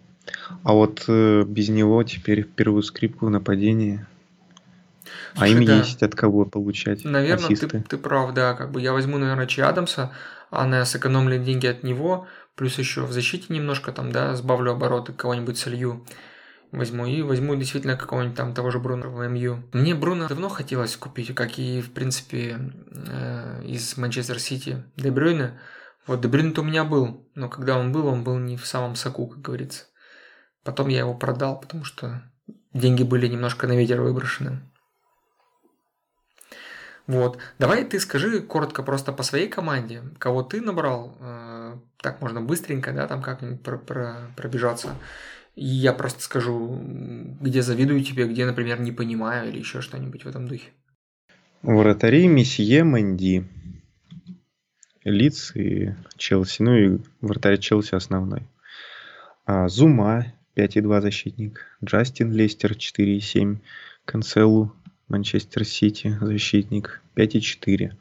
А 0.63 0.73
вот 0.73 1.05
э, 1.07 1.43
без 1.45 1.69
него 1.69 2.03
теперь 2.03 2.43
первую 2.43 2.81
скрипку 2.83 3.25
в 3.25 3.29
нападении. 3.29 4.05
а 5.35 5.47
им 5.47 5.65
да. 5.65 5.77
есть 5.77 6.01
от 6.01 6.15
кого 6.15 6.45
получать 6.45 7.03
Наверное, 7.03 7.45
ассисты. 7.45 7.67
ты, 7.67 7.81
ты 7.81 7.97
прав, 7.97 8.33
да. 8.33 8.53
Как 8.53 8.71
бы 8.71 8.81
я 8.81 8.93
возьму, 8.93 9.17
наверное, 9.17 9.47
Чи 9.47 9.61
Адамса, 9.61 10.11
а 10.49 10.65
на 10.65 10.85
сэкономленные 10.85 11.43
деньги 11.43 11.67
от 11.67 11.83
него, 11.83 12.27
плюс 12.55 12.77
еще 12.77 13.01
в 13.01 13.11
защите 13.11 13.53
немножко 13.53 13.91
там, 13.91 14.11
да, 14.11 14.35
сбавлю 14.35 14.71
обороты, 14.71 15.11
кого-нибудь 15.13 15.57
солью 15.57 16.03
возьму 16.73 17.05
и 17.05 17.21
возьму 17.21 17.55
действительно 17.55 17.95
какого-нибудь 17.95 18.35
там 18.35 18.53
того 18.53 18.71
же 18.71 18.79
Бруно 18.79 19.09
в 19.09 19.27
МЮ. 19.27 19.63
Мне 19.73 19.93
Бруно 19.95 20.27
давно 20.27 20.49
хотелось 20.49 20.97
купить, 20.97 21.33
как 21.33 21.59
и, 21.59 21.81
в 21.81 21.91
принципе, 21.91 22.73
э, 22.91 23.63
из 23.65 23.95
Манчестер 23.95 24.39
Сити 24.39 24.83
Дебрюйна. 24.97 25.59
Вот 26.07 26.21
Дебрюйн-то 26.21 26.61
у 26.61 26.65
меня 26.65 26.83
был, 26.83 27.29
но 27.35 27.47
когда 27.47 27.77
он 27.77 27.91
был, 27.91 28.07
он 28.07 28.23
был 28.23 28.37
не 28.39 28.57
в 28.57 28.65
самом 28.65 28.95
соку, 28.95 29.27
как 29.27 29.41
говорится. 29.41 29.85
Потом 30.63 30.87
я 30.87 30.99
его 30.99 31.13
продал, 31.13 31.59
потому 31.59 31.83
что 31.85 32.23
деньги 32.73 33.03
были 33.03 33.27
немножко 33.27 33.67
на 33.67 33.73
ветер 33.73 34.01
выброшены. 34.01 34.61
Вот. 37.05 37.37
Давай 37.59 37.83
ты 37.83 37.99
скажи 37.99 38.39
коротко 38.41 38.81
просто 38.81 39.11
по 39.11 39.23
своей 39.23 39.47
команде, 39.47 40.03
кого 40.17 40.41
ты 40.41 40.61
набрал, 40.61 41.17
э, 41.19 41.77
так 42.01 42.21
можно 42.21 42.41
быстренько, 42.41 42.93
да, 42.93 43.07
там 43.07 43.21
как-нибудь 43.21 43.61
про 43.61 43.77
про 43.77 44.31
пробежаться. 44.37 44.95
И 45.55 45.65
я 45.65 45.93
просто 45.93 46.21
скажу, 46.21 46.79
где 47.41 47.61
завидую 47.61 48.03
тебе, 48.03 48.27
где, 48.27 48.45
например, 48.45 48.79
не 48.81 48.91
понимаю 48.91 49.49
или 49.49 49.59
еще 49.59 49.81
что-нибудь 49.81 50.25
в 50.25 50.27
этом 50.27 50.47
духе. 50.47 50.71
Вратари 51.61 52.27
Месье 52.27 52.83
Манди. 52.83 53.47
Лиц 55.03 55.55
и 55.55 55.93
Челси. 56.17 56.61
Ну 56.61 56.75
и 56.75 56.99
вратарь 57.21 57.59
Челси 57.59 57.95
основной. 57.95 58.47
А, 59.45 59.67
Зума 59.67 60.33
5,2 60.55 61.01
защитник. 61.01 61.65
Джастин 61.83 62.31
Лестер 62.31 62.71
4,7. 62.71 63.59
Канцелу 64.05 64.73
Манчестер 65.07 65.65
Сити 65.65 66.17
защитник 66.19 67.01
5,4. 67.15 67.91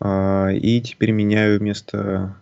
А, 0.00 0.48
и 0.48 0.80
теперь 0.80 1.10
меняю 1.10 1.58
вместо 1.58 2.36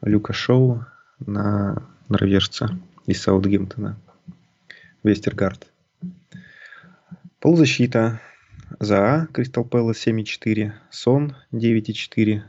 Люка 0.00 0.32
Шоу 0.32 0.86
на 1.18 1.88
норвежца 2.08 2.78
из 3.06 3.22
Саутгемптона. 3.22 3.98
Вестергард. 5.02 5.66
Полузащита. 7.40 8.20
За 8.80 9.28
Кристал 9.32 9.64
Пэлас 9.64 10.06
7,4. 10.06 10.72
Сон 10.90 11.36
9,4. 11.52 12.42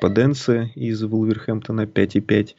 Паденсе 0.00 0.70
из 0.74 1.02
Вулверхэмптона 1.02 1.82
5,5. 1.82 2.54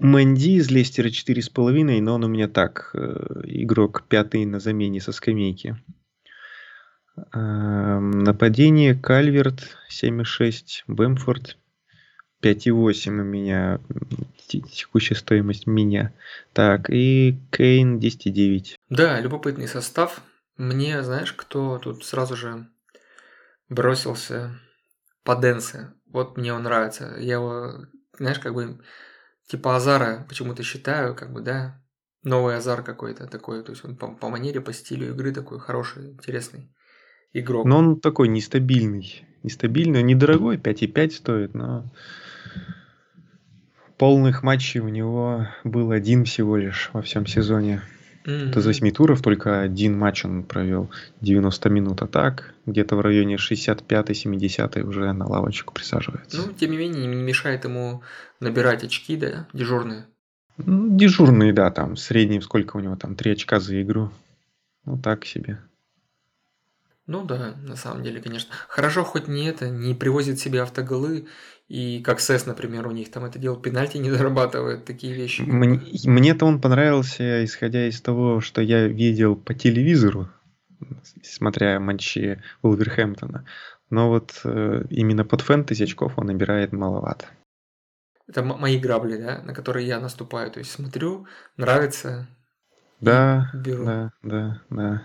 Мэнди 0.00 0.58
из 0.58 0.70
Лестера 0.70 1.08
4,5, 1.08 2.00
но 2.00 2.14
он 2.14 2.24
у 2.24 2.28
меня 2.28 2.48
так, 2.48 2.90
э, 2.94 3.42
игрок 3.44 4.04
пятый 4.08 4.44
на 4.44 4.58
замене 4.58 5.00
со 5.00 5.12
скамейки. 5.12 5.76
Эм, 7.32 8.10
нападение 8.10 8.96
Кальверт 8.96 9.76
7,6, 9.88 10.82
Бэмфорд 10.88 11.58
5,8 12.44 13.08
у 13.08 13.24
меня 13.24 13.80
текущая 14.46 15.14
стоимость 15.14 15.66
меня. 15.66 16.12
Так, 16.52 16.90
и 16.90 17.38
Кейн 17.50 17.98
10,9. 17.98 18.76
Да, 18.90 19.18
любопытный 19.20 19.66
состав. 19.66 20.20
Мне, 20.58 21.02
знаешь, 21.02 21.32
кто 21.32 21.78
тут 21.78 22.04
сразу 22.04 22.36
же 22.36 22.68
бросился 23.70 24.60
по 25.24 25.34
Дэнсе. 25.34 25.94
Вот 26.06 26.36
мне 26.36 26.52
он 26.52 26.64
нравится. 26.64 27.16
Я 27.18 27.34
его, 27.34 27.86
знаешь, 28.18 28.38
как 28.38 28.52
бы 28.52 28.78
типа 29.48 29.76
Азара 29.76 30.26
почему-то 30.28 30.62
считаю, 30.62 31.14
как 31.14 31.32
бы, 31.32 31.40
да, 31.40 31.82
новый 32.22 32.56
Азар 32.56 32.82
какой-то 32.82 33.26
такой. 33.26 33.64
То 33.64 33.72
есть 33.72 33.84
он 33.84 33.96
по, 33.96 34.08
по 34.08 34.28
манере, 34.28 34.60
по 34.60 34.72
стилю 34.72 35.14
игры 35.14 35.32
такой 35.32 35.58
хороший, 35.58 36.10
интересный 36.10 36.70
игрок. 37.32 37.64
Но 37.64 37.78
он 37.78 38.00
такой 38.00 38.28
нестабильный. 38.28 39.24
Нестабильный, 39.42 40.02
недорогой, 40.02 40.56
5,5 40.56 41.10
стоит, 41.10 41.54
но 41.54 41.90
полных 43.96 44.42
матчей 44.42 44.80
у 44.80 44.88
него 44.88 45.48
был 45.62 45.90
один 45.90 46.24
всего 46.24 46.56
лишь 46.56 46.90
во 46.92 47.02
всем 47.02 47.26
сезоне. 47.26 47.82
Mm-hmm. 48.24 48.50
Это 48.50 48.60
из 48.60 48.66
восьми 48.66 48.90
туров 48.90 49.20
только 49.20 49.60
один 49.60 49.98
матч 49.98 50.24
он 50.24 50.44
провел 50.44 50.90
90 51.20 51.68
минут, 51.68 52.02
а 52.02 52.06
так 52.06 52.54
где-то 52.64 52.96
в 52.96 53.00
районе 53.00 53.36
65-70 53.36 54.82
уже 54.82 55.12
на 55.12 55.26
лавочку 55.26 55.74
присаживается. 55.74 56.38
Ну, 56.38 56.52
тем 56.52 56.70
не 56.70 56.78
менее, 56.78 57.06
не 57.06 57.22
мешает 57.22 57.64
ему 57.64 58.02
набирать 58.40 58.82
очки, 58.82 59.16
да, 59.16 59.46
дежурные. 59.52 60.06
Ну, 60.56 60.96
дежурные, 60.96 61.52
да, 61.52 61.70
там, 61.70 61.96
в 61.96 62.00
среднем 62.00 62.40
сколько 62.40 62.76
у 62.76 62.80
него 62.80 62.96
там, 62.96 63.14
3 63.14 63.32
очка 63.32 63.60
за 63.60 63.82
игру. 63.82 64.10
Ну, 64.86 64.98
так 64.98 65.26
себе. 65.26 65.58
Ну 67.06 67.24
да, 67.24 67.54
на 67.62 67.76
самом 67.76 68.02
деле, 68.02 68.20
конечно. 68.20 68.54
Хорошо, 68.68 69.04
хоть 69.04 69.28
не 69.28 69.46
это, 69.46 69.68
не 69.68 69.94
привозит 69.94 70.38
себе 70.38 70.62
автоголы, 70.62 71.26
и 71.68 72.02
как 72.02 72.20
СЭС, 72.20 72.46
например, 72.46 72.86
у 72.86 72.92
них 72.92 73.10
там 73.10 73.24
это 73.24 73.38
дело 73.38 73.60
пенальти 73.60 73.98
не 73.98 74.10
зарабатывает, 74.16 74.84
такие 74.84 75.12
вещи. 75.12 75.42
Мне, 75.42 75.80
мне-то 76.04 76.46
он 76.46 76.60
понравился, 76.60 77.44
исходя 77.44 77.86
из 77.86 78.00
того, 78.00 78.40
что 78.40 78.62
я 78.62 78.86
видел 78.86 79.36
по 79.36 79.52
телевизору, 79.52 80.28
смотря 81.22 81.78
матчи 81.78 82.42
Улверхэмптона. 82.62 83.44
Но 83.90 84.08
вот 84.08 84.40
э, 84.44 84.84
именно 84.88 85.24
под 85.24 85.42
фэнтези 85.42 85.84
очков 85.84 86.14
он 86.16 86.26
набирает 86.26 86.72
маловато. 86.72 87.26
Это 88.26 88.42
мои 88.42 88.78
грабли, 88.78 89.18
да, 89.18 89.42
на 89.42 89.52
которые 89.52 89.86
я 89.86 90.00
наступаю. 90.00 90.50
То 90.50 90.58
есть 90.58 90.70
смотрю, 90.70 91.26
нравится, 91.58 92.26
да, 93.00 93.50
беру. 93.52 93.84
Да, 93.84 94.12
да, 94.22 94.62
да. 94.70 95.02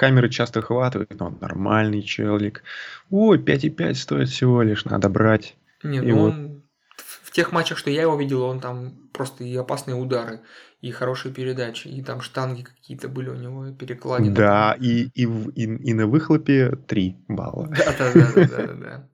Камеры 0.00 0.30
часто 0.30 0.62
хватают, 0.62 1.14
но 1.20 1.26
он 1.26 1.38
нормальный 1.42 2.00
человек. 2.00 2.62
Ой, 3.10 3.38
5,5 3.38 3.94
стоит 3.94 4.28
всего 4.30 4.62
лишь, 4.62 4.86
надо 4.86 5.10
брать. 5.10 5.56
Не, 5.82 5.98
И 5.98 6.12
ну 6.12 6.16
вот. 6.16 6.32
он 6.32 6.62
в 6.96 7.30
тех 7.32 7.52
матчах, 7.52 7.76
что 7.76 7.90
я 7.90 8.02
его 8.02 8.16
видел, 8.16 8.42
он 8.42 8.60
там 8.60 9.10
просто 9.12 9.44
и 9.44 9.54
опасные 9.54 9.96
удары, 9.96 10.40
и 10.80 10.90
хорошие 10.90 11.34
передачи, 11.34 11.88
и 11.88 12.02
там 12.02 12.22
штанги 12.22 12.62
какие-то 12.62 13.08
были 13.08 13.28
у 13.28 13.34
него, 13.34 13.70
перекладины. 13.72 14.34
Да, 14.34 14.74
и, 14.80 15.10
и, 15.14 15.24
и, 15.54 15.64
и 15.64 15.92
на 15.92 16.06
выхлопе 16.06 16.70
3 16.70 17.16
балла. 17.28 17.68
Да, 17.68 17.94
да, 17.98 18.12
да, 18.14 18.32
да, 18.34 18.46
да, 18.46 18.72
да. 18.72 19.08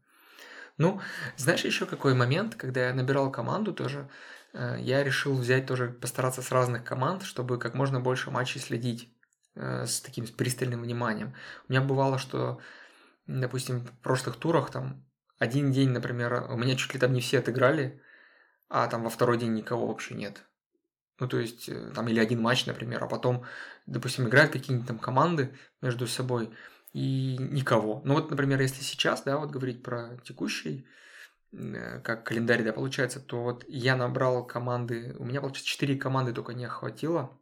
Ну, 0.78 1.00
знаешь 1.36 1.64
еще 1.64 1.86
какой 1.86 2.14
момент, 2.14 2.54
когда 2.54 2.86
я 2.86 2.94
набирал 2.94 3.32
команду 3.32 3.72
тоже, 3.72 4.08
э, 4.54 4.76
я 4.78 5.02
решил 5.02 5.34
взять 5.34 5.66
тоже, 5.66 5.88
постараться 5.88 6.42
с 6.42 6.52
разных 6.52 6.84
команд, 6.84 7.24
чтобы 7.24 7.58
как 7.58 7.74
можно 7.74 7.98
больше 7.98 8.30
матчей 8.30 8.60
следить 8.60 9.10
с 9.56 10.00
таким 10.00 10.26
пристальным 10.26 10.82
вниманием. 10.82 11.34
У 11.68 11.72
меня 11.72 11.82
бывало, 11.82 12.18
что, 12.18 12.60
допустим, 13.26 13.80
в 13.80 13.90
прошлых 14.00 14.36
турах 14.36 14.70
там 14.70 15.04
один 15.38 15.72
день, 15.72 15.90
например, 15.90 16.46
у 16.50 16.56
меня 16.56 16.76
чуть 16.76 16.94
ли 16.94 17.00
там 17.00 17.12
не 17.12 17.20
все 17.20 17.38
отыграли, 17.38 18.00
а 18.68 18.86
там 18.86 19.02
во 19.02 19.10
второй 19.10 19.38
день 19.38 19.54
никого 19.54 19.86
вообще 19.86 20.14
нет. 20.14 20.44
Ну, 21.18 21.28
то 21.28 21.38
есть, 21.38 21.68
э, 21.68 21.92
там, 21.94 22.08
или 22.08 22.20
один 22.20 22.42
матч, 22.42 22.66
например, 22.66 23.02
а 23.02 23.06
потом, 23.06 23.44
допустим, 23.86 24.28
играют 24.28 24.52
какие-нибудь 24.52 24.88
там 24.88 24.98
команды 24.98 25.54
между 25.80 26.06
собой, 26.06 26.50
и 26.92 27.36
никого. 27.38 28.02
Ну, 28.04 28.14
вот, 28.14 28.30
например, 28.30 28.60
если 28.60 28.82
сейчас, 28.82 29.22
да, 29.22 29.38
вот 29.38 29.50
говорить 29.50 29.82
про 29.82 30.18
текущий, 30.24 30.86
э, 31.52 32.00
как 32.00 32.24
календарь, 32.24 32.64
да, 32.64 32.72
получается, 32.72 33.20
то 33.20 33.42
вот 33.42 33.64
я 33.68 33.96
набрал 33.96 34.46
команды, 34.46 35.14
у 35.18 35.24
меня, 35.24 35.40
получается, 35.40 35.70
4 35.70 35.96
команды 35.96 36.32
только 36.32 36.54
не 36.54 36.64
охватило. 36.64 37.38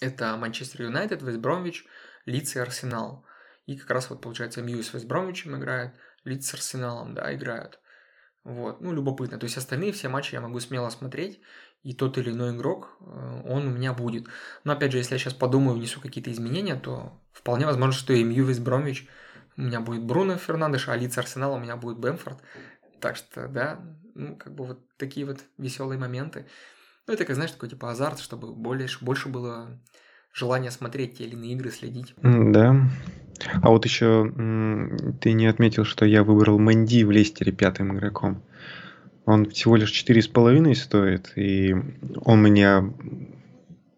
Это 0.00 0.36
Манчестер 0.36 0.82
Юнайтед, 0.82 1.22
Вест 1.22 1.38
Бромвич, 1.38 1.86
Лидс 2.26 2.56
и 2.56 2.58
Арсенал. 2.58 3.24
И 3.66 3.76
как 3.76 3.90
раз 3.90 4.10
вот, 4.10 4.20
получается, 4.20 4.62
МЮ 4.62 4.82
с 4.82 4.92
Вест 4.92 5.06
Бромвичем 5.06 5.56
играет, 5.56 5.92
Лидс 6.24 6.48
с 6.48 6.54
Арсеналом, 6.54 7.14
да, 7.14 7.34
играют. 7.34 7.78
Вот, 8.42 8.80
ну, 8.80 8.92
любопытно. 8.92 9.38
То 9.38 9.44
есть 9.44 9.58
остальные 9.58 9.92
все 9.92 10.08
матчи 10.08 10.34
я 10.34 10.40
могу 10.40 10.58
смело 10.60 10.88
смотреть, 10.88 11.40
и 11.82 11.94
тот 11.94 12.18
или 12.18 12.30
иной 12.30 12.56
игрок, 12.56 12.96
э, 13.00 13.42
он 13.44 13.68
у 13.68 13.70
меня 13.70 13.92
будет. 13.92 14.26
Но 14.64 14.72
опять 14.72 14.92
же, 14.92 14.98
если 14.98 15.14
я 15.14 15.18
сейчас 15.18 15.34
подумаю, 15.34 15.76
внесу 15.76 16.00
какие-то 16.00 16.32
изменения, 16.32 16.76
то 16.76 17.20
вполне 17.32 17.66
возможно, 17.66 17.92
что 17.92 18.12
и 18.12 18.24
МЮ 18.24 18.44
Вест 18.46 18.60
Бромвич 18.60 19.08
у 19.56 19.62
меня 19.62 19.80
будет 19.80 20.02
Бруно 20.02 20.36
Фернандеш, 20.36 20.88
а 20.88 20.96
Лидс 20.96 21.18
Арсенал 21.18 21.54
у 21.54 21.58
меня 21.58 21.76
будет 21.76 21.98
Бэмфорд. 21.98 22.38
Так 23.00 23.16
что, 23.16 23.48
да, 23.48 23.80
ну, 24.14 24.36
как 24.36 24.54
бы 24.54 24.64
вот 24.64 24.80
такие 24.96 25.26
вот 25.26 25.40
веселые 25.58 25.98
моменты. 25.98 26.46
Ну, 27.10 27.14
это, 27.14 27.24
как 27.24 27.34
знаешь, 27.34 27.50
такой 27.50 27.68
типа 27.68 27.90
азарт, 27.90 28.20
чтобы 28.20 28.52
больше, 28.52 29.04
больше 29.04 29.28
было 29.28 29.66
желание 30.32 30.70
смотреть 30.70 31.18
те 31.18 31.24
или 31.24 31.34
иные 31.34 31.54
игры, 31.54 31.72
следить. 31.72 32.14
Да. 32.22 32.88
А 33.62 33.70
вот 33.70 33.84
еще 33.84 34.32
ты 35.20 35.32
не 35.32 35.46
отметил, 35.46 35.84
что 35.84 36.04
я 36.04 36.22
выбрал 36.22 36.60
Мэнди 36.60 37.02
в 37.02 37.10
Лестере 37.10 37.50
пятым 37.50 37.96
игроком. 37.96 38.40
Он 39.24 39.50
всего 39.50 39.74
лишь 39.74 39.90
четыре 39.90 40.22
с 40.22 40.28
половиной 40.28 40.76
стоит, 40.76 41.32
и 41.34 41.74
он 42.24 42.44
меня 42.44 42.88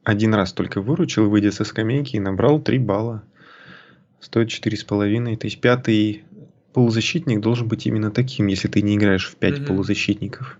один 0.05 0.33
раз 0.33 0.55
только 0.55 0.81
выручил, 0.81 1.29
выйдя 1.29 1.53
со 1.53 1.65
скамейки, 1.65 2.17
и 2.17 2.21
набрал 2.21 2.63
3 2.63 2.79
балла. 2.79 3.25
Стоит 4.21 4.49
четыре 4.49 4.79
с 4.79 4.85
половиной. 4.85 5.37
То 5.37 5.49
есть 5.49 5.61
пятый 5.61 6.25
полузащитник 6.73 7.41
должен 7.41 7.69
быть 7.69 7.87
именно 7.87 8.11
таким, 8.11 8.47
если 8.47 8.69
ты 8.69 8.81
не 8.81 8.97
играешь 8.97 9.29
в 9.29 9.37
5 9.37 9.59
Мгм. 9.59 9.67
полузащитников. 9.67 10.59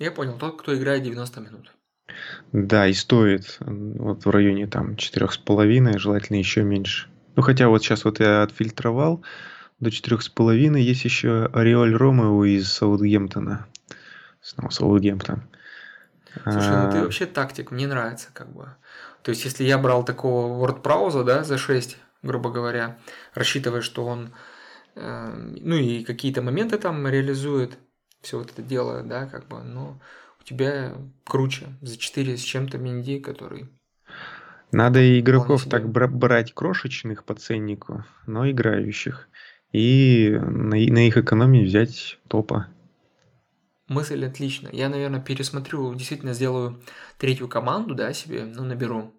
Я 0.00 0.10
понял, 0.10 0.38
тот, 0.38 0.60
кто 0.60 0.74
играет 0.74 1.02
90 1.02 1.40
минут. 1.40 1.72
Да, 2.52 2.86
и 2.88 2.94
стоит 2.94 3.58
вот 3.60 4.24
в 4.24 4.30
районе 4.30 4.66
там 4.66 4.96
четырех 4.96 5.32
с 5.32 5.38
половиной, 5.38 5.98
желательно 5.98 6.38
еще 6.38 6.62
меньше. 6.62 7.08
Ну, 7.36 7.42
хотя 7.42 7.68
вот 7.68 7.82
сейчас 7.82 8.04
вот 8.04 8.18
я 8.18 8.42
отфильтровал 8.42 9.22
до 9.78 9.90
четырех 9.90 10.22
с 10.22 10.28
половиной. 10.30 10.82
Есть 10.82 11.04
еще 11.04 11.50
Ореоль 11.52 11.94
Ромео 11.94 12.44
из 12.46 12.72
Саутгемптона. 12.72 13.66
Снова 14.40 14.70
Саутгемптон. 14.70 15.42
Слушай, 16.44 16.76
ну 16.78 16.90
ты 16.90 16.98
А, 16.98 17.02
вообще 17.02 17.26
тактик, 17.26 17.70
мне 17.70 17.86
нравится 17.86 18.28
как 18.32 18.52
бы. 18.54 18.74
То 19.22 19.30
есть, 19.30 19.44
если 19.44 19.64
я 19.64 19.76
брал 19.76 20.02
такого 20.02 20.66
WordProwse, 20.66 21.24
да, 21.24 21.44
за 21.44 21.58
6, 21.58 21.98
грубо 22.22 22.50
говоря, 22.50 22.98
рассчитывая, 23.34 23.82
что 23.82 24.06
он, 24.06 24.32
э, 24.94 25.56
ну 25.60 25.76
и 25.76 26.04
какие-то 26.04 26.40
моменты 26.40 26.78
там 26.78 27.06
реализует, 27.06 27.78
все 28.20 28.38
вот 28.38 28.50
это 28.50 28.62
дело, 28.62 29.02
да, 29.02 29.26
как 29.26 29.48
бы, 29.48 29.62
но 29.62 30.00
у 30.40 30.44
тебя 30.44 30.94
круче 31.24 31.66
за 31.80 31.96
4 31.96 32.36
с 32.36 32.40
чем-то 32.40 32.78
Минди, 32.78 33.18
который... 33.18 33.68
Надо 34.72 35.00
и 35.00 35.20
игроков 35.20 35.64
так 35.64 35.88
бра- 35.88 36.06
брать 36.06 36.54
крошечных 36.54 37.24
по 37.24 37.34
ценнику, 37.34 38.04
но 38.26 38.48
играющих. 38.48 39.28
И 39.72 40.30
на, 40.40 40.76
на 40.76 41.06
их 41.06 41.16
экономии 41.16 41.64
взять 41.64 42.18
топа. 42.28 42.68
Мысль 43.88 44.24
отличная. 44.24 44.72
Я, 44.72 44.88
наверное, 44.88 45.20
пересмотрю, 45.20 45.92
действительно 45.94 46.32
сделаю 46.32 46.80
третью 47.18 47.48
команду, 47.48 47.96
да, 47.96 48.12
себе, 48.12 48.44
ну, 48.44 48.64
наберу. 48.64 49.12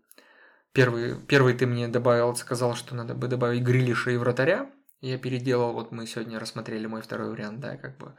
Первый, 0.71 1.15
первый 1.27 1.53
ты 1.53 1.67
мне 1.67 1.89
добавил, 1.89 2.33
сказал, 2.37 2.75
что 2.75 2.95
надо 2.95 3.13
бы 3.13 3.27
добавить 3.27 3.63
Грилиша 3.63 4.11
и 4.11 4.17
вратаря. 4.17 4.71
Я 5.01 5.17
переделал, 5.17 5.73
вот 5.73 5.91
мы 5.91 6.07
сегодня 6.07 6.39
рассмотрели 6.39 6.87
мой 6.87 7.01
второй 7.01 7.31
вариант, 7.31 7.59
да, 7.59 7.75
как 7.75 7.97
бы. 7.97 8.13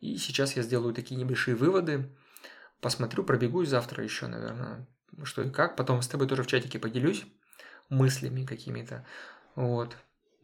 И 0.00 0.16
сейчас 0.16 0.56
я 0.56 0.62
сделаю 0.62 0.94
такие 0.94 1.16
небольшие 1.16 1.56
выводы. 1.56 2.10
Посмотрю, 2.80 3.24
пробегусь 3.24 3.68
завтра 3.68 4.04
еще, 4.04 4.26
наверное, 4.26 4.86
что 5.24 5.42
и 5.42 5.50
как. 5.50 5.76
Потом 5.76 6.02
с 6.02 6.08
тобой 6.08 6.28
тоже 6.28 6.42
в 6.42 6.46
чатике 6.46 6.78
поделюсь 6.78 7.26
мыслями 7.88 8.44
какими-то. 8.44 9.04
Вот. 9.54 9.96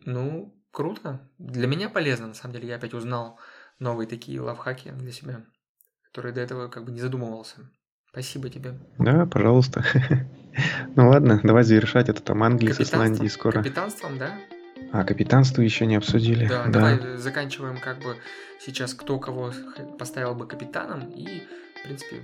Ну, 0.04 0.54
круто. 0.70 1.28
Для 1.38 1.66
меня 1.66 1.88
полезно, 1.88 2.28
на 2.28 2.34
самом 2.34 2.54
деле. 2.54 2.68
Я 2.68 2.76
опять 2.76 2.94
узнал 2.94 3.38
новые 3.78 4.06
такие 4.06 4.40
лавхаки 4.40 4.90
для 4.90 5.12
себя, 5.12 5.44
которые 6.06 6.32
до 6.32 6.40
этого 6.40 6.68
как 6.68 6.84
бы 6.84 6.92
не 6.92 7.00
задумывался. 7.00 7.70
Спасибо 8.10 8.48
тебе. 8.50 8.78
Да, 8.98 9.26
пожалуйста. 9.26 9.84
Ну 10.96 11.08
ладно, 11.08 11.40
давай 11.42 11.64
завершать. 11.64 12.10
Это 12.10 12.22
там 12.22 12.42
Англия 12.42 12.74
с? 12.74 12.80
Исландией 12.82 13.30
скоро. 13.30 13.62
Капитанством, 13.62 14.18
да? 14.18 14.38
А 14.92 15.04
капитанство 15.04 15.62
еще 15.62 15.86
не 15.86 15.96
обсудили. 15.96 16.46
Да, 16.46 16.64
Да. 16.64 16.70
давай 16.70 17.16
заканчиваем 17.16 17.78
как 17.78 17.98
бы 18.00 18.16
сейчас 18.60 18.92
кто 18.92 19.18
кого 19.18 19.50
поставил 19.98 20.34
бы 20.34 20.46
капитаном. 20.46 21.10
И, 21.10 21.44
в 21.80 21.84
принципе, 21.84 22.16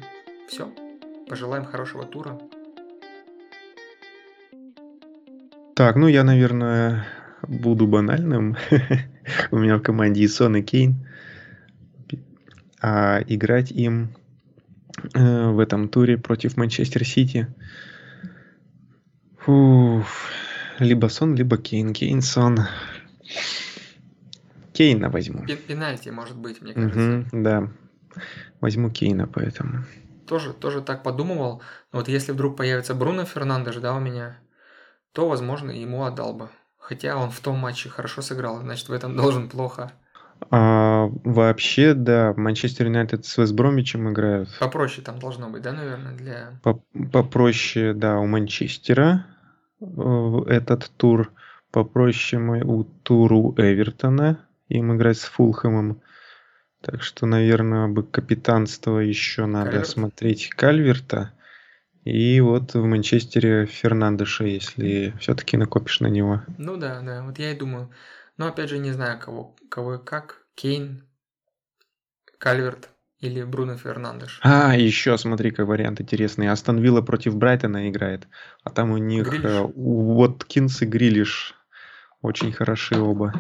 все. 0.49 0.71
Пожелаем 1.29 1.65
хорошего 1.65 2.05
тура. 2.05 2.39
Так, 5.75 5.97
ну 5.97 6.09
я, 6.09 6.25
наверное, 6.25 7.07
буду 7.43 7.87
банальным. 7.87 8.57
У 9.51 9.59
меня 9.59 9.77
в 9.77 9.83
команде 9.83 10.23
и 10.23 10.29
Сон, 10.29 10.57
и 10.57 10.63
Кейн. 10.63 11.07
А 12.83 13.21
играть 13.27 13.71
им 13.71 14.11
э, 15.15 15.49
в 15.51 15.59
этом 15.59 15.89
туре 15.89 16.19
против 16.19 16.57
Манчестер 16.59 17.05
Сити. 17.07 17.49
Фуф. 19.39 20.33
Либо 20.79 21.09
Сон, 21.09 21.35
либо 21.35 21.59
Кейн. 21.59 21.93
Кейн, 21.93 22.23
Сон. 22.23 22.59
Кейна 24.73 25.11
возьму. 25.11 25.45
Пе- 25.45 25.57
Пенальти, 25.57 26.11
может 26.11 26.37
быть, 26.37 26.63
мне 26.63 26.73
кажется. 26.73 26.99
Мгм, 27.01 27.43
да. 27.43 27.69
Возьму 28.61 28.91
Кейна, 28.91 29.27
поэтому. 29.27 29.85
Тоже, 30.27 30.53
тоже 30.53 30.83
так 30.83 31.03
подумывал. 31.03 31.63
Но 31.93 31.99
вот 31.99 32.09
если 32.09 32.33
вдруг 32.33 32.57
появится 32.57 32.95
Бруно 32.95 33.25
Фернандеш, 33.25 33.77
да, 33.77 33.95
у 33.95 34.01
меня, 34.01 34.39
то, 35.13 35.29
возможно, 35.29 35.71
ему 35.71 36.05
отдал 36.05 36.35
бы. 36.35 36.49
Хотя 36.79 37.17
он 37.17 37.31
в 37.31 37.41
том 37.41 37.59
матче 37.59 37.89
хорошо 37.89 38.23
сыграл, 38.23 38.61
значит, 38.61 38.89
в 38.89 38.93
этом 38.93 39.17
должен 39.17 39.49
плохо. 39.49 39.93
А, 40.51 41.09
вообще, 41.25 41.95
да, 41.95 42.33
Манчестер 42.37 42.87
Юнайтед 42.87 43.27
с 43.27 43.37
Вестбромичем 43.37 44.11
играют. 44.11 44.49
Попроще 44.61 45.05
там 45.05 45.19
должно 45.19 45.51
быть, 45.51 45.63
да, 45.63 45.73
наверное, 45.73 46.13
для... 46.15 46.61
По- 46.63 46.81
Попроще, 47.13 47.93
да, 47.93 48.19
у 48.19 48.27
Манчестера 48.27 49.27
этот 49.81 50.91
тур. 50.97 51.33
Попроще 51.71 52.41
мы 52.41 52.63
у 52.63 52.85
туру 52.85 53.55
Эвертона. 53.57 54.47
Им 54.69 54.97
играть 54.97 55.19
с 55.19 55.25
Фулхэмом. 55.25 56.03
Так 56.81 57.03
что, 57.03 57.27
наверное, 57.27 57.89
бы 57.89 58.03
капитанство 58.03 58.99
еще 58.99 59.47
надо 59.47 59.71
Кальверт? 59.71 59.89
смотреть 59.89 60.49
Кальверта. 60.51 61.33
И 62.05 62.41
вот 62.41 62.75
в 62.75 62.85
Манчестере 62.85 63.67
Фернандеша, 63.67 64.45
если 64.45 65.15
все-таки 65.21 65.57
накопишь 65.57 66.01
на 66.01 66.07
него. 66.07 66.43
Ну 66.57 66.77
да, 66.77 67.01
да, 67.03 67.23
вот 67.23 67.39
я 67.39 67.53
и 67.53 67.59
думаю. 67.59 67.91
Но 68.37 68.47
опять 68.47 68.71
же 68.71 68.79
не 68.79 68.93
знаю, 68.93 69.19
кого, 69.19 69.57
кого 69.69 69.97
и 69.97 70.05
как. 70.05 70.47
Кейн, 70.55 71.05
Кальверт 72.39 72.89
или 73.21 73.43
Бруно 73.43 73.77
Фернандеш. 73.77 74.41
А, 74.43 74.77
еще 74.77 75.19
смотри, 75.19 75.51
как 75.51 75.67
вариант 75.67 76.01
интересный. 76.01 76.49
Астон 76.49 76.79
Вилла 76.79 77.03
против 77.03 77.37
Брайтона 77.37 77.89
играет. 77.89 78.29
А 78.63 78.71
там 78.71 78.91
у 78.93 78.99
них 78.99 79.29
Грилиш. 79.29 79.45
э, 79.45 79.61
Уоткинс 79.75 80.83
и 80.83 80.87
Грилиш 80.87 81.55
очень 82.23 82.53
хороши 82.53 82.99
оба. 83.01 83.33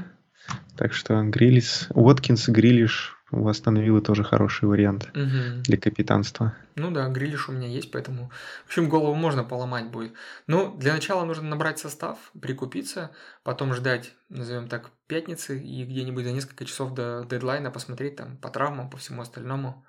Так 0.77 0.93
что 0.93 1.23
Грилис, 1.23 1.89
Уоткинс 1.91 2.49
и 2.49 2.53
Грилиш 2.53 3.18
у 3.31 3.47
Астон 3.47 3.77
Виллы 3.77 4.01
тоже 4.01 4.25
хороший 4.25 4.69
вариант 4.69 5.11
Мгм. 5.15 5.63
для 5.63 5.77
капитанства. 5.77 6.55
Ну 6.77 6.91
да, 6.91 7.09
Грилиш 7.09 7.49
у 7.49 7.53
меня 7.53 7.69
есть, 7.69 7.91
поэтому, 7.91 8.31
в 8.65 8.69
общем, 8.69 8.89
голову 8.89 9.15
можно 9.15 9.45
поломать 9.45 9.91
будет. 9.91 10.13
Ну, 10.47 10.75
для 10.77 10.95
начала 10.95 11.25
нужно 11.25 11.49
набрать 11.49 11.79
состав, 11.79 12.19
прикупиться, 12.41 13.11
потом 13.43 13.75
ждать, 13.75 14.15
назовем 14.29 14.69
так, 14.69 14.91
пятницы 15.07 15.59
и 15.59 15.85
где-нибудь 15.85 16.25
за 16.25 16.33
несколько 16.33 16.65
часов 16.65 16.95
до 16.95 17.27
дедлайна 17.29 17.71
посмотреть 17.71 18.17
там 18.17 18.37
по 18.39 18.49
травмам, 18.49 18.89
по 18.89 18.97
всему 18.97 19.23
остальному 19.23 19.85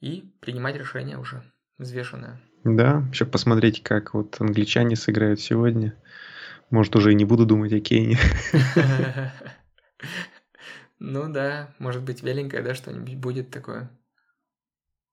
и 0.00 0.32
принимать 0.40 0.76
решение 0.76 1.18
уже 1.18 1.42
взвешенное. 1.78 2.40
Да, 2.64 3.04
еще 3.10 3.24
посмотреть, 3.24 3.82
как 3.82 4.14
вот 4.14 4.40
англичане 4.40 4.96
сыграют 4.96 5.40
сегодня. 5.40 5.94
Может, 6.70 6.96
уже 6.96 7.12
и 7.12 7.14
не 7.14 7.24
буду 7.24 7.46
думать 7.46 7.72
о 7.72 7.80
Кейне. 7.80 8.18
Ну 10.98 11.32
да, 11.32 11.74
может 11.78 12.02
быть, 12.02 12.22
веленькое, 12.22 12.62
да, 12.62 12.74
что-нибудь 12.74 13.16
будет 13.16 13.50
такое. 13.50 13.90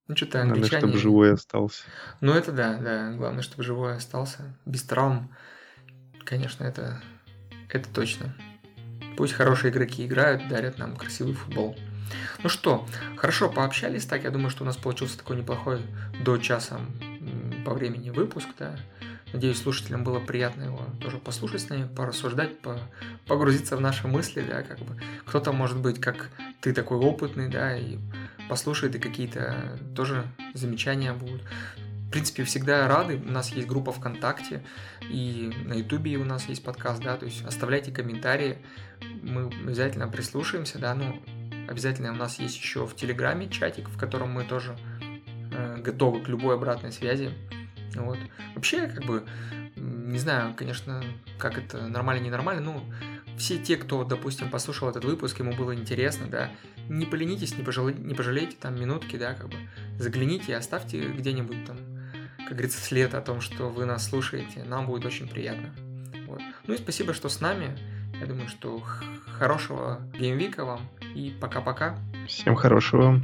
Ну, 0.07 0.15
что-то 0.15 0.43
Надо, 0.43 0.63
чтобы 0.65 0.75
англичане... 0.75 0.97
живой 0.97 1.33
остался. 1.33 1.83
Ну, 2.21 2.33
это 2.33 2.51
да, 2.51 2.77
да. 2.77 3.11
Главное, 3.13 3.41
чтобы 3.41 3.63
живой 3.63 3.95
остался, 3.95 4.57
без 4.65 4.83
травм. 4.83 5.35
Конечно, 6.23 6.63
это, 6.63 7.01
это 7.69 7.89
точно. 7.89 8.35
Пусть 9.17 9.33
хорошие 9.33 9.71
игроки 9.71 10.05
играют, 10.05 10.47
дарят 10.47 10.77
нам 10.77 10.95
красивый 10.95 11.33
футбол. 11.33 11.77
Ну 12.43 12.49
что, 12.49 12.87
хорошо 13.17 13.49
пообщались, 13.49 14.05
так 14.05 14.23
я 14.23 14.29
думаю, 14.29 14.49
что 14.49 14.63
у 14.63 14.67
нас 14.67 14.77
получился 14.77 15.17
такой 15.17 15.37
неплохой 15.37 15.81
до 16.23 16.37
часа 16.37 16.79
по 17.65 17.73
времени 17.73 18.11
выпуск, 18.11 18.47
да. 18.59 18.77
Надеюсь, 19.33 19.61
слушателям 19.61 20.03
было 20.03 20.19
приятно 20.19 20.63
его 20.63 20.85
тоже 21.01 21.17
послушать 21.17 21.61
с 21.61 21.69
нами, 21.69 21.87
порассуждать, 21.93 22.59
по- 22.59 22.79
погрузиться 23.27 23.75
в 23.75 23.81
наши 23.81 24.07
мысли, 24.07 24.45
да, 24.47 24.63
как 24.63 24.79
бы. 24.79 24.97
Кто-то, 25.25 25.51
может 25.51 25.77
быть, 25.77 25.99
как 25.99 26.29
ты 26.61 26.73
такой 26.73 26.97
опытный, 26.97 27.49
да, 27.49 27.77
и 27.77 27.97
послушает, 28.49 28.95
и 28.95 28.99
какие-то 28.99 29.77
тоже 29.95 30.25
замечания 30.53 31.13
будут. 31.13 31.41
В 32.07 32.11
принципе, 32.11 32.43
всегда 32.43 32.87
рады. 32.87 33.17
У 33.17 33.31
нас 33.31 33.51
есть 33.51 33.67
группа 33.67 33.91
ВКонтакте, 33.91 34.63
и 35.01 35.51
на 35.65 35.73
Ютубе 35.73 36.17
у 36.17 36.23
нас 36.23 36.47
есть 36.47 36.63
подкаст, 36.63 37.03
да, 37.03 37.17
то 37.17 37.25
есть 37.25 37.43
оставляйте 37.43 37.91
комментарии, 37.91 38.59
мы 39.21 39.47
обязательно 39.47 40.07
прислушаемся, 40.07 40.79
да, 40.79 40.93
ну, 40.93 41.21
обязательно 41.67 42.11
у 42.11 42.15
нас 42.15 42.39
есть 42.39 42.55
еще 42.57 42.85
в 42.85 42.95
Телеграме 42.95 43.49
чатик, 43.49 43.89
в 43.89 43.97
котором 43.97 44.31
мы 44.31 44.43
тоже 44.45 44.77
э, 45.51 45.81
готовы 45.81 46.21
к 46.21 46.29
любой 46.29 46.55
обратной 46.55 46.91
связи. 46.91 47.31
Вот. 47.95 48.17
Вообще, 48.55 48.87
как 48.87 49.05
бы, 49.05 49.25
не 49.75 50.17
знаю, 50.17 50.53
конечно, 50.55 51.03
как 51.37 51.57
это 51.57 51.87
нормально, 51.87 52.23
ненормально, 52.23 52.61
ну, 52.61 52.83
все 53.37 53.57
те, 53.57 53.77
кто, 53.77 54.03
допустим, 54.03 54.49
послушал 54.49 54.89
этот 54.89 55.03
выпуск, 55.03 55.39
ему 55.39 55.53
было 55.53 55.75
интересно, 55.75 56.27
да, 56.27 56.51
не 56.89 57.05
поленитесь, 57.05 57.57
не, 57.57 57.63
пожале- 57.63 57.99
не 57.99 58.13
пожалейте 58.13 58.55
там 58.59 58.79
минутки, 58.79 59.17
да, 59.17 59.33
как 59.33 59.49
бы, 59.49 59.57
загляните 59.97 60.53
и 60.53 60.55
оставьте 60.55 61.01
где-нибудь 61.01 61.65
там, 61.65 61.77
как 62.37 62.51
говорится, 62.51 62.79
след 62.79 63.13
о 63.13 63.21
том, 63.21 63.41
что 63.41 63.69
вы 63.69 63.85
нас 63.85 64.07
слушаете, 64.09 64.63
нам 64.63 64.85
будет 64.85 65.05
очень 65.05 65.27
приятно. 65.27 65.73
Вот. 66.27 66.41
Ну 66.67 66.73
и 66.73 66.77
спасибо, 66.77 67.13
что 67.13 67.29
с 67.29 67.41
нами. 67.41 67.77
Я 68.19 68.27
думаю, 68.27 68.47
что 68.47 68.81
хорошего 69.25 70.01
геймвика 70.17 70.63
вам 70.63 70.87
и 71.15 71.35
пока-пока. 71.39 71.97
Всем 72.27 72.55
хорошего. 72.55 73.21